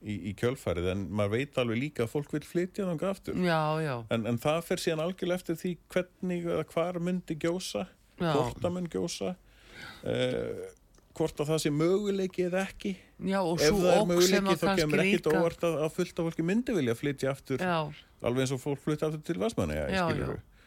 í, 0.02 0.16
í 0.30 0.32
kjölfærið 0.38 0.90
en 0.92 1.04
maður 1.16 1.34
veit 1.36 1.60
alveg 1.60 1.80
líka 1.80 2.06
að 2.06 2.12
fólk 2.12 2.34
vil 2.36 2.42
flytja 2.46 2.88
þangað 2.88 3.12
aftur. 3.14 3.38
Já, 3.40 3.60
já, 3.84 3.94
en, 4.14 4.26
en 4.30 4.40
það 4.42 4.62
fer 4.68 4.82
síðan 4.82 5.04
algjörlega 5.06 5.40
eftir 5.42 5.60
því 5.62 5.72
hvernig 5.94 6.48
eða 6.48 6.66
hvar 6.72 7.00
myndi 7.08 7.38
gjósa 7.42 7.86
hvort 8.20 8.60
það 8.62 8.74
mun 8.76 8.90
gjósa 8.92 9.32
uh, 9.36 10.66
hvort 11.16 11.40
að 11.40 11.50
það 11.52 11.62
sé 11.64 11.72
möguleiki 11.72 12.46
eða 12.50 12.62
ekki. 12.66 12.92
Já 13.24 13.40
ef 13.40 13.64
það 13.64 13.90
er 13.94 14.06
möguleiki 14.10 14.52
að 14.52 14.62
þá 14.62 14.68
kemur 14.82 15.02
ekkit 15.06 15.30
óvart 15.32 15.66
að, 15.68 15.80
að 15.86 15.96
fullt 15.96 16.20
af 16.20 16.28
fólki 16.28 16.46
myndi 16.50 16.76
vilja 16.76 16.96
flytja 16.98 17.32
aftur 17.32 17.64
já, 17.64 17.78
alveg 18.20 18.44
eins 18.44 18.54
og 18.56 18.62
fólk 18.62 18.82
flytja 18.84 19.10
aftur 19.10 19.24
til 19.24 19.40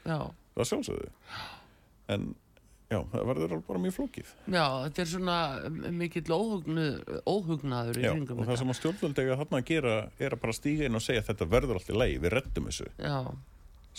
já. 0.09 0.19
Það 0.55 0.69
sjálfsögðu. 0.71 1.11
En 2.09 2.31
já, 2.89 2.99
það 3.11 3.27
verður 3.29 3.53
alveg 3.55 3.67
bara 3.67 3.81
mjög 3.83 3.95
flókið. 3.97 4.31
Já, 4.49 4.65
þetta 4.85 5.03
er 5.03 5.11
svona 5.13 5.37
mikill 5.99 6.33
óhugnaður 7.29 7.99
í 8.01 8.05
já, 8.05 8.11
kringum 8.13 8.41
og 8.41 8.49
það 8.49 8.59
sem 8.61 8.73
að 8.73 8.79
stjórnvöld 8.79 9.21
eiga 9.21 9.37
þarna 9.43 9.61
að 9.61 9.69
gera 9.69 9.95
er 10.17 10.35
að 10.35 10.43
bara 10.43 10.57
stíga 10.57 10.89
inn 10.89 10.99
og 10.99 11.05
segja 11.05 11.23
að 11.23 11.31
þetta 11.31 11.49
verður 11.53 11.79
allt 11.79 11.91
í 11.93 11.97
lagi, 11.97 12.19
við 12.23 12.35
reddum 12.35 12.69
þessu. 12.69 12.89
Já, 12.97 13.19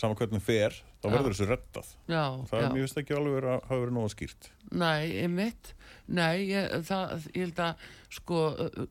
saman 0.00 0.18
hvernig 0.18 0.42
fer, 0.44 0.76
þá 1.03 1.07
Já. 1.07 1.12
verður 1.16 1.35
þessu 1.35 1.48
reddað. 1.50 1.92
Já, 2.07 2.24
það 2.50 2.57
já. 2.57 2.64
er 2.64 2.74
mjög 2.74 2.87
veist 2.87 3.00
ekki 3.03 3.16
alveg 3.18 3.38
að 3.44 3.55
hafa 3.68 3.81
verið 3.85 3.94
nóga 3.96 4.12
skýrt. 4.14 4.50
Nei, 4.70 5.05
einmitt. 5.20 5.72
Nei, 6.11 6.35
ég, 6.50 6.74
það, 6.88 7.29
ég 7.35 7.46
held 7.46 7.62
að 7.66 7.87
sko, 8.16 8.42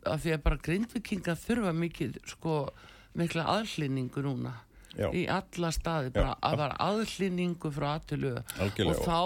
að 0.08 0.24
því 0.24 0.34
að 0.36 0.44
bara 0.46 0.64
grindvikinga 0.70 1.38
þurfa 1.40 1.76
mikið, 1.76 2.20
sko 2.30 2.56
mikla 3.20 3.48
aðhlýningu 3.58 4.24
núna 4.24 4.56
já, 4.98 5.08
í 5.16 5.24
alla 5.32 5.72
staði, 5.74 6.12
bara 6.16 6.36
að 6.46 6.56
var 6.62 6.76
aðhlýningu 6.84 7.72
frá 7.74 7.88
aðtölu 7.96 8.32
og 8.40 9.02
þá 9.04 9.20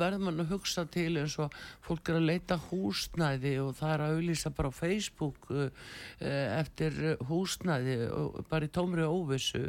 verður 0.00 0.22
mann 0.26 0.44
að 0.44 0.54
hugsa 0.54 0.84
til 0.92 1.10
eins 1.20 1.36
og 1.42 1.56
fólk 1.84 2.12
er 2.12 2.20
að 2.20 2.28
leita 2.30 2.58
húsnæði 2.68 3.56
og 3.62 3.74
það 3.78 3.94
er 3.94 4.04
að 4.04 4.14
auðlýsa 4.16 4.54
bara 4.56 4.72
á 4.72 4.78
Facebook 4.78 5.50
uh, 5.50 5.66
uh, 5.66 6.46
eftir 6.60 6.96
uh, 7.12 7.26
húsnæði 7.28 7.98
og 8.08 8.40
bara 8.50 8.68
í 8.68 8.72
tómri 8.72 9.06
óvissu. 9.08 9.66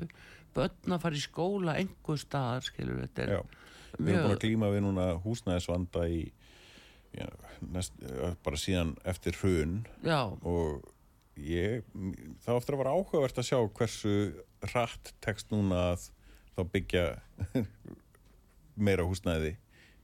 Börn 0.53 0.93
að 0.93 1.01
fara 1.01 1.17
í 1.17 1.23
skóla 1.23 1.77
einhver 1.81 2.19
staðar, 2.21 2.65
skilur 2.67 3.01
þetta 3.01 3.25
já, 3.25 3.39
er 3.41 3.97
við 3.97 4.13
erum 4.13 4.27
búin 4.27 4.37
að 4.37 4.43
glíma 4.45 4.69
við 4.69 4.83
núna 4.85 5.07
húsnæðisvanda 5.23 6.03
í 6.13 6.23
já, 7.17 7.25
næst, 7.73 7.95
bara 8.45 8.59
síðan 8.61 8.93
eftir 9.09 9.37
hrun. 9.41 9.79
Og 10.45 10.92
ég, 11.39 11.83
það 12.43 12.59
að 12.59 12.79
vera 12.83 12.95
áhugavert 12.95 13.41
að 13.41 13.49
sjá 13.49 13.57
hversu 13.79 14.15
rætt 14.73 15.13
tekst 15.23 15.53
núna 15.53 15.89
að 15.93 16.07
þá 16.53 16.61
byggja 16.75 17.05
meira 18.85 19.05
húsnæði 19.07 19.55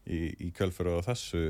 í, 0.10 0.50
í 0.50 0.52
kjölfur 0.56 0.90
á 0.90 1.06
þessu 1.12 1.44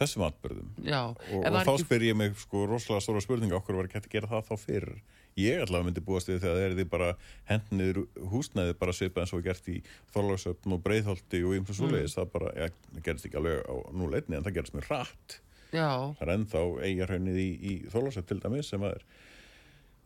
þessum 0.00 0.24
atbyrðum 0.30 0.70
Já, 0.86 1.12
og, 1.12 1.40
og 1.44 1.58
þá 1.66 1.74
spyr 1.82 2.06
ég 2.08 2.16
mig 2.16 2.36
sko 2.40 2.64
rosalega 2.68 3.04
stóra 3.04 3.22
spurninga 3.24 3.58
okkur 3.58 3.76
var 3.76 3.88
ekki 3.88 3.98
hægt 3.98 4.08
að 4.08 4.16
gera 4.16 4.30
það 4.30 4.48
þá 4.48 4.64
fyrir 4.64 5.02
ég 5.38 5.60
allavega 5.62 5.88
myndi 5.88 6.04
búast 6.04 6.30
við 6.30 6.40
þegar 6.42 6.56
það 6.56 6.64
er 6.64 6.76
því 6.78 6.86
bara 6.94 7.10
hendniður 7.50 8.00
húsnæði 8.32 8.78
bara 8.80 8.96
svipa 8.96 9.22
eins 9.22 9.34
og 9.36 9.44
gert 9.44 9.70
í 9.70 9.76
Þorlagsöfn 10.14 10.74
og 10.76 10.82
Breitholti 10.84 11.42
og 11.46 11.54
ímsu 11.58 11.76
súleis, 11.76 12.10
mm. 12.10 12.16
það 12.16 12.32
bara, 12.34 12.50
ja, 12.56 12.70
það 12.96 13.04
gerist 13.06 13.28
ekki 13.28 13.40
alveg 13.40 13.62
á 13.68 13.74
núleitni 14.00 14.38
en 14.38 14.46
það 14.46 14.56
gerist 14.58 14.76
mjög 14.76 14.90
rætt 14.90 15.38
það 15.72 16.22
er 16.26 16.32
ennþá 16.34 16.62
eigarhaunnið 16.88 17.40
í, 17.40 17.50
í 17.60 17.74
Þorlagsöfn 17.92 18.28
til 18.30 18.38
dæmis 18.42 18.70
sem 18.72 18.84
er, 18.88 19.04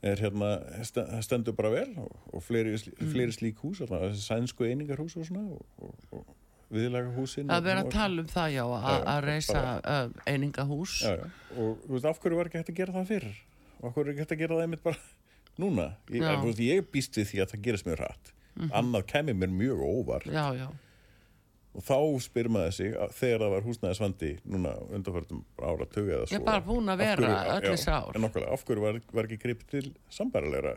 er 0.04 0.22
hérna 0.22 0.50
stendur 1.24 1.56
bara 1.56 1.72
vel 1.74 1.90
og, 2.02 2.12
og 2.32 2.44
fleiri, 2.44 2.76
mm. 2.76 3.10
fleiri 3.12 3.36
slík 3.36 3.62
hús 3.64 3.82
sænsku 4.24 4.68
einingarhús 4.68 5.16
og 5.16 5.28
svona 5.28 5.46
og, 5.56 5.96
og, 6.12 6.26
viðlaga 6.74 7.10
húsin 7.14 7.50
að 7.52 7.66
vera 7.68 7.82
að 7.84 7.90
tala 7.94 8.22
um 8.24 8.30
það 8.30 8.54
já 8.56 8.62
að 8.64 9.18
reysa 9.24 9.64
uh, 9.78 10.06
einingahús. 10.26 10.94
Já, 11.04 11.18
já. 11.20 11.26
og 11.54 11.82
þú 11.84 11.92
veist 11.92 12.08
af 12.08 12.22
hverju 12.22 12.38
var 12.38 12.50
ekki 12.50 12.62
hægt 12.62 12.72
að 12.72 12.80
gera 12.80 12.94
það 12.96 13.10
fyrir 13.12 13.42
og 13.74 13.84
af 13.88 13.92
hverju 13.96 14.06
er 14.06 14.14
ekki 14.14 14.24
hægt 14.24 14.34
að 14.34 14.40
gera 14.42 14.56
það 14.56 14.64
einmitt 14.64 14.86
bara 14.86 15.02
núna? 15.62 15.90
Ég, 16.10 16.24
veist, 16.46 16.64
ég 16.64 16.88
býst 16.94 17.20
við 17.20 17.30
því 17.30 17.44
að 17.44 17.52
það 17.52 17.66
gerist 17.68 17.88
mjög 17.88 18.00
rætt 18.00 18.32
mm 18.32 18.64
-hmm. 18.64 18.74
annað 18.80 19.06
kemur 19.12 19.34
mér 19.34 19.52
mjög 19.60 19.78
óvar 19.82 20.26
já 20.26 20.46
já 20.54 20.68
og 21.74 21.86
þá 21.86 21.96
spyr 22.24 22.50
maður 22.54 22.76
sig 22.78 22.92
að 22.94 23.16
þegar 23.18 23.44
það 23.44 23.54
var 23.54 23.66
húsnæðisvandi 23.68 24.32
núna 24.44 24.74
undanfærtum 24.90 25.40
ára 25.58 25.88
tögu 25.90 26.12
eða 26.12 26.28
svo 26.28 26.36
ég 26.36 26.42
er 26.42 26.46
bara 26.46 26.66
búin 26.68 26.92
að 26.92 27.02
vera 27.02 27.32
allir 27.56 27.80
sár 27.82 28.14
en 28.14 28.28
okkur, 28.30 28.46
af 28.54 28.68
hverju 28.68 28.86
var, 28.86 29.00
var 29.14 29.28
ekki 29.28 29.42
grip 29.42 29.66
til 29.72 29.88
sambarilegra 30.12 30.76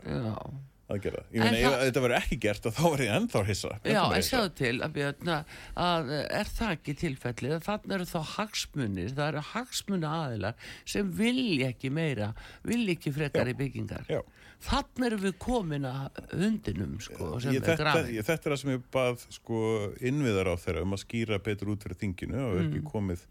að 0.88 1.02
gera 1.04 1.22
ég 1.34 1.42
meina, 1.42 1.70
ef 1.76 1.84
þetta 1.88 2.02
verður 2.04 2.18
ekki 2.22 2.38
gert 2.42 2.68
þá 2.78 2.82
er 2.88 3.02
ég 3.04 3.14
ennþá 3.18 3.42
hissa. 3.48 3.72
Já, 3.84 4.00
en 4.06 4.24
sjáðu 4.24 4.52
til 4.58 4.72
að, 4.80 4.94
björna, 4.96 5.38
að 5.84 6.12
er 6.16 6.52
það 6.56 6.74
ekki 6.78 6.94
tilfellið? 7.02 7.56
Þannig 7.66 7.96
eru 7.98 8.08
þá 8.08 8.18
hagsmunir 8.34 9.12
það 9.12 9.24
eru 9.26 9.44
hagsmuna 9.52 10.12
aðilar 10.24 10.70
sem 10.88 11.10
vilja 11.20 11.72
ekki 11.74 11.92
meira 11.92 12.32
vilja 12.66 12.96
ekki 12.96 13.12
frekar 13.18 13.50
já. 13.50 13.52
í 13.52 13.58
byggingar. 13.58 14.08
Já. 14.08 14.22
Þannig 14.64 15.06
eru 15.06 15.18
við 15.22 15.34
komin 15.42 15.86
að 15.86 16.22
hundinum 16.32 16.96
sko, 17.02 17.36
ég, 17.46 17.62
þetta, 17.62 17.92
ég, 18.10 18.24
þetta 18.26 18.48
er 18.48 18.54
það 18.54 18.60
sem 18.62 18.72
ég 18.72 18.86
bað 18.94 19.26
sko, 19.34 19.60
innviðar 20.10 20.50
á 20.50 20.54
þeirra 20.58 20.86
um 20.86 20.96
að 20.96 21.02
skýra 21.04 21.38
betur 21.42 21.74
út 21.74 21.86
fyrir 21.86 22.00
þinginu 22.00 22.40
og 22.42 22.56
ekki 22.64 22.80
mm. 22.80 22.88
komið 22.90 23.26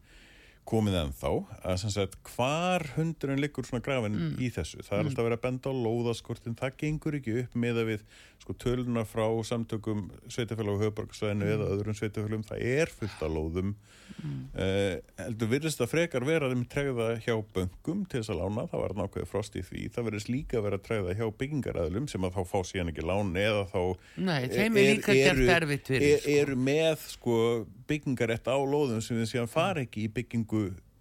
komið 0.67 0.97
ennþá 1.01 1.31
að 1.63 1.77
sem 1.81 1.93
sagt 1.93 2.17
hvar 2.33 2.83
hundurinn 2.97 3.39
liggur 3.41 3.67
svona 3.67 3.83
grafin 3.85 4.17
mm. 4.17 4.33
í 4.43 4.49
þessu 4.53 4.81
það 4.81 4.97
er 4.97 5.03
mm. 5.03 5.11
alltaf 5.11 5.23
að 5.23 5.29
vera 5.29 5.37
að 5.39 5.45
benda 5.45 5.71
á 5.71 5.81
lóðaskortin 5.85 6.57
það 6.59 6.79
gengur 6.81 7.17
ekki 7.19 7.35
upp 7.43 7.55
með 7.63 7.81
að 7.81 7.91
við 7.91 8.07
sko 8.43 8.55
töluna 8.63 9.03
frá 9.07 9.25
samtökum 9.47 10.07
sveitafélag 10.31 10.75
og 10.75 10.83
höfbarkasvæðinu 10.85 11.45
mm. 11.45 11.53
eða 11.55 11.69
öðrum 11.75 11.97
sveitafélagum 11.97 12.45
það 12.47 12.65
er 12.73 12.91
fullt 12.93 13.23
af 13.23 13.33
lóðum 13.33 13.71
uh, 13.73 14.93
heldur 15.23 15.51
virðist 15.51 15.81
að 15.83 15.91
frekar 15.93 16.27
vera 16.27 16.51
um 16.53 16.65
tregða 16.69 17.09
hjá 17.23 17.33
böngum 17.55 18.03
til 18.05 18.21
þess 18.21 18.33
að 18.33 18.41
lána 18.43 18.67
það 18.71 18.83
var 18.83 18.95
nákvæði 19.01 19.31
frost 19.31 19.57
í 19.57 19.63
því 19.67 19.87
það 19.95 20.09
verðist 20.09 20.31
líka 20.31 20.63
vera 20.63 20.79
að 20.79 20.85
tregða 20.89 21.17
hjá 21.17 21.25
byggingaræðlum 21.41 22.11
sem 22.11 22.27
að 22.27 22.37
þá 22.37 22.51
fá 22.51 22.57
síðan 22.71 22.93
ekki 22.93 23.07
lán 23.07 23.33
eða 23.39 23.65
þá 23.71 23.81
Nei, 24.27 24.37
er, 24.43 24.67
eru, 24.67 25.47
er, 25.47 25.81
sko. 25.81 26.37
eru 26.37 26.59
með 26.67 27.07
sko 27.15 27.39
byggingarætt 27.87 28.49
á 28.51 28.57
lóðum 28.57 29.03
sem 29.03 29.19
við 29.19 29.31
síðan 29.31 29.51
fara 29.51 29.83
ekki 29.85 30.07
í 30.07 30.13
byggingu 30.13 30.56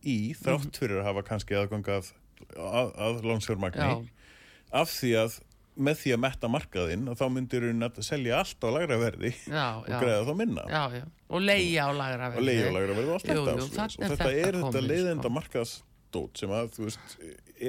í 0.07 0.19
þrátt 0.39 0.69
mhm. 0.69 0.77
fyrir 0.79 1.03
að 1.03 1.09
hafa 1.11 1.27
kannski 1.27 1.59
aðgangað 1.59 2.13
að, 2.55 2.95
að 2.95 3.21
lónsfjörnmagni 3.27 3.91
af 4.77 4.91
því 4.93 5.13
að 5.25 5.41
með 5.77 5.99
því 6.01 6.13
að 6.15 6.21
metta 6.25 6.49
markaðinn 6.51 7.09
og 7.13 7.19
þá 7.21 7.25
myndir 7.33 7.67
hún 7.69 7.85
að 7.85 7.99
selja 8.07 8.39
allt 8.41 8.65
á 8.65 8.69
lagra 8.73 8.97
verði 9.01 9.33
já, 9.45 9.67
og 9.77 9.91
já. 9.91 9.97
greiða 10.01 10.23
þá 10.25 10.33
minna. 10.39 10.65
Já, 10.73 11.03
og 11.29 11.45
leia 11.45 11.85
á 11.85 11.91
lagra 11.93 12.31
verði 12.33 12.41
og 12.41 12.49
leia 12.49 12.71
á 12.71 12.73
lagra 12.77 12.97
verði 12.97 13.11
og 13.11 13.19
allt 13.19 13.29
jú, 13.29 13.35
þetta 13.35 13.53
jú, 13.53 13.67
og 13.67 13.75
þetta, 13.75 14.09
þetta 14.15 14.31
er 14.31 14.59
þetta 14.63 14.83
leiðenda 14.87 15.27
sko. 15.27 15.35
markaðsdót 15.37 16.41
sem 16.41 16.57
að 16.57 16.73
þú 16.77 16.87
veist 16.87 17.19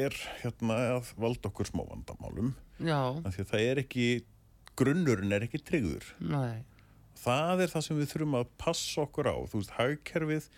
er 0.06 0.18
hérna 0.44 0.80
að 0.96 1.12
valda 1.20 1.52
okkur 1.52 1.70
smá 1.70 1.84
vandamálum. 1.84 2.56
Að 2.88 3.42
það 3.42 3.60
er 3.66 3.84
ekki 3.84 4.08
grunnurinn 4.78 5.36
er 5.36 5.48
ekki 5.48 5.62
tryggður. 5.68 6.10
Nei. 6.22 6.64
það 7.18 7.66
er 7.66 7.72
það 7.74 7.86
sem 7.88 8.00
við 8.00 8.12
þurfum 8.14 8.40
að 8.40 8.50
passa 8.62 9.04
okkur 9.04 9.32
á. 9.34 9.36
Þú 9.52 9.62
veist, 9.62 9.76
hagkerfið 9.76 10.50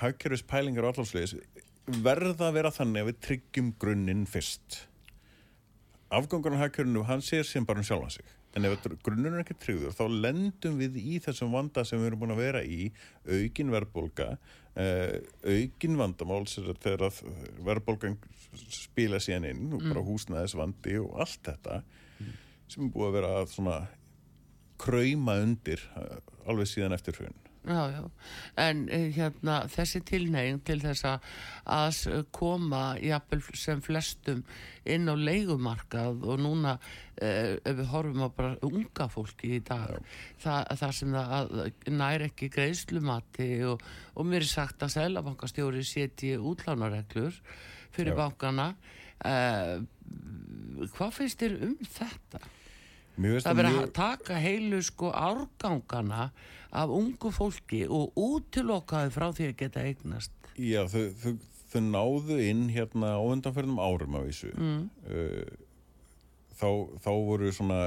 hagkerfispælingar 0.00 0.86
og 0.86 0.94
allarslegis 0.94 1.36
verða 2.04 2.48
að 2.48 2.58
vera 2.58 2.72
þannig 2.74 3.02
að 3.04 3.10
við 3.10 3.20
tryggjum 3.28 3.74
grunninn 3.80 4.24
fyrst 4.30 4.84
afgangun 6.14 6.56
á 6.56 6.62
hagkerfinu, 6.64 7.04
hann 7.08 7.22
sér 7.24 7.46
sem 7.46 7.66
bara 7.66 7.82
um 7.82 7.86
sjálfa 7.86 8.16
sig 8.16 8.32
en 8.54 8.66
ef 8.68 8.84
grunninn 9.02 9.34
er 9.34 9.42
ekki 9.42 9.56
tryggður 9.58 9.96
þá 9.96 10.04
lendum 10.26 10.76
við 10.78 10.98
í 11.00 11.18
þessum 11.22 11.54
vanda 11.54 11.82
sem 11.86 11.98
við 11.98 12.12
erum 12.12 12.22
búin 12.22 12.34
að 12.36 12.42
vera 12.44 12.62
í 12.62 12.86
aukin 13.26 13.72
verðbólka 13.74 14.28
uh, 14.36 15.16
aukin 15.42 15.98
vandamál 15.98 16.44
þegar 16.46 17.08
verðbólgan 17.66 18.18
spila 18.70 19.18
síðan 19.22 19.48
inn 19.50 19.72
og 19.72 19.82
bara 19.82 20.04
mm. 20.04 20.08
húsnæðisvandi 20.10 20.98
og 21.02 21.18
allt 21.24 21.50
þetta 21.50 21.80
mm. 21.82 22.36
sem 22.70 22.86
er 22.86 22.94
búin 22.94 23.10
að 23.10 23.18
vera 23.18 23.32
að 23.40 23.50
svona 23.56 23.80
krauma 24.84 25.38
undir 25.42 25.82
uh, 25.98 26.20
alveg 26.46 26.70
síðan 26.70 26.94
eftir 26.94 27.18
hrjón 27.18 27.40
Já, 27.64 27.88
já, 27.88 28.10
en 28.60 28.80
eh, 28.92 29.06
hérna 29.16 29.62
þessi 29.72 30.02
tilnegin 30.04 30.58
til 30.68 30.82
þess 30.82 31.06
að 31.08 32.24
koma 32.36 32.98
jafnvel 33.00 33.56
sem 33.56 33.80
flestum 33.80 34.42
inn 34.84 35.08
á 35.08 35.16
leikumarkað 35.16 36.26
og 36.28 36.42
núna 36.44 36.74
eh, 37.16 37.56
ef 37.56 37.78
við 37.78 37.88
horfum 37.88 38.26
á 38.26 38.28
bara 38.36 38.58
unga 38.68 39.06
fólki 39.08 39.54
í 39.56 39.60
dag 39.64 39.94
það, 40.42 40.74
það 40.82 40.92
sem 40.98 41.16
það 41.16 41.54
nær 41.96 42.26
ekki 42.26 42.50
greiðslumati 42.52 43.48
og, 43.70 43.86
og 44.12 44.28
mér 44.28 44.44
er 44.44 44.50
sagt 44.50 44.84
að 44.84 44.98
Sælabankastjóri 44.98 45.86
seti 45.88 46.34
útlánareglur 46.36 47.38
fyrir 47.96 48.12
já. 48.12 48.18
bankana 48.20 48.74
eh, 49.24 49.80
hvað 50.98 51.16
finnst 51.16 51.40
þér 51.40 51.56
um 51.70 51.80
þetta? 51.96 52.44
Það 53.14 53.58
verður 53.60 53.80
að 53.84 53.92
taka 53.94 54.38
heilu 54.42 54.80
sko 54.82 55.12
árgangana 55.14 56.28
af 56.74 56.90
ungu 56.90 57.30
fólki 57.34 57.84
og 57.86 58.16
útilokkaði 58.18 59.12
frá 59.14 59.28
því 59.36 59.50
að 59.52 59.58
geta 59.60 59.84
eignast. 59.86 60.32
Já, 60.58 60.82
þau, 60.90 61.04
þau, 61.22 61.34
þau 61.70 61.80
náðu 61.86 62.40
inn 62.42 62.66
hérna 62.74 63.14
á 63.14 63.22
undanferðum 63.22 63.78
árum 63.82 64.18
af 64.18 64.26
þessu 64.30 64.50
mm. 64.54 64.82
uh, 65.06 65.54
þá, 66.58 66.68
þá 67.06 67.10
voru 67.28 67.54
svona 67.54 67.80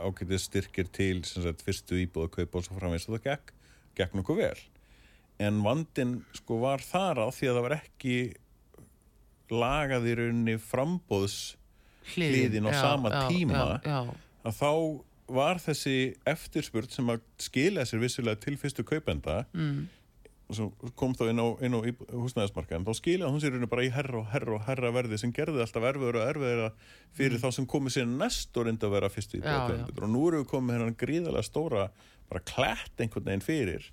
ágætið 0.00 0.40
styrkir 0.42 0.88
til 0.92 1.18
sagt, 1.26 1.64
fyrstu 1.64 1.98
íbúða 2.02 2.32
kaupa 2.38 2.60
og 2.60 2.66
svo 2.66 2.78
framvegst 2.78 3.10
og 3.10 3.18
það 3.18 3.26
gekk, 3.30 3.52
gekk 4.00 4.16
nokkuð 4.18 4.40
vel. 4.42 4.62
En 5.42 5.60
vandin 5.64 6.18
sko 6.36 6.60
var 6.62 6.82
þar 6.84 7.24
á 7.24 7.28
því 7.34 7.50
að 7.50 7.56
það 7.56 7.66
var 7.66 7.76
ekki 7.78 8.16
lagað 9.54 10.08
í 10.08 10.16
rauninni 10.18 10.56
frambóðs 10.62 11.38
hliðin 12.14 12.68
á 12.68 12.72
já, 12.72 12.80
sama 12.80 13.12
já, 13.12 13.20
tíma. 13.30 13.64
já, 13.84 13.98
að 14.44 14.60
þá 14.60 14.70
var 15.34 15.60
þessi 15.62 16.14
eftirspurt 16.28 16.92
sem 16.92 17.08
að 17.12 17.22
skilja 17.40 17.84
sér 17.88 18.02
vissulega 18.02 18.40
til 18.42 18.56
fyrstu 18.60 18.84
kaupenda 18.84 19.44
mm. 19.56 19.86
kom 21.00 21.14
þá 21.16 21.24
inn 21.30 21.40
á, 21.40 21.48
inn 21.64 21.76
á 21.76 21.80
húsnæðismarkaðin, 21.80 22.84
þá 22.84 22.98
skilja 22.98 23.30
hún 23.32 23.40
sér 23.40 23.56
bara 23.70 23.86
í 23.86 23.92
herra 23.94 24.20
og 24.20 24.28
herra 24.34 24.58
og 24.58 24.66
herra 24.68 24.92
verði 24.92 25.20
sem 25.22 25.32
gerði 25.34 25.64
alltaf 25.64 25.88
erfiður 25.88 26.20
og 26.20 26.28
erfiður 26.28 26.64
fyrir 27.16 27.38
mm. 27.38 27.44
þá 27.44 27.56
sem 27.56 27.70
komið 27.72 27.96
sér 27.96 28.10
næst 28.10 28.60
og 28.60 28.68
reyndi 28.68 28.88
að 28.88 28.96
vera 28.98 29.12
fyrstu 29.12 29.40
í 29.40 29.44
bókaupendur 29.46 30.08
og 30.08 30.12
nú 30.12 30.26
eru 30.28 30.42
við 30.42 30.50
komið 30.52 30.78
hennan 30.78 30.98
gríðalega 31.00 31.48
stóra 31.48 31.88
bara 32.28 32.44
klætt 32.52 33.00
einhvern 33.00 33.30
veginn 33.30 33.44
fyrir 33.44 33.88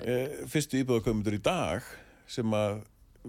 e, 0.00 0.14
fyrstu 0.48 0.80
íbúðakaupendur 0.80 1.36
í 1.36 1.44
dag 1.44 1.84
sem 2.28 2.56
að 2.56 2.80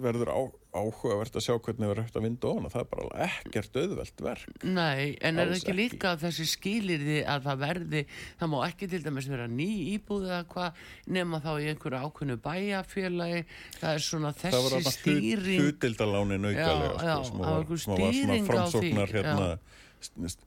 verður 0.03 0.31
á, 0.31 0.39
áhugavert 0.79 1.37
að 1.39 1.45
sjá 1.45 1.53
hvernig 1.55 1.89
verður 1.89 2.05
hægt 2.05 2.17
að 2.19 2.25
vinda 2.27 2.49
ofna, 2.49 2.71
það 2.73 2.81
er 2.83 2.89
bara 2.91 3.27
ekkert 3.27 3.79
auðvelt 3.81 4.23
verk. 4.25 4.65
Nei, 4.65 5.17
en 5.25 5.41
er 5.41 5.49
það 5.49 5.55
ekki 5.57 5.75
líka 5.77 6.13
þessi 6.21 6.47
skilir 6.49 7.03
því 7.05 7.17
að 7.33 7.47
það 7.47 7.63
verði 7.63 8.03
það 8.41 8.51
má 8.53 8.57
ekki 8.67 8.89
til 8.93 9.01
dæmis 9.07 9.29
vera 9.31 9.49
ný 9.49 9.69
íbúð 9.95 10.29
eða 10.29 10.43
hvað, 10.53 10.85
nema 11.17 11.41
þá 11.45 11.51
í 11.55 11.69
einhverju 11.73 12.03
ákveðnu 12.05 12.39
bæjafélagi 12.45 13.43
það 13.79 13.91
er 13.91 14.07
svona 14.09 14.33
þessi 14.43 14.85
stýring. 14.99 15.43
Það 15.43 15.65
var 15.65 15.67
hlutildalánin 15.69 16.49
aukalega 16.51 16.95
sko, 16.99 17.19
sem 17.29 17.43
var, 17.43 17.67
var 17.69 17.83
svona 17.85 18.41
framsóknar 18.49 19.15
hérna 19.17 19.51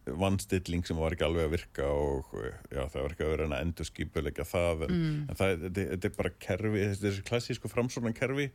vannstilling 0.07 0.85
sem 0.87 0.99
var 0.99 1.15
ekki 1.15 1.27
alveg 1.27 1.47
að 1.47 1.55
virka 1.57 1.89
og 1.89 2.31
já, 2.73 2.83
það 2.93 2.97
var 2.97 3.15
ekki 3.15 3.25
að 3.27 3.33
vera 3.33 3.47
en 3.47 3.55
að 3.57 3.65
endur 3.67 3.89
skipuleika 3.89 4.47
það 4.49 4.85
en, 4.87 4.95
mm. 4.95 5.19
en 5.27 5.39
það, 5.41 5.67
þetta 5.79 6.09
er 6.09 6.15
bara 6.17 6.33
kerfi, 6.47 6.85
þetta 6.93 7.11
er 7.11 7.19
klassísku 7.29 7.73
framsóknan 7.73 8.17
kerfi 8.17 8.49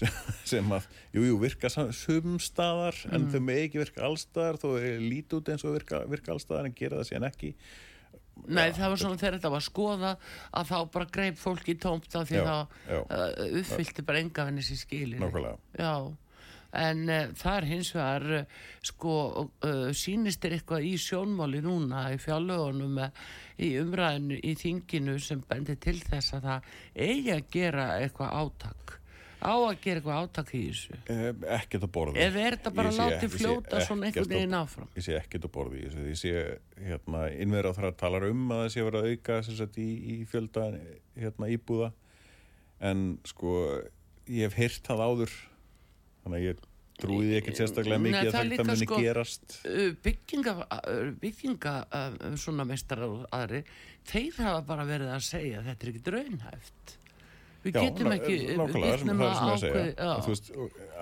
sem, 0.00 0.16
sem 0.54 0.72
að, 0.74 0.88
jújú, 1.16 1.32
jú, 1.32 1.40
virka 1.42 1.72
sumstaðar 1.74 2.96
mm. 3.04 3.16
en 3.18 3.28
þau 3.34 3.42
með 3.50 3.60
ekki 3.66 3.82
virka 3.82 4.06
allstaðar 4.08 4.60
þó 4.62 4.68
lítið 5.04 5.40
út 5.40 5.52
eins 5.52 5.66
og 5.68 5.76
virka, 5.76 6.02
virka 6.08 6.34
allstaðar 6.34 6.70
en 6.70 6.78
gera 6.78 7.00
það 7.00 7.10
síðan 7.10 7.28
ekki. 7.28 7.52
Nei, 8.46 8.68
það 8.70 8.92
var 8.92 9.00
svona 9.02 9.18
þegar 9.18 9.36
þetta 9.36 9.50
var 9.50 9.64
skoða 9.66 10.10
að 10.54 10.68
þá 10.70 10.76
bara 10.94 11.10
greip 11.18 11.38
fólk 11.40 11.68
í 11.68 11.74
tómt 11.82 12.14
af 12.14 12.28
því 12.30 12.38
já, 12.38 12.44
það 12.46 13.00
uh, 13.02 13.58
uppfylgti 13.60 14.04
bara 14.06 14.22
enga 14.22 14.46
henni 14.46 14.64
sér 14.64 14.78
skilir 14.78 15.20
Nákvæmlega. 15.20 15.58
Já 15.74 15.92
en 16.76 17.04
uh, 17.08 17.30
það 17.38 17.56
er 17.56 17.66
hins 17.70 17.90
vegar 17.96 18.26
uh, 18.42 18.60
sko 18.84 19.14
uh, 19.64 19.88
sínist 19.96 20.44
er 20.44 20.58
eitthvað 20.58 20.88
í 20.88 20.94
sjónmáli 21.00 21.62
núna 21.64 22.08
í 22.12 22.20
fjallögunum 22.20 23.00
í 23.58 23.72
umræðinu 23.80 24.38
í 24.44 24.54
þinginu 24.58 25.18
sem 25.22 25.42
bendir 25.48 25.80
til 25.80 25.98
þess 26.02 26.36
að 26.38 26.48
það 26.48 26.72
eigi 26.94 27.34
að 27.34 27.44
gera 27.54 27.90
eitthvað 28.02 28.36
átak? 28.42 28.94
Á 29.38 29.54
að 29.54 29.76
gera 29.84 30.00
eitthvað 30.00 30.20
átak 30.24 30.48
í 30.58 30.62
þessu? 30.66 30.96
Eh, 31.14 31.26
ekkert 31.56 31.84
að 31.86 31.92
borði 31.94 32.22
eða 32.24 32.40
er 32.42 32.56
þetta 32.56 32.72
bara 32.74 32.90
að 32.90 32.98
láti 32.98 33.28
fljóta 33.30 33.82
svona 33.86 34.08
einhvern 34.08 34.32
veginn 34.32 34.56
áfram? 34.58 34.88
ég 34.98 35.06
sé 35.06 35.14
ekkert 35.14 35.46
að 35.46 35.52
borði 35.54 35.84
ég 35.86 36.18
sé 36.18 36.32
hérna, 36.82 37.20
innverð 37.38 37.70
á 37.70 37.76
það 37.78 37.90
að 37.92 38.00
tala 38.02 38.22
um 38.26 38.48
að 38.50 38.64
það 38.64 38.72
sé 38.74 38.86
verið 38.88 39.04
að 39.04 39.12
auka 39.12 39.38
sagt, 39.46 39.78
í, 39.78 39.88
í 39.94 40.16
fjölda 40.28 40.66
hérna, 41.18 41.50
íbúða. 41.54 41.92
En 42.82 43.06
sko 43.26 43.54
ég 44.26 44.48
hef 44.48 44.58
heyrt 44.58 44.82
það 44.86 45.04
áður 45.06 45.38
þannig 46.28 46.38
að 46.38 46.46
ég 46.50 46.66
trúiði 46.98 47.34
ekkert 47.38 47.60
sérstaklega 47.60 48.02
mikið 48.02 48.16
Nei, 48.18 48.28
að 48.28 48.52
þetta 48.52 48.66
muni 48.68 48.86
sko, 48.86 49.00
gerast. 49.02 49.58
bygginga, 50.04 50.54
bygginga 51.22 51.74
svona 52.42 52.66
mestarar 52.68 53.08
og 53.08 53.26
aðri 53.34 53.64
þeir 54.08 54.40
hafa 54.42 54.64
bara 54.66 54.86
verið 54.88 55.12
að 55.14 55.26
segja 55.28 55.60
að 55.60 55.68
þetta 55.70 55.86
er 55.86 55.92
ekki 55.92 56.06
draunhæft 56.08 56.96
við 57.62 57.74
já, 57.74 57.80
getum 57.82 58.12
ekki 58.14 58.36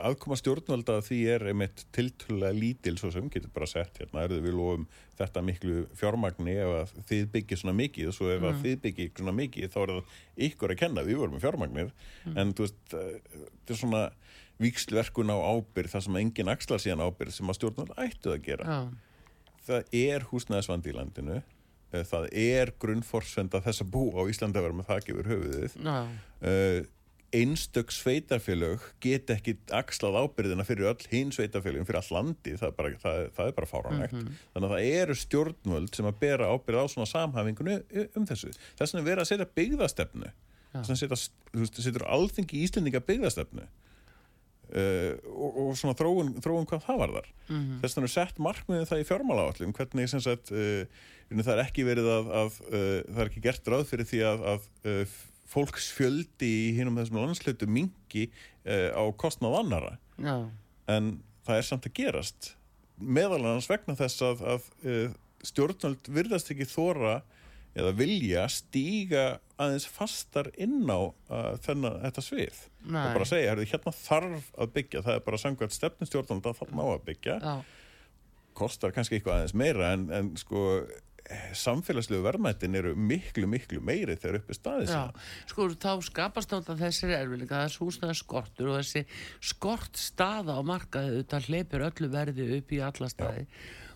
aðkoma 0.07 0.39
stjórnvalda 0.41 0.99
því 1.05 1.18
er 1.35 1.45
einmitt 1.53 1.85
tiltölulega 1.95 2.57
lítil 2.57 2.97
svo 3.01 3.11
sem 3.14 3.29
getur 3.33 3.53
bara 3.55 3.68
sett 3.70 4.01
hérna 4.01 4.24
er 4.24 4.37
við 4.41 4.57
lofum 4.57 4.87
þetta 5.18 5.43
miklu 5.45 5.85
fjármagni 5.97 6.57
ef 6.57 6.72
að 6.81 6.95
þið 7.11 7.27
byggir 7.35 7.61
svona 7.61 7.77
mikið 7.77 8.11
og 8.11 8.16
svo 8.16 8.31
ef 8.33 8.41
mm. 8.41 8.62
þið 8.64 8.79
byggir 8.87 9.12
svona 9.20 9.37
mikið 9.37 9.74
þá 9.74 9.79
er 9.83 9.93
það 9.93 10.16
ykkur 10.49 10.74
að 10.74 10.81
kenna 10.85 11.07
við 11.07 11.20
vorum 11.20 11.37
með 11.37 11.45
fjármagnir 11.47 11.93
mm. 11.93 12.39
en 12.41 12.55
þú 12.57 12.68
veist 12.68 12.97
þetta 12.97 13.77
er 13.77 13.83
svona 13.83 14.03
vikslverkun 14.63 15.33
á 15.33 15.39
ábyrð 15.39 15.93
það 15.93 16.07
sem 16.07 16.17
engin 16.23 16.53
axlar 16.53 16.81
síðan 16.83 17.05
ábyrð 17.07 17.37
sem 17.37 17.53
að 17.53 17.59
stjórnvalda 17.59 17.99
ættu 18.07 18.33
að 18.33 18.43
gera. 18.47 18.65
Já. 18.65 18.81
það 19.67 19.95
er 19.99 20.27
húsnæðisvandi 20.31 20.93
í 20.93 20.97
landinu 20.97 21.43
Eh, 21.95 22.03
það 22.07 22.29
er 22.35 22.75
grunnforsenda 22.83 23.63
þess 23.65 23.85
að 23.85 23.95
bú 23.95 24.05
á 24.19 24.23
Íslanda 24.31 24.61
að 24.61 24.69
vera 24.69 24.79
með 24.81 24.89
þakki 24.91 25.15
yfir 25.15 25.33
höfuðið. 25.33 25.77
Uh, 26.43 26.79
einstök 27.37 27.93
sveitafélög 27.93 28.83
get 29.03 29.31
ekki 29.35 29.57
axlað 29.75 30.19
ábyrðina 30.23 30.65
fyrir 30.67 30.89
öll 30.93 31.09
hinn 31.11 31.33
sveitafélögum 31.35 31.87
fyrir 31.89 32.01
all 32.01 32.13
landi, 32.15 32.55
það 32.57 32.69
er 32.69 32.77
bara, 32.79 32.93
það, 33.03 33.23
það 33.37 33.51
er 33.51 33.57
bara 33.57 33.71
fáránlegt, 33.71 34.15
mm 34.15 34.21
-hmm. 34.23 34.45
þannig 34.55 34.69
að 34.69 34.75
það 34.75 35.01
eru 35.01 35.17
stjórnvöld 35.23 35.99
sem 35.99 36.09
að 36.11 36.21
bera 36.23 36.51
ábyrð 36.55 36.83
á 36.83 36.87
svona 36.93 37.09
samhæfingunni 37.11 37.77
um 38.17 38.29
þessu, 38.31 38.53
þess 38.79 38.95
vegna 38.95 39.09
verður 39.11 39.25
að 39.25 39.31
setja 39.33 39.49
byggðastefnu. 39.59 40.31
Þess 40.77 40.89
vegna 40.89 41.01
setja, 41.03 41.21
þú 41.53 41.65
veist, 41.65 41.83
setur 41.83 42.07
alþengi 42.07 42.63
íslendinga 42.63 43.03
byggðastefnu 43.11 43.67
Uh, 44.67 45.12
og, 45.31 45.59
og 45.62 45.77
svona 45.79 45.95
þróun, 45.95 46.33
þróun 46.43 46.64
hvað 46.67 46.81
það 46.83 46.97
var 46.99 47.12
þar 47.14 47.27
mm 47.31 47.55
-hmm. 47.55 47.77
þess 47.85 47.95
vegna 47.95 48.09
er 48.09 48.12
sett 48.17 48.39
markmiðið 48.43 48.89
það 48.91 49.03
í 49.03 49.05
fjármála 49.07 49.45
áallum 49.47 49.75
hvernig 49.77 50.09
sem 50.11 50.23
sagt 50.25 50.51
uh, 50.51 50.83
það 51.31 51.53
er 51.53 51.62
ekki 51.62 51.85
verið 51.87 52.09
að, 52.11 52.33
að 52.41 52.59
uh, 52.67 52.97
það 53.07 53.21
er 53.23 53.31
ekki 53.31 53.45
gert 53.45 53.71
ráð 53.71 53.85
fyrir 53.93 54.09
því 54.11 54.21
að, 54.27 54.43
að 54.51 55.14
fólksfjöldi 55.47 56.51
í 56.51 56.75
hinnum 56.81 56.99
þessum 56.99 57.21
landslutu 57.23 57.69
mingi 57.71 58.27
á 58.67 59.05
kostnað 59.14 59.55
annara 59.61 59.93
no. 60.19 60.51
en 60.91 61.23
það 61.47 61.61
er 61.61 61.69
samt 61.71 61.87
að 61.87 61.95
gerast 62.01 62.57
meðal 62.99 63.45
annars 63.45 63.71
vegna 63.71 63.95
þess 63.95 64.27
að, 64.27 64.43
að 64.43 65.14
stjórnvöld 65.47 66.11
virðast 66.11 66.51
ekki 66.51 66.67
þóra 66.67 67.21
eða 67.77 67.93
vilja 67.97 68.47
stíga 68.53 69.24
aðeins 69.61 69.87
fastar 69.89 70.51
inn 70.61 70.85
á 70.89 71.01
uh, 71.09 71.55
þennan 71.64 72.01
þetta 72.05 72.24
svið 72.24 72.61
Nei. 72.87 73.01
og 73.03 73.16
bara 73.18 73.29
segja, 73.29 73.53
herri, 73.53 73.68
hérna 73.70 73.95
þarf 73.97 74.53
að 74.57 74.77
byggja 74.77 75.03
það 75.07 75.18
er 75.18 75.24
bara 75.27 75.43
sangvært 75.43 75.77
stefnustjórnum 75.77 76.45
það 76.45 76.61
þarf 76.61 76.77
ná 76.77 76.85
að 76.87 77.09
byggja 77.11 77.39
Já. 77.41 77.55
kostar 78.57 78.95
kannski 78.97 79.18
eitthvað 79.18 79.41
aðeins 79.41 79.57
meira 79.57 79.93
en, 79.97 80.09
en 80.12 80.33
sko 80.41 80.62
samfélagslegu 81.59 82.22
verðmættin 82.22 82.77
eru 82.79 82.93
miklu 82.95 83.49
miklu 83.51 83.81
meiri 83.83 84.14
þegar 84.18 84.41
uppi 84.41 84.57
staðis 84.57 84.93
sko 85.51 85.68
þá 85.74 85.91
skapast 86.07 86.55
átta 86.55 86.77
þessir 86.79 87.14
erfiðleika 87.16 87.64
þess 87.64 87.81
húsnaðar 87.83 88.20
skortur 88.20 88.70
og 88.70 88.79
þessi 88.79 89.03
skort 89.53 89.99
staða 89.99 90.59
á 90.59 90.62
markaðu 90.66 91.24
það 91.27 91.51
hleypir 91.51 91.87
öllu 91.89 92.12
verði 92.12 92.49
upp 92.61 92.77
í 92.77 92.81
alla 92.91 93.11
staði 93.11 93.43
Já. 93.43 93.51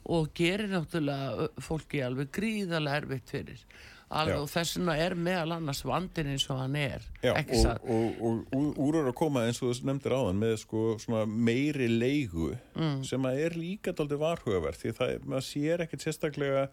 Og 0.05 0.31
gerir 0.37 0.71
náttúrulega 0.73 1.49
fólki 1.63 2.03
alveg 2.05 2.31
gríðarlega 2.35 3.03
erfitt 3.03 3.33
fyrir. 3.35 3.65
Og 4.11 4.49
þess 4.51 4.75
vegna 4.75 4.97
er 4.99 5.15
meðal 5.15 5.53
annars 5.55 5.85
vandin 5.87 6.33
eins 6.33 6.49
og 6.51 6.59
hann 6.59 6.75
er. 6.75 7.05
Já, 7.23 7.31
og, 7.39 8.17
og, 8.19 8.41
og, 8.57 8.81
úr 8.83 8.99
er 8.99 9.11
að 9.13 9.19
koma 9.21 9.45
eins 9.47 9.61
og 9.63 9.71
þú 9.71 9.87
nefndir 9.87 10.17
áðan 10.17 10.41
með 10.41 10.57
sko, 10.65 10.87
meiri 11.31 11.87
leigu 11.93 12.51
mm. 12.75 13.05
sem 13.07 13.29
er 13.31 13.55
líka 13.55 13.95
aldrei 13.95 14.19
varhugavert 14.19 14.83
því 14.83 14.97
það, 14.99 15.13
maður 15.31 15.47
sér 15.47 15.85
ekkert 15.87 16.07
sérstaklega 16.09 16.65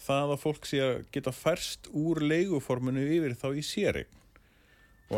það 0.00 0.34
að 0.34 0.42
fólk 0.42 0.66
sé 0.66 0.80
að 0.82 1.04
geta 1.14 1.34
færst 1.36 1.90
úr 1.94 2.24
leiguforminu 2.24 3.06
yfir 3.06 3.38
þá 3.38 3.48
í 3.54 3.64
séring 3.66 4.19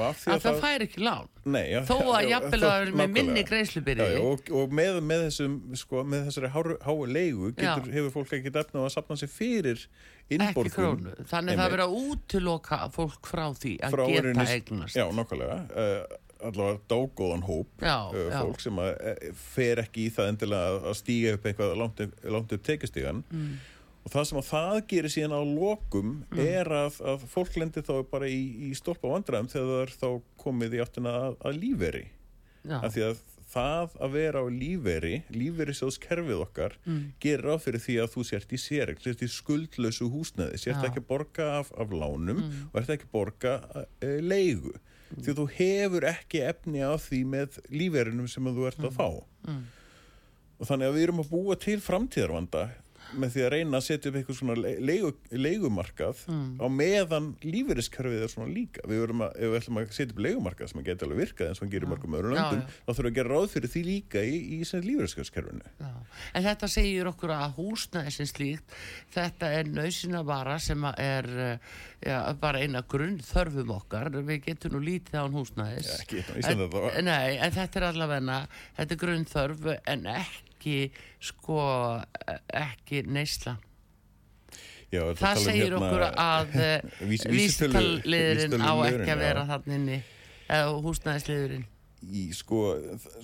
að 0.00 0.16
það, 0.22 0.38
það 0.44 0.58
fær 0.62 0.84
ekki 0.86 1.02
lán. 1.02 1.28
Nei, 1.44 1.64
já, 1.68 1.78
þó 1.88 1.96
að 2.14 2.28
jafnvel 2.30 2.60
að 2.62 2.72
vera 2.72 2.94
með 3.00 3.12
minni 3.16 3.44
greiðslubyrði. 3.48 4.08
Og, 4.22 4.50
og 4.56 4.74
með, 4.78 4.98
með, 5.04 5.24
þessum, 5.26 5.58
sko, 5.82 6.04
með 6.08 6.28
þessari 6.30 6.50
hái 6.54 6.94
leigu 7.12 7.52
getur, 7.58 7.92
hefur 7.96 8.14
fólk 8.16 8.34
ekki 8.38 8.54
efna 8.62 8.86
að 8.86 8.92
sapna 8.94 9.18
sér 9.20 9.32
fyrir 9.32 9.86
innborgun. 10.32 11.10
þannig 11.28 11.60
það 11.60 11.72
verður 11.74 11.84
að 11.84 11.96
útiloka 12.00 12.80
fólk 12.94 13.28
frá 13.28 13.46
því 13.58 13.74
að 13.82 13.96
frá 13.96 14.04
geta 14.14 14.46
eignast. 14.54 14.96
Já, 14.96 15.04
nokkulega 15.12 15.58
uh, 15.68 15.98
allavega 16.42 16.80
dágóðan 16.90 17.44
hóp 17.46 17.84
já, 17.84 17.98
uh, 18.08 18.32
fólk 18.38 18.62
já. 18.62 18.64
sem 18.64 18.80
að, 18.82 18.94
uh, 18.96 19.44
fer 19.52 19.82
ekki 19.84 20.06
í 20.08 20.14
það 20.14 20.32
endilega 20.32 20.80
að 20.80 20.98
stíga 21.02 21.36
upp 21.36 21.46
eitthvað 21.50 21.76
langt, 21.82 22.02
langt 22.38 22.56
upp 22.56 22.66
tekistígan 22.70 23.22
mm 23.28 23.52
og 24.02 24.10
það 24.10 24.24
sem 24.28 24.40
að 24.40 24.48
það 24.48 24.78
gerir 24.90 25.14
síðan 25.14 25.36
á 25.38 25.42
lokum 25.46 26.14
mm. 26.26 26.40
er 26.42 26.72
að, 26.74 26.98
að 27.12 27.26
fólk 27.30 27.58
lendir 27.60 27.86
þá 27.86 27.94
bara 28.10 28.30
í, 28.30 28.42
í 28.68 28.72
stólpa 28.78 29.12
vandræðum 29.12 29.52
þegar 29.52 29.68
það 29.72 29.84
er 29.84 29.94
þá 30.00 30.08
komið 30.42 30.74
í 30.74 30.82
áttuna 30.82 31.14
að, 31.28 31.38
að 31.46 31.60
líferi 31.62 32.08
af 32.62 32.92
því 32.94 33.06
að 33.08 33.22
það 33.52 33.96
að 34.00 34.14
vera 34.16 34.42
á 34.42 34.46
líferi 34.48 35.16
líferi 35.34 35.74
sjóðskerfið 35.76 36.40
okkar 36.46 36.76
mm. 36.86 37.02
gerir 37.22 37.52
áfyrir 37.52 37.82
því 37.84 37.98
að 38.02 38.14
þú 38.14 38.24
sért 38.28 38.54
í 38.54 38.60
sér 38.60 38.94
sért 39.02 39.24
í 39.24 39.28
skuldlösu 39.30 40.08
húsnaði 40.12 40.60
sért 40.60 40.86
ekki 40.86 41.02
að 41.02 41.08
borga 41.10 41.48
af, 41.58 41.72
af 41.76 41.92
lánum 41.92 42.40
mm. 42.40 42.62
og 42.70 42.80
ert 42.80 42.94
ekki 42.94 43.08
að 43.08 43.14
borga 43.18 43.54
uh, 43.82 43.84
leigu 44.24 44.72
mm. 44.72 45.20
því 45.20 45.34
að 45.34 45.40
þú 45.42 45.46
hefur 45.58 46.08
ekki 46.12 46.42
efni 46.48 46.84
á 46.84 46.92
því 46.96 47.22
með 47.34 47.60
líferinum 47.72 48.30
sem 48.30 48.48
þú 48.48 48.68
ert 48.70 48.80
að 48.82 48.92
mm. 48.92 48.98
fá 49.00 49.50
mm. 49.50 49.62
og 50.58 50.70
þannig 50.70 50.88
að 50.88 50.96
við 50.96 51.06
erum 51.08 51.24
að 51.24 51.32
búa 51.34 51.58
til 51.66 51.78
framtíðarvanda 51.84 52.66
með 53.16 53.34
því 53.34 53.44
að 53.44 53.50
reyna 53.54 53.78
að 53.78 53.86
setja 53.86 54.10
upp 54.10 54.18
eitthvað 54.20 54.38
svona 54.38 54.56
leigu, 54.62 55.12
leigumarkað 55.34 56.22
mm. 56.30 56.48
á 56.62 56.66
meðan 56.72 57.28
lífeyriskerfið 57.44 58.26
er 58.26 58.32
svona 58.32 58.52
líka. 58.52 58.84
Við 58.88 59.02
verum 59.04 59.24
að, 59.26 59.36
ef 59.38 59.52
við 59.52 59.58
ætlum 59.60 59.80
að 59.82 59.94
setja 59.96 60.14
upp 60.14 60.22
leigumarkað 60.26 60.72
sem 60.72 60.82
að 60.82 60.88
geta 60.90 61.06
alveg 61.08 61.22
virkað 61.22 61.50
eins 61.50 61.60
og 61.60 61.66
hann 61.66 61.72
gerir 61.74 61.88
ja. 61.88 61.92
margum 61.92 62.18
öðrum 62.18 62.36
löndum 62.36 62.62
þá 62.72 62.92
þurfum 62.92 63.08
við 63.08 63.12
að 63.12 63.18
gera 63.20 63.34
ráð 63.34 63.48
fyrir 63.52 63.72
því 63.74 63.84
líka 63.88 64.24
í, 64.24 64.36
í, 64.42 64.60
lífeyriskerfinu. 64.88 65.72
En 66.32 66.46
þetta 66.46 66.70
segir 66.72 67.10
okkur 67.12 67.34
að 67.36 67.58
húsnaði 67.58 68.14
sem 68.16 68.30
slíkt 68.30 68.76
þetta 69.14 69.52
er 69.58 69.72
nöysina 69.72 70.22
vara 70.26 70.58
sem 70.62 70.86
er 70.92 71.28
ja, 72.06 72.20
bara 72.40 72.62
eina 72.62 72.82
grunn 72.88 73.18
þörfum 73.22 73.74
okkar, 73.76 74.10
við 74.26 74.46
getum 74.48 74.76
nú 74.76 74.84
lítið 74.84 75.22
á 75.22 75.26
húsnaðis 75.32 75.92
ja, 76.10 76.24
en, 76.50 76.64
Nei, 77.06 77.38
en 77.38 77.54
þetta 77.54 77.80
er 77.80 77.88
allavega 77.90 78.40
þetta 78.78 78.96
er 78.96 79.02
grunn 79.04 79.28
þörf 79.28 79.68
en 79.76 80.08
ekki 80.14 80.51
ekki 80.62 80.92
sko 81.22 81.58
ekki 82.54 83.02
neysla. 83.10 83.58
Já, 84.92 85.06
það 85.16 85.38
segir 85.40 85.70
hérna, 85.72 85.78
okkur 85.80 86.02
að 86.06 86.56
vís, 87.10 87.22
vístalliðurinn 87.32 88.60
á 88.60 88.72
ekki 88.90 89.12
að 89.14 89.22
vera 89.24 89.44
þannig 89.48 89.78
inni 89.78 90.00
eða 90.52 90.74
húsnæðisliðurinn. 90.84 91.64
Í 92.02 92.24
sko 92.34 92.60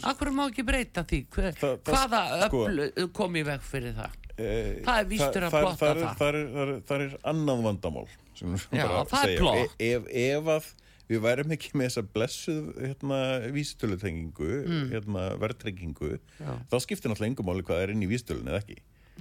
Akkur 0.06 0.30
má 0.32 0.46
ekki 0.46 0.64
breyta 0.64 1.02
því? 1.02 1.24
Hver, 1.34 1.50
það, 1.58 1.76
hvaða 1.88 2.22
sko, 2.46 2.62
öll 2.70 3.08
kom 3.14 3.36
í 3.36 3.42
veg 3.44 3.64
fyrir 3.66 3.96
það? 3.96 4.16
E, 4.38 4.50
það 4.86 5.00
er 5.00 5.08
vístur 5.10 5.46
að 5.48 5.56
plotta 5.56 5.92
það. 5.98 6.10
það 6.20 6.28
er, 6.28 6.36
er, 6.62 7.02
er 7.02 7.16
annað 7.26 7.64
vandamál 7.66 8.06
Já, 8.38 8.86
það 9.10 9.24
er 9.24 9.32
plott. 9.40 9.72
Ef, 9.82 10.06
ef 10.14 10.50
að 10.54 10.68
við 11.08 11.22
værum 11.24 11.54
ekki 11.54 11.72
með 11.78 11.88
þessa 11.88 12.04
blessuð 12.14 12.66
hérna, 12.82 13.20
vísitölutengingu 13.54 14.50
mm. 14.58 14.84
hérna, 14.92 15.24
verðtrengingu 15.40 16.18
þá 16.38 16.76
skiptir 16.84 17.10
náttúrulega 17.10 17.32
engum 17.32 17.48
máli 17.48 17.64
hvað 17.66 17.84
er 17.84 17.94
inn 17.94 18.04
í 18.04 18.10
vísitölun 18.10 18.50
eða 18.50 18.60
ekki. 18.62 18.78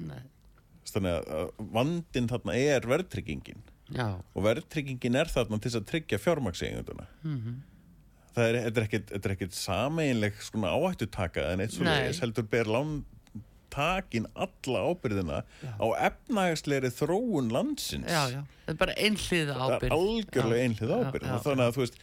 Nei. 0.08 0.22
þannig 0.88 1.16
að 1.18 1.50
vandin 1.74 2.30
þarna 2.30 2.54
er 2.60 2.86
verðtryggingin. 2.88 3.64
Og 4.36 4.46
verðtryggingin 4.46 5.18
er 5.20 5.32
þarna 5.32 5.60
til 5.64 5.74
að 5.80 5.88
tryggja 5.90 6.20
fjármaksegunduna 6.20 7.08
mm 7.24 7.38
-hmm. 7.38 7.60
það 8.36 8.58
er 8.60 8.82
ekkert, 8.84 9.14
ekkert 9.32 9.54
sameinleg 9.56 10.34
áhættutaka 10.54 11.52
en 11.54 11.64
eitt 11.64 11.76
svona 11.76 11.96
heldur 12.22 12.48
ber 12.52 12.68
lán 12.68 13.00
takin 13.78 14.30
alla 14.36 14.84
ábyrðina 14.92 15.42
já. 15.62 15.74
á 15.78 15.88
efnægsleiri 16.10 16.94
þróun 16.98 17.52
landsins. 17.54 18.10
Já, 18.10 18.24
já, 18.34 18.42
það 18.66 18.74
er 18.74 18.80
bara 18.84 18.96
einhlið 19.08 19.52
ábyrð 19.56 19.98
algjörlega 19.98 20.70
einhlið 20.70 20.96
ábyrð 20.98 21.36
þannig 21.46 21.68
að 21.68 21.76
þú 21.78 21.86
veist 21.86 22.02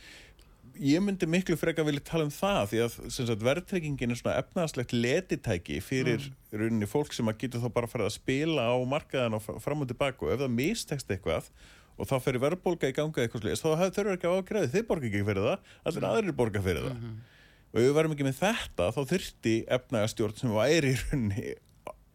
ég 0.80 1.02
myndi 1.04 1.26
miklu 1.30 1.56
freka 1.58 1.84
vilja 1.86 2.02
tala 2.08 2.26
um 2.26 2.32
það 2.34 2.72
því 2.72 2.80
að 2.84 3.44
verðtryggingin 3.46 4.14
er 4.14 4.18
svona 4.18 4.40
efnægslegt 4.42 4.94
letitæki 4.96 5.78
fyrir 5.84 6.24
mm. 6.24 6.40
rauninni 6.58 6.88
fólk 6.90 7.14
sem 7.14 7.30
að 7.30 7.44
getur 7.44 7.62
þá 7.62 7.68
bara 7.76 7.90
farið 7.90 8.10
að 8.10 8.16
spila 8.16 8.66
á 8.66 8.76
markaðan 8.90 9.38
og 9.38 9.46
fram 9.62 9.84
og 9.84 9.90
tilbaka 9.90 10.26
og 10.26 10.34
ef 10.34 10.42
það 10.42 10.56
mistekst 10.56 11.14
eitthvað 11.14 11.52
og 11.94 12.10
þá 12.10 12.16
ferir 12.24 12.42
verðbólka 12.42 12.90
í 12.90 12.96
ganga 12.96 13.22
eitthvað 13.22 13.44
slúðist 13.44 13.62
þá 13.62 13.70
þurfur 13.84 14.16
ekki 14.16 14.30
að 14.30 14.40
ágræði, 14.40 14.72
þið 14.72 14.88
borga 14.88 15.08
ekki 15.10 15.22
fyrir 15.28 15.46
það 15.46 15.70
allir 15.84 16.02
mm. 16.02 16.10
aðrir 16.10 16.38
borga 16.40 16.64
fyrir 16.64 16.88
það. 16.88 16.98
Mm 16.98 17.06
-hmm 17.06 17.30
og 17.74 17.80
ef 17.80 17.88
við 17.88 17.96
varum 17.96 18.14
ekki 18.14 18.26
með 18.28 18.38
þetta 18.38 18.88
þá 18.94 19.00
þurfti 19.10 19.54
efnagastjórn 19.76 20.38
sem 20.38 20.54
væri 20.54 20.94
í 20.94 20.98
rauninni 21.00 21.54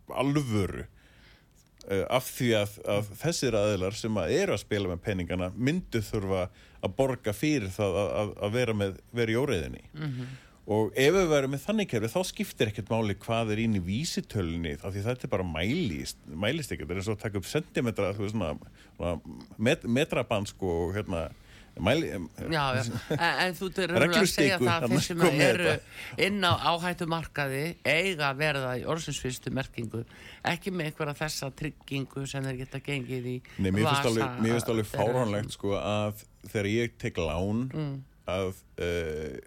alvöru 0.10 0.86
uh, 0.86 2.05
af 2.07 2.30
því 2.32 2.51
að, 2.62 2.76
að 2.95 3.10
þessir 3.24 3.57
aðilar 3.60 3.97
sem 3.99 4.20
að 4.22 4.36
eru 4.38 4.55
að 4.55 4.62
spila 4.64 4.91
með 4.93 5.01
peningana 5.10 5.49
myndu 5.55 6.01
þurfa 6.05 6.45
að 6.80 6.93
borga 6.95 7.34
fyrir 7.36 7.74
það 7.76 7.97
að, 8.03 8.14
að, 8.22 8.38
að 8.45 8.53
vera, 8.55 8.78
með, 8.84 9.01
vera 9.20 9.34
í 9.34 9.41
óreiðinni 9.41 9.84
mm 9.89 10.05
-hmm. 10.05 10.38
og 10.78 10.95
ef 11.03 11.18
við 11.18 11.30
verum 11.34 11.53
með 11.55 11.66
þannig 11.66 11.91
kerfi 11.91 12.14
þá 12.16 12.22
skiptir 12.32 12.72
ekkert 12.72 12.93
máli 12.93 13.18
hvað 13.20 13.51
er 13.51 13.64
inn 13.66 13.76
í 13.76 13.84
vísitölunni 13.84 14.78
af 14.80 14.95
því 14.95 15.05
þetta 15.10 15.28
er 15.28 15.36
bara 15.36 15.49
mælist 15.51 16.24
mælist 16.32 16.72
ekkert, 16.72 16.88
það 16.88 16.95
er 16.95 17.03
eins 17.03 17.12
og 17.12 17.20
að 17.20 17.26
taka 17.28 17.43
upp 17.43 17.51
sentimetra 17.51 18.14
svona, 18.16 18.55
svona 18.95 19.20
met, 19.57 19.84
metrabansk 19.84 20.64
og 20.64 20.95
hérna 20.95 21.28
Mæli, 21.80 22.09
já, 22.11 22.63
já. 22.75 22.82
En, 23.15 23.19
en 23.45 23.55
þú 23.55 23.69
eru 23.84 23.99
að 24.03 24.25
segja 24.30 24.57
það 24.59 24.86
að 24.86 24.93
þeir 24.93 25.03
sem 25.05 25.21
eru 25.30 25.75
inn 26.25 26.43
á 26.43 26.53
áhættumarkaði 26.73 27.63
eiga 27.88 28.32
að 28.32 28.41
verða 28.41 28.73
í 28.80 28.84
orðsinsfyrstu 28.89 29.53
merkingu 29.55 30.03
ekki 30.49 30.73
með 30.75 30.91
einhverja 30.91 31.15
þessa 31.21 31.51
tryggingu 31.61 32.25
sem 32.30 32.45
þeir 32.47 32.59
geta 32.63 32.82
gengið 32.84 33.30
í 33.32 33.38
Nei, 33.57 33.69
mér 33.71 33.88
finnst 33.88 34.09
alveg, 34.11 34.41
mér 34.43 34.57
finnst 34.57 34.73
alveg 34.73 34.91
fárhánlegt 34.91 35.55
sko 35.55 35.75
að 35.80 36.25
þegar 36.49 36.71
ég 36.73 36.99
tek 37.01 37.21
lán 37.23 37.65
mm. 37.69 37.95
að 38.36 38.51
uh, 38.84 39.39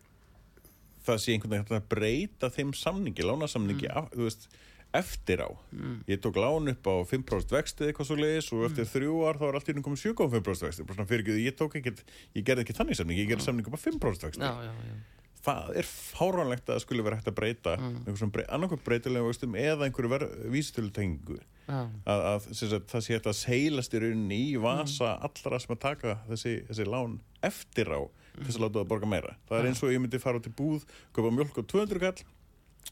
það 1.07 1.23
sé 1.23 1.37
einhvern 1.37 1.57
veginn 1.57 1.81
að 1.81 1.89
breyta 1.93 2.53
þeim 2.53 2.75
samningi, 2.77 3.27
lánasamningi 3.27 3.89
mm. 3.91 3.97
af, 4.01 4.13
þú 4.15 4.29
veist 4.29 4.49
eftir 4.97 5.43
á. 5.43 5.51
Mm. 5.73 6.03
Ég 6.09 6.21
tók 6.21 6.37
lán 6.37 6.69
upp 6.73 6.89
á 6.89 6.95
5% 7.09 7.55
vextið 7.57 7.89
eitthvað 7.91 8.09
svo 8.09 8.19
leiðis 8.19 8.51
og 8.53 8.67
eftir 8.69 8.85
mm. 8.85 8.93
þrjú 8.93 9.17
ár 9.25 9.41
þá 9.41 9.47
er 9.49 9.59
allt 9.59 9.71
í 9.71 9.75
húnum 9.75 9.87
komið 9.87 10.05
7,5% 10.05 10.69
vextið. 10.69 10.87
Bara 10.89 10.99
svona 10.99 11.11
fyrir 11.11 11.41
ég 11.41 11.57
tók 11.59 11.79
ekkert, 11.81 12.05
ég 12.37 12.47
gerði 12.47 12.67
ekki 12.67 12.77
þannig 12.77 13.01
samning, 13.01 13.23
ég 13.23 13.33
gerði 13.33 13.49
samning 13.49 13.69
upp 13.69 13.79
á 13.79 13.83
5% 13.87 14.29
vextið. 14.29 14.47
Já, 14.47 14.69
já, 14.69 14.93
já. 14.93 15.01
Það 15.43 15.73
er 15.81 15.89
fáránlegt 15.91 16.69
að 16.69 16.77
það 16.77 16.83
skulle 16.85 17.05
vera 17.07 17.17
hægt 17.19 17.31
að 17.33 17.39
breyta 17.41 17.73
mm. 17.75 18.03
svona 18.15 18.45
annarkvæmt 18.55 18.85
breytilega 18.87 19.27
vextum 19.27 19.57
eða 19.59 19.89
einhverju 19.89 20.29
vístölutengu. 20.55 21.39
Að, 21.73 22.21
að 22.29 22.47
sagt, 22.55 22.87
það 22.93 23.05
sé 23.07 23.17
hægt 23.17 23.31
að 23.31 23.39
seilast 23.41 23.97
í 23.97 24.03
rauninni 24.03 24.39
í 24.53 24.61
vasa 24.63 25.17
mm. 25.17 25.25
allra 25.27 25.61
sem 25.63 25.75
að 25.75 25.81
taka 25.83 26.15
þessi, 26.29 26.55
þessi 26.69 26.87
lán 26.87 27.17
eftir 27.43 27.91
á 27.91 28.01
þess 28.39 28.57
að 28.57 28.65
láta 28.65 28.79
það 28.79 28.89
borga 28.93 29.11
meira. 29.11 29.35
Það 29.49 29.59
er 29.59 29.69
eins 29.71 29.83
og 29.83 29.93
ég 29.93 30.03
myndi 30.03 30.23
fara 30.23 30.39
út 30.39 30.49
í 30.49 30.55
búð, 30.57 30.87
köpa 31.17 31.33
mjölk 31.35 31.59
á 31.59 31.63
200 31.75 32.03
kall 32.03 32.23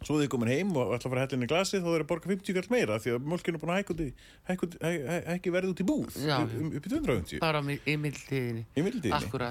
Svo 0.00 0.16
þið 0.16 0.30
komin 0.32 0.48
heim 0.48 0.70
og 0.80 0.94
ætla 0.94 1.10
að 1.10 1.12
fara 1.12 1.20
að 1.20 1.26
hella 1.26 1.36
inn 1.36 1.44
í 1.44 1.48
glasi 1.50 1.76
þá 1.76 1.88
er 1.90 1.90
það 1.90 2.02
að 2.02 2.06
borga 2.08 2.30
50 2.30 2.54
kall 2.56 2.70
meira 2.72 2.94
því 3.04 3.10
að 3.12 3.26
mjölkinu 3.28 3.58
er 3.58 3.62
búin 3.64 3.72
að 3.74 5.26
hækki 5.26 5.52
verði 5.52 5.72
út 5.74 5.82
í 5.82 5.86
búð 5.90 6.16
Já, 6.24 6.36
um, 6.40 6.70
upp 6.78 6.86
í 6.88 6.92
250. 6.94 7.42
Bara 7.42 7.60
í 7.60 7.96
mildtíðinni. 8.00 8.64
Í 8.72 8.84
mildtíðinni. 8.86 9.50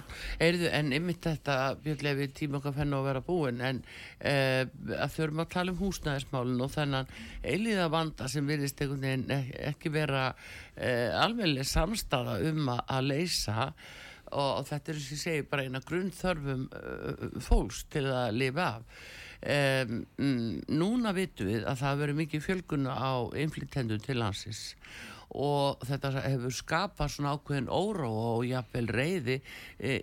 En 0.80 0.96
ymmit 0.98 1.28
þetta, 1.28 1.60
við 1.84 2.34
tíma 2.40 2.58
okkar 2.58 2.76
fennu 2.80 2.98
að 2.98 3.08
vera 3.12 3.24
búin, 3.30 3.62
en 3.62 3.84
eh, 4.18 4.66
að 4.98 5.16
þurfum 5.20 5.46
að 5.46 5.54
tala 5.54 5.76
um 5.76 5.80
húsnæðismálun 5.84 6.66
og 6.66 6.74
þennan 6.74 7.14
eiliða 7.44 7.88
vanda 7.94 8.32
sem 8.32 8.50
virðist 8.50 8.82
ekki 8.82 9.94
vera 9.94 10.26
eh, 10.74 11.14
alveg 11.14 11.62
samstafa 11.68 12.40
um 12.50 12.74
að 12.80 13.10
leysa 13.12 13.70
og, 14.34 14.60
og 14.60 14.68
þetta 14.70 14.92
er 14.92 15.00
sem 15.00 15.16
ég 15.16 15.24
segi 15.24 15.48
bara 15.50 15.66
eina 15.66 15.82
grunnþörfum 15.86 16.68
uh, 16.74 17.26
fólks 17.44 17.86
til 17.94 18.06
að 18.10 18.38
lifa 18.38 18.68
af 18.80 19.08
Um, 19.40 20.02
núna 20.68 21.14
vitum 21.16 21.48
við 21.48 21.64
að 21.64 21.80
það 21.80 22.02
verður 22.02 22.18
mikið 22.18 22.44
fjölgun 22.44 22.90
á 22.92 23.24
inflytendum 23.40 24.02
til 24.04 24.18
landsins 24.20 24.64
og 25.30 25.84
þetta 25.86 26.24
hefur 26.26 26.54
skapað 26.54 27.12
svona 27.14 27.36
ákveðin 27.38 27.70
óra 27.70 28.10
og 28.10 28.46
jafnvel 28.50 28.88
reyði 28.90 29.38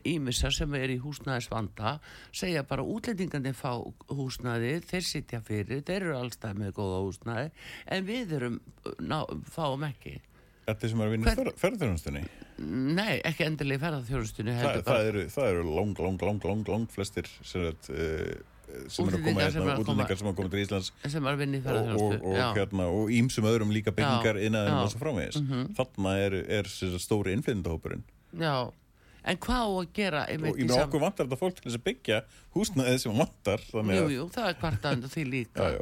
ímissar 0.06 0.54
e, 0.54 0.56
sem 0.60 0.76
er 0.78 0.94
í 0.94 1.00
húsnæðisvanda 1.02 1.96
segja 2.30 2.62
bara 2.68 2.86
útlendingandi 2.86 3.52
fá 3.56 3.74
húsnæði, 4.12 4.78
þeir 4.86 5.04
sitja 5.04 5.42
fyrir 5.44 5.82
þeir 5.82 5.98
eru 5.98 6.16
allstað 6.20 6.62
með 6.62 6.76
góða 6.78 7.02
húsnæði 7.08 7.52
en 7.96 8.08
við 8.08 8.34
erum, 8.38 8.58
ná, 9.02 9.20
fáum 9.50 9.86
ekki 9.90 10.20
Þetta 10.66 10.88
sem 10.90 11.00
er 11.00 11.06
að 11.06 11.12
vinna 11.14 11.30
í 11.30 11.50
ferðarþjónustunni? 11.60 12.20
Nei, 12.96 13.20
ekki 13.28 13.44
endilega 13.46 13.78
í 13.78 13.82
ferðarþjónustunni 13.84 14.54
Þa, 14.58 14.72
það, 14.86 15.08
eru, 15.12 15.24
það 15.30 15.50
eru 15.52 15.66
lang, 15.68 16.00
lang, 16.06 16.22
lang, 16.26 16.46
lang, 16.50 16.70
lang 16.72 16.88
flestir 16.90 17.28
sem 17.46 17.66
uh, 17.66 18.32
sem 18.92 19.08
er 19.08 19.18
að 19.18 19.28
koma 19.28 19.44
hérna, 19.44 19.76
útlendingar 19.82 20.20
sem 20.20 20.28
er 20.28 20.32
að 20.32 20.40
koma 20.40 20.52
til 20.54 20.62
Íslands 20.64 20.90
sem 21.12 21.26
og, 21.26 22.16
og, 22.16 22.40
hérna, 22.56 22.88
og 22.88 23.12
ímsum 23.14 23.48
öðrum 23.50 23.74
líka 23.74 23.94
byggingar 23.96 24.40
innan 24.42 24.72
og 24.80 24.90
svo 24.92 25.02
framvegis. 25.02 25.40
Mm 25.40 25.46
-hmm. 25.52 25.70
þarna 25.78 26.16
er, 26.24 26.34
er 26.60 26.64
stóri 26.98 27.36
innflyndahópurinn 27.36 28.04
Já, 28.36 28.72
en 29.24 29.38
hvað 29.42 29.62
á 29.64 29.70
að 29.70 29.88
gera 29.96 30.22
og 30.26 30.58
í 30.60 30.66
okkur 30.70 31.00
vantar 31.00 31.26
þetta 31.26 31.38
fólk 31.40 31.58
til 31.58 31.70
þess 31.70 31.78
að 31.80 31.86
byggja 31.88 32.20
húsnaðið 32.54 32.98
sem 33.02 33.18
vantar 33.20 33.60
Jú, 33.72 34.06
jú, 34.12 34.28
það 34.34 34.48
er 34.48 34.58
kvartaðund 34.60 35.08
og 35.08 35.12
því 35.14 35.24
líka. 35.24 35.68
Já, 35.74 35.80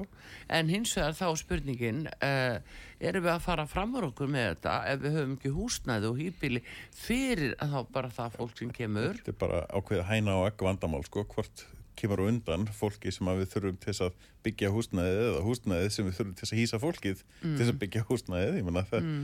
en 0.58 0.72
hins 0.72 0.96
vegar 0.96 1.16
þá 1.18 1.26
spurningin 1.40 2.06
uh, 2.14 2.56
erum 3.00 3.26
við 3.26 3.32
að 3.34 3.44
fara 3.44 3.66
fram 3.68 3.94
á 3.96 4.00
okkur 4.08 4.30
með 4.30 4.48
þetta 4.54 4.74
ef 4.92 5.04
við 5.04 5.16
höfum 5.18 5.36
ekki 5.38 5.54
húsnaði 5.54 6.10
og 6.10 6.20
hýpili 6.20 6.64
fyrir 6.96 7.56
að 7.58 7.76
þá 7.76 7.94
bara 7.96 8.12
það 8.18 8.36
fólk 8.38 8.58
sem 8.60 8.74
kemur? 8.74 9.20
Þetta 9.20 9.34
er 9.34 9.40
bara 9.44 9.62
ákveð 9.72 10.04
hæna 10.10 10.38
og 10.40 10.50
ekku 10.50 10.68
vandamál 10.68 11.04
sko, 11.08 11.26
hvort 11.34 11.66
kemur 11.98 12.22
undan 12.26 12.66
fólki 12.74 13.12
sem 13.14 13.28
við 13.28 13.50
þurfum 13.52 13.76
til 13.82 13.94
að 14.06 14.16
byggja 14.46 14.70
húsnæðið 14.74 15.20
eða 15.26 15.44
húsnæðið 15.44 15.92
sem 15.94 16.08
við 16.08 16.16
þurfum 16.18 16.34
til 16.38 16.48
að 16.48 16.58
hýsa 16.60 16.80
fólkið 16.82 17.22
mm. 17.24 17.54
til 17.58 17.68
að 17.68 17.78
byggja 17.82 18.02
húsnæðið 18.08 18.58
ég 18.58 18.66
það 18.90 18.98
mm. 19.00 19.22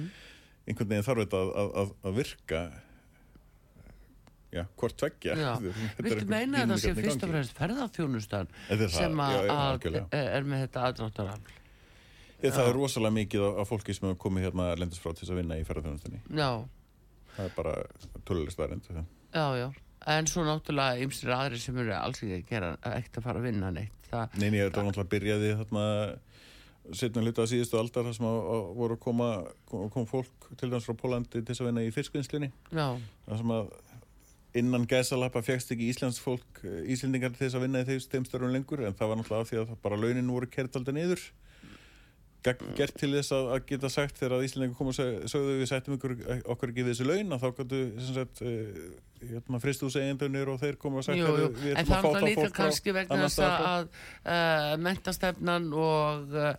einhvern 0.66 0.93
veginn 0.93 1.07
þarf 1.09 1.25
þetta 1.25 1.43
að, 1.43 1.75
að, 1.83 1.93
að 2.05 2.16
virka 2.21 2.62
já, 4.51 4.64
hvort 4.83 4.99
tveggja. 5.03 5.55
Viltu 6.07 6.27
meina 6.31 6.64
að 6.64 6.75
það 6.75 6.83
sé 6.85 6.95
fyrst 6.99 7.27
og 7.27 7.35
fremst 7.35 7.57
ferðarþjónustan 7.59 8.53
sem 8.97 9.25
að, 9.27 9.37
já, 9.47 9.61
já, 9.87 10.03
er 10.23 10.49
með 10.49 10.66
þetta 10.66 10.87
aðráttarafl 10.91 11.57
Það 12.41 12.66
er 12.71 12.73
rosalega 12.73 13.12
mikið 13.18 13.43
af 13.51 13.68
fólki 13.68 13.93
sem 13.93 14.07
hefur 14.09 14.23
komið 14.23 14.47
hérna 14.49 14.71
lendist 14.81 15.03
frá 15.05 15.12
til 15.12 15.29
að 15.29 15.43
vinna 15.43 15.61
í 15.61 15.64
ferðarþjónustinni 15.68 16.23
Já. 16.41 16.51
Það 17.37 17.47
er 17.47 17.55
bara 17.59 17.77
tölulegst 18.25 18.61
verðind 18.61 18.89
Já, 18.91 19.47
já 19.61 19.68
en 20.09 20.29
svo 20.31 20.45
náttúrulega 20.47 21.05
ymsir 21.05 21.33
aðri 21.35 21.61
sem 21.61 21.79
eru 21.83 21.95
alls 21.97 22.23
ekki 22.23 22.39
að 22.39 22.49
gera 22.49 22.73
ekkert 22.95 23.21
að 23.21 23.27
fara 23.29 23.43
að 23.43 23.49
vinna 23.51 23.71
neitt. 23.75 24.09
Það, 24.11 24.37
Neini, 24.41 24.63
þetta 24.65 24.81
var 24.81 24.89
náttúrulega 24.89 25.13
byrjaði 25.15 25.51
þarna 25.61 25.87
setna 26.97 27.23
hluta 27.23 27.45
að 27.45 27.53
síðustu 27.53 27.79
aldar 27.79 28.09
þar 28.09 28.17
sem 28.17 28.27
að, 28.27 28.39
að 28.55 28.65
voru 28.81 28.97
að 28.97 29.03
koma 29.05 29.29
kom 29.69 30.09
fólk 30.09 30.49
til 30.57 30.71
dæmis 30.71 30.89
frá 30.89 30.97
Pólandi 30.99 31.31
til 31.37 31.45
þess 31.51 31.63
að 31.63 31.69
vinna 31.71 31.85
í 31.87 31.93
fiskvinnslinni 31.95 32.51
þar 32.73 33.43
sem 33.43 33.53
að 33.55 33.71
innan 34.61 34.87
gæsalappa 34.91 35.43
fegst 35.47 35.71
ekki 35.71 35.91
Íslands 35.93 36.19
fólk 36.23 36.63
Íslendingar 36.65 37.35
til 37.37 37.45
þess 37.45 37.59
að 37.59 37.67
vinna 37.67 37.85
í 37.85 37.87
þeim 37.87 38.27
störfum 38.27 38.55
lengur 38.55 38.83
en 38.83 38.97
það 38.99 39.13
var 39.13 39.21
náttúrulega 39.21 39.47
af 39.47 39.53
því 39.53 39.61
að 39.61 39.77
bara 39.85 40.01
launin 40.01 40.33
voru 40.35 40.51
kert 40.51 40.81
aldrei 40.81 40.97
niður 40.97 41.23
gert 42.43 42.97
til 42.97 43.11
þess 43.12 43.34
að, 43.36 43.47
að 43.55 43.62
geta 43.68 43.91
sagt 43.93 44.18
þegar 44.20 44.34
að 44.38 44.45
Íslandingar 44.47 44.78
kom 44.78 44.91
og 44.91 44.97
sögðu 44.97 45.55
við 45.61 45.68
sættum 45.68 45.97
ykkur, 45.97 46.14
okkur 46.55 46.72
ekki 46.72 46.84
við 46.86 46.93
þessu 46.95 47.07
laun 47.09 47.36
að 47.36 47.43
þá 47.43 47.49
gætu 47.59 47.80
uh, 47.84 48.82
hérna, 49.20 49.61
fristúsegjendunir 49.64 50.53
og 50.53 50.61
þeir 50.62 50.78
koma 50.80 51.03
og 51.03 51.07
sagt 51.07 51.20
jú, 51.20 51.26
jú. 51.28 51.49
en 51.74 51.88
það 51.88 51.97
er 51.99 52.07
það 52.07 52.28
líka 52.28 52.53
kannski 52.57 52.95
vegna 52.97 53.18
þess 53.26 53.43
að 53.47 53.91
uh, 53.91 54.70
mentastefnan 54.86 55.66
og 55.76 56.38
uh, 56.41 56.55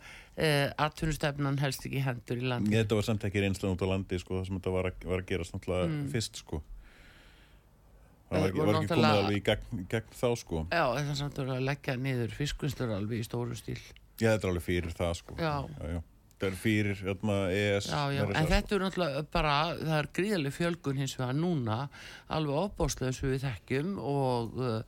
atvinnustefnan 0.86 1.58
helst 1.62 1.88
ekki 1.90 2.04
hendur 2.06 2.44
í 2.44 2.52
landi 2.54 2.78
Þetta 2.78 3.00
var 3.00 3.08
samt 3.10 3.26
ekki 3.28 3.42
reynslan 3.44 3.74
út 3.74 3.82
á 3.82 3.88
landi 3.90 4.22
sko, 4.22 4.38
það 4.38 4.52
sem 4.52 4.60
þetta 4.60 4.76
var 4.76 4.92
að, 4.92 5.08
var 5.10 5.26
að 5.26 5.50
náttúrulega 5.56 5.90
mm. 5.90 6.06
fyrst 6.14 6.44
sko 6.44 6.62
það 8.32 8.38
var 8.38 8.52
ekki, 8.52 8.62
var 8.62 8.78
ekki 8.78 8.92
komið 8.94 9.10
alveg 9.10 9.40
í 9.40 9.42
gegn, 9.50 9.82
gegn 9.92 10.14
þá 10.22 10.30
sko 10.40 10.62
Já, 10.70 10.86
það 10.86 11.02
er 11.02 11.20
samt 11.20 11.42
að 11.44 11.52
leggja 11.66 11.98
niður 12.00 12.38
fiskvinstur 12.38 12.94
alveg 12.96 13.26
í 13.26 13.28
stóru 13.28 13.58
stíl 13.60 13.82
Já, 14.22 14.36
þetta 14.36 14.48
er 14.48 14.52
alveg 14.52 14.66
fyrir 14.66 14.98
það 14.98 15.14
sko. 15.18 15.38
Já. 15.42 15.54
Já. 15.92 16.02
Það 16.42 16.48
er 16.48 16.58
fyrir 16.58 17.00
hérna, 17.06 17.38
ES. 17.54 17.88
Já, 17.92 18.02
já, 18.16 18.22
en 18.26 18.48
þetta 18.50 18.76
er 18.76 18.82
náttúrulega 18.82 19.24
bara, 19.30 19.56
það 19.78 19.96
er 20.00 20.08
gríðarlega 20.18 20.56
fjölgun 20.56 21.02
hins 21.02 21.14
vegar 21.20 21.36
núna, 21.38 21.78
alveg 22.34 22.62
opbáslega 22.64 23.12
eins 23.12 23.20
og 23.22 23.30
við 23.30 23.44
þekkjum 23.46 23.92
og 24.12 24.56
uh, 24.58 24.80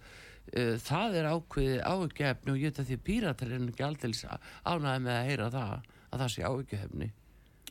uh, 0.49 0.71
það 0.81 1.17
er 1.19 1.27
ákveði 1.29 1.75
áhugjefni 1.85 2.55
og 2.55 2.57
ég 2.57 2.73
veit 2.73 2.81
að 2.81 2.89
því 2.89 2.97
píratar 3.09 3.53
er 3.53 3.67
ekki 3.67 3.85
alltaf 3.85 4.49
ánæði 4.65 5.03
með 5.05 5.19
að 5.19 5.29
heyra 5.29 5.51
það, 5.53 5.91
að 6.09 6.23
það 6.23 6.33
sé 6.33 6.47
áhugjefni. 6.49 7.11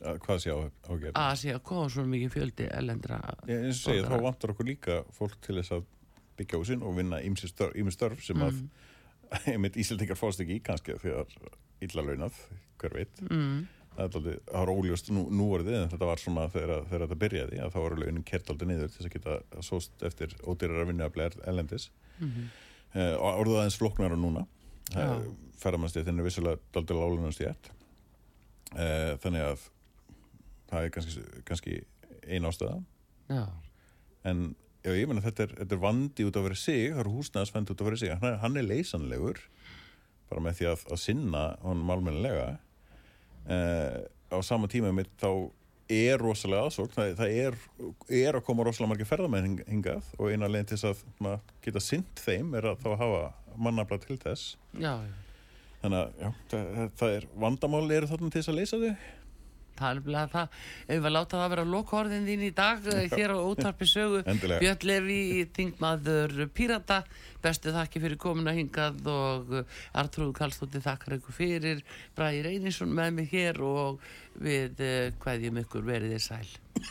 Hvað 0.03 0.39
sé 0.45 0.55
áhugjefni? 0.55 1.17
Að 1.25 1.35
sé 1.43 1.57
að 1.57 1.61
koma 1.67 1.91
svo 1.91 2.07
mikið 2.07 2.33
fjöldi 2.37 2.69
elendra. 2.79 3.19
Ég 3.51 3.67
eins 3.67 3.83
og 3.83 3.91
segja, 3.91 4.07
þá 4.07 4.15
vantar 4.29 4.55
okkur 4.55 4.71
líka 4.71 5.03
fólk 5.19 5.35
til 5.43 5.59
þess 5.59 5.75
að 5.75 5.85
byggja 6.39 6.63
húsin 6.63 6.87
og 6.87 6.95
vinna 6.97 7.19
störf, 7.35 7.75
störf 7.99 8.23
sem 8.23 8.39
að 8.39 8.55
mm 8.55 8.89
einmitt 9.51 9.77
Íslandingar 9.79 10.19
fórst 10.19 10.43
ekki 10.43 10.59
í 10.59 10.65
kannski 10.65 10.97
því 11.01 11.15
að 11.21 11.37
illa 11.83 12.05
launað, 12.05 12.37
hver 12.81 12.95
veit 12.95 13.21
mm. 13.25 13.61
það 13.97 14.17
er 14.29 14.41
alveg 14.59 14.79
óljóst 14.79 15.11
nú, 15.15 15.25
nú 15.33 15.49
orðið 15.57 15.79
en 15.81 15.91
þetta 15.93 16.09
var 16.09 16.21
svona 16.21 16.47
þegar, 16.53 16.87
þegar 16.89 17.05
þetta 17.05 17.19
byrjaði 17.23 17.61
að 17.63 17.75
þá 17.75 17.79
voru 17.81 18.01
launin 18.01 18.27
kert 18.27 18.51
aldrei 18.53 18.69
niður 18.71 18.91
til 18.93 19.05
að 19.05 19.15
geta 19.17 19.63
sóst 19.65 20.05
eftir 20.07 20.35
ódýrar 20.43 20.83
að 20.83 20.91
vinna 20.91 21.09
að 21.09 21.15
bleið 21.17 21.39
erlendis 21.43 21.89
mm 22.19 22.29
-hmm. 22.29 22.49
uh, 22.95 23.15
og 23.19 23.43
orðið 23.43 23.61
aðeins 23.61 23.79
floknar 23.81 24.15
á 24.15 24.17
núna 24.17 24.45
ja. 24.93 25.07
ferðarmannstíðin 25.61 26.19
er 26.19 26.27
vissilega 26.27 26.57
aldrei 26.79 26.97
lálunarnstíðat 26.99 27.71
uh, 28.73 28.81
eh, 28.83 29.13
þannig 29.23 29.47
að 29.51 29.69
það 30.69 30.83
er 30.83 30.89
kannski, 30.89 31.23
kannski 31.45 31.79
ein 32.27 32.45
ástæða 32.45 32.83
Já. 33.29 33.47
en 34.23 34.55
já, 34.83 34.91
ég 34.91 35.09
menna 35.09 35.23
þetta 35.23 35.47
er, 35.47 35.55
þetta 35.61 35.75
er 35.77 35.81
vandi 35.83 36.27
út 36.27 36.35
af 36.37 36.43
að 36.43 36.47
vera 36.49 36.59
sig, 36.59 36.85
það 36.91 37.01
eru 37.03 37.15
húsnæðasfend 37.17 37.71
út 37.71 37.81
af 37.81 37.85
að 37.85 37.89
vera 37.89 38.01
sig, 38.01 38.13
hann, 38.21 38.37
hann 38.43 38.59
er 38.59 38.67
leysanlegur 38.67 39.41
bara 40.29 40.43
með 40.43 40.59
því 40.59 40.69
að, 40.71 40.85
að 40.89 41.01
sinna 41.03 41.43
honum 41.63 41.91
almennilega. 41.93 42.47
Uh, 43.43 43.99
á 44.33 44.37
sama 44.45 44.69
tíma 44.71 44.93
mitt 44.95 45.11
þá 45.21 45.29
er 45.93 46.21
rosalega 46.21 46.69
aðsókn, 46.69 46.93
það, 46.95 47.09
það 47.19 47.33
er, 47.43 47.57
er 48.23 48.37
að 48.39 48.45
koma 48.47 48.65
rosalega 48.65 48.93
margir 48.93 49.09
ferðamenn 49.09 49.57
hingað 49.67 50.07
og 50.17 50.31
eina 50.31 50.49
leginn 50.49 50.69
til 50.71 50.79
þess 50.79 50.89
að 50.89 51.25
na, 51.25 51.33
geta 51.65 51.83
synd 51.83 52.23
þeim 52.23 52.55
er 52.57 52.69
að 52.71 52.85
þá 52.85 52.89
hafa 53.01 53.25
mannabla 53.59 53.99
til 54.01 54.17
þess. 54.21 54.55
Já, 54.79 54.95
já. 55.03 55.11
þannig 55.83 55.99
að 55.99 56.23
já, 56.23 56.31
það, 56.53 56.79
það 57.01 57.17
er 57.17 57.27
vandamál 57.45 57.83
eru 57.99 58.09
þarna 58.09 58.31
til 58.31 58.41
þess 58.41 58.53
að 58.53 58.59
leysa 58.61 58.81
þau 58.81 58.93
Það 59.77 60.01
er 60.11 60.17
að 60.21 60.33
það, 60.33 60.57
ef 60.87 61.03
við 61.05 61.13
láta 61.15 61.39
það 61.41 61.53
vera 61.53 61.65
lokhorðin 61.73 62.27
þín 62.29 62.45
í 62.47 62.51
dag 62.57 62.87
já. 62.87 62.99
hér 63.15 63.35
á 63.35 63.37
ótarpi 63.41 63.87
sögu. 63.89 64.21
Björn 64.63 64.87
Levi, 64.89 65.21
Þingmaður 65.55 66.45
Pírata, 66.53 66.99
bestu 67.43 67.73
þakki 67.75 68.03
fyrir 68.03 68.21
komuna 68.21 68.55
hingað 68.55 69.09
og 69.13 69.55
Artrúð 69.97 70.35
Kallstótti 70.37 70.83
þakkar 70.83 71.17
ykkur 71.19 71.39
fyrir. 71.39 71.83
Bræði 72.17 72.45
Reynisson 72.47 72.93
með 72.93 73.17
mig 73.19 73.33
hér 73.33 73.61
og 73.65 74.03
við 74.43 74.85
hvaðjum 75.23 75.63
ykkur 75.65 75.89
veriðið 75.89 76.23
sæl 76.27 76.47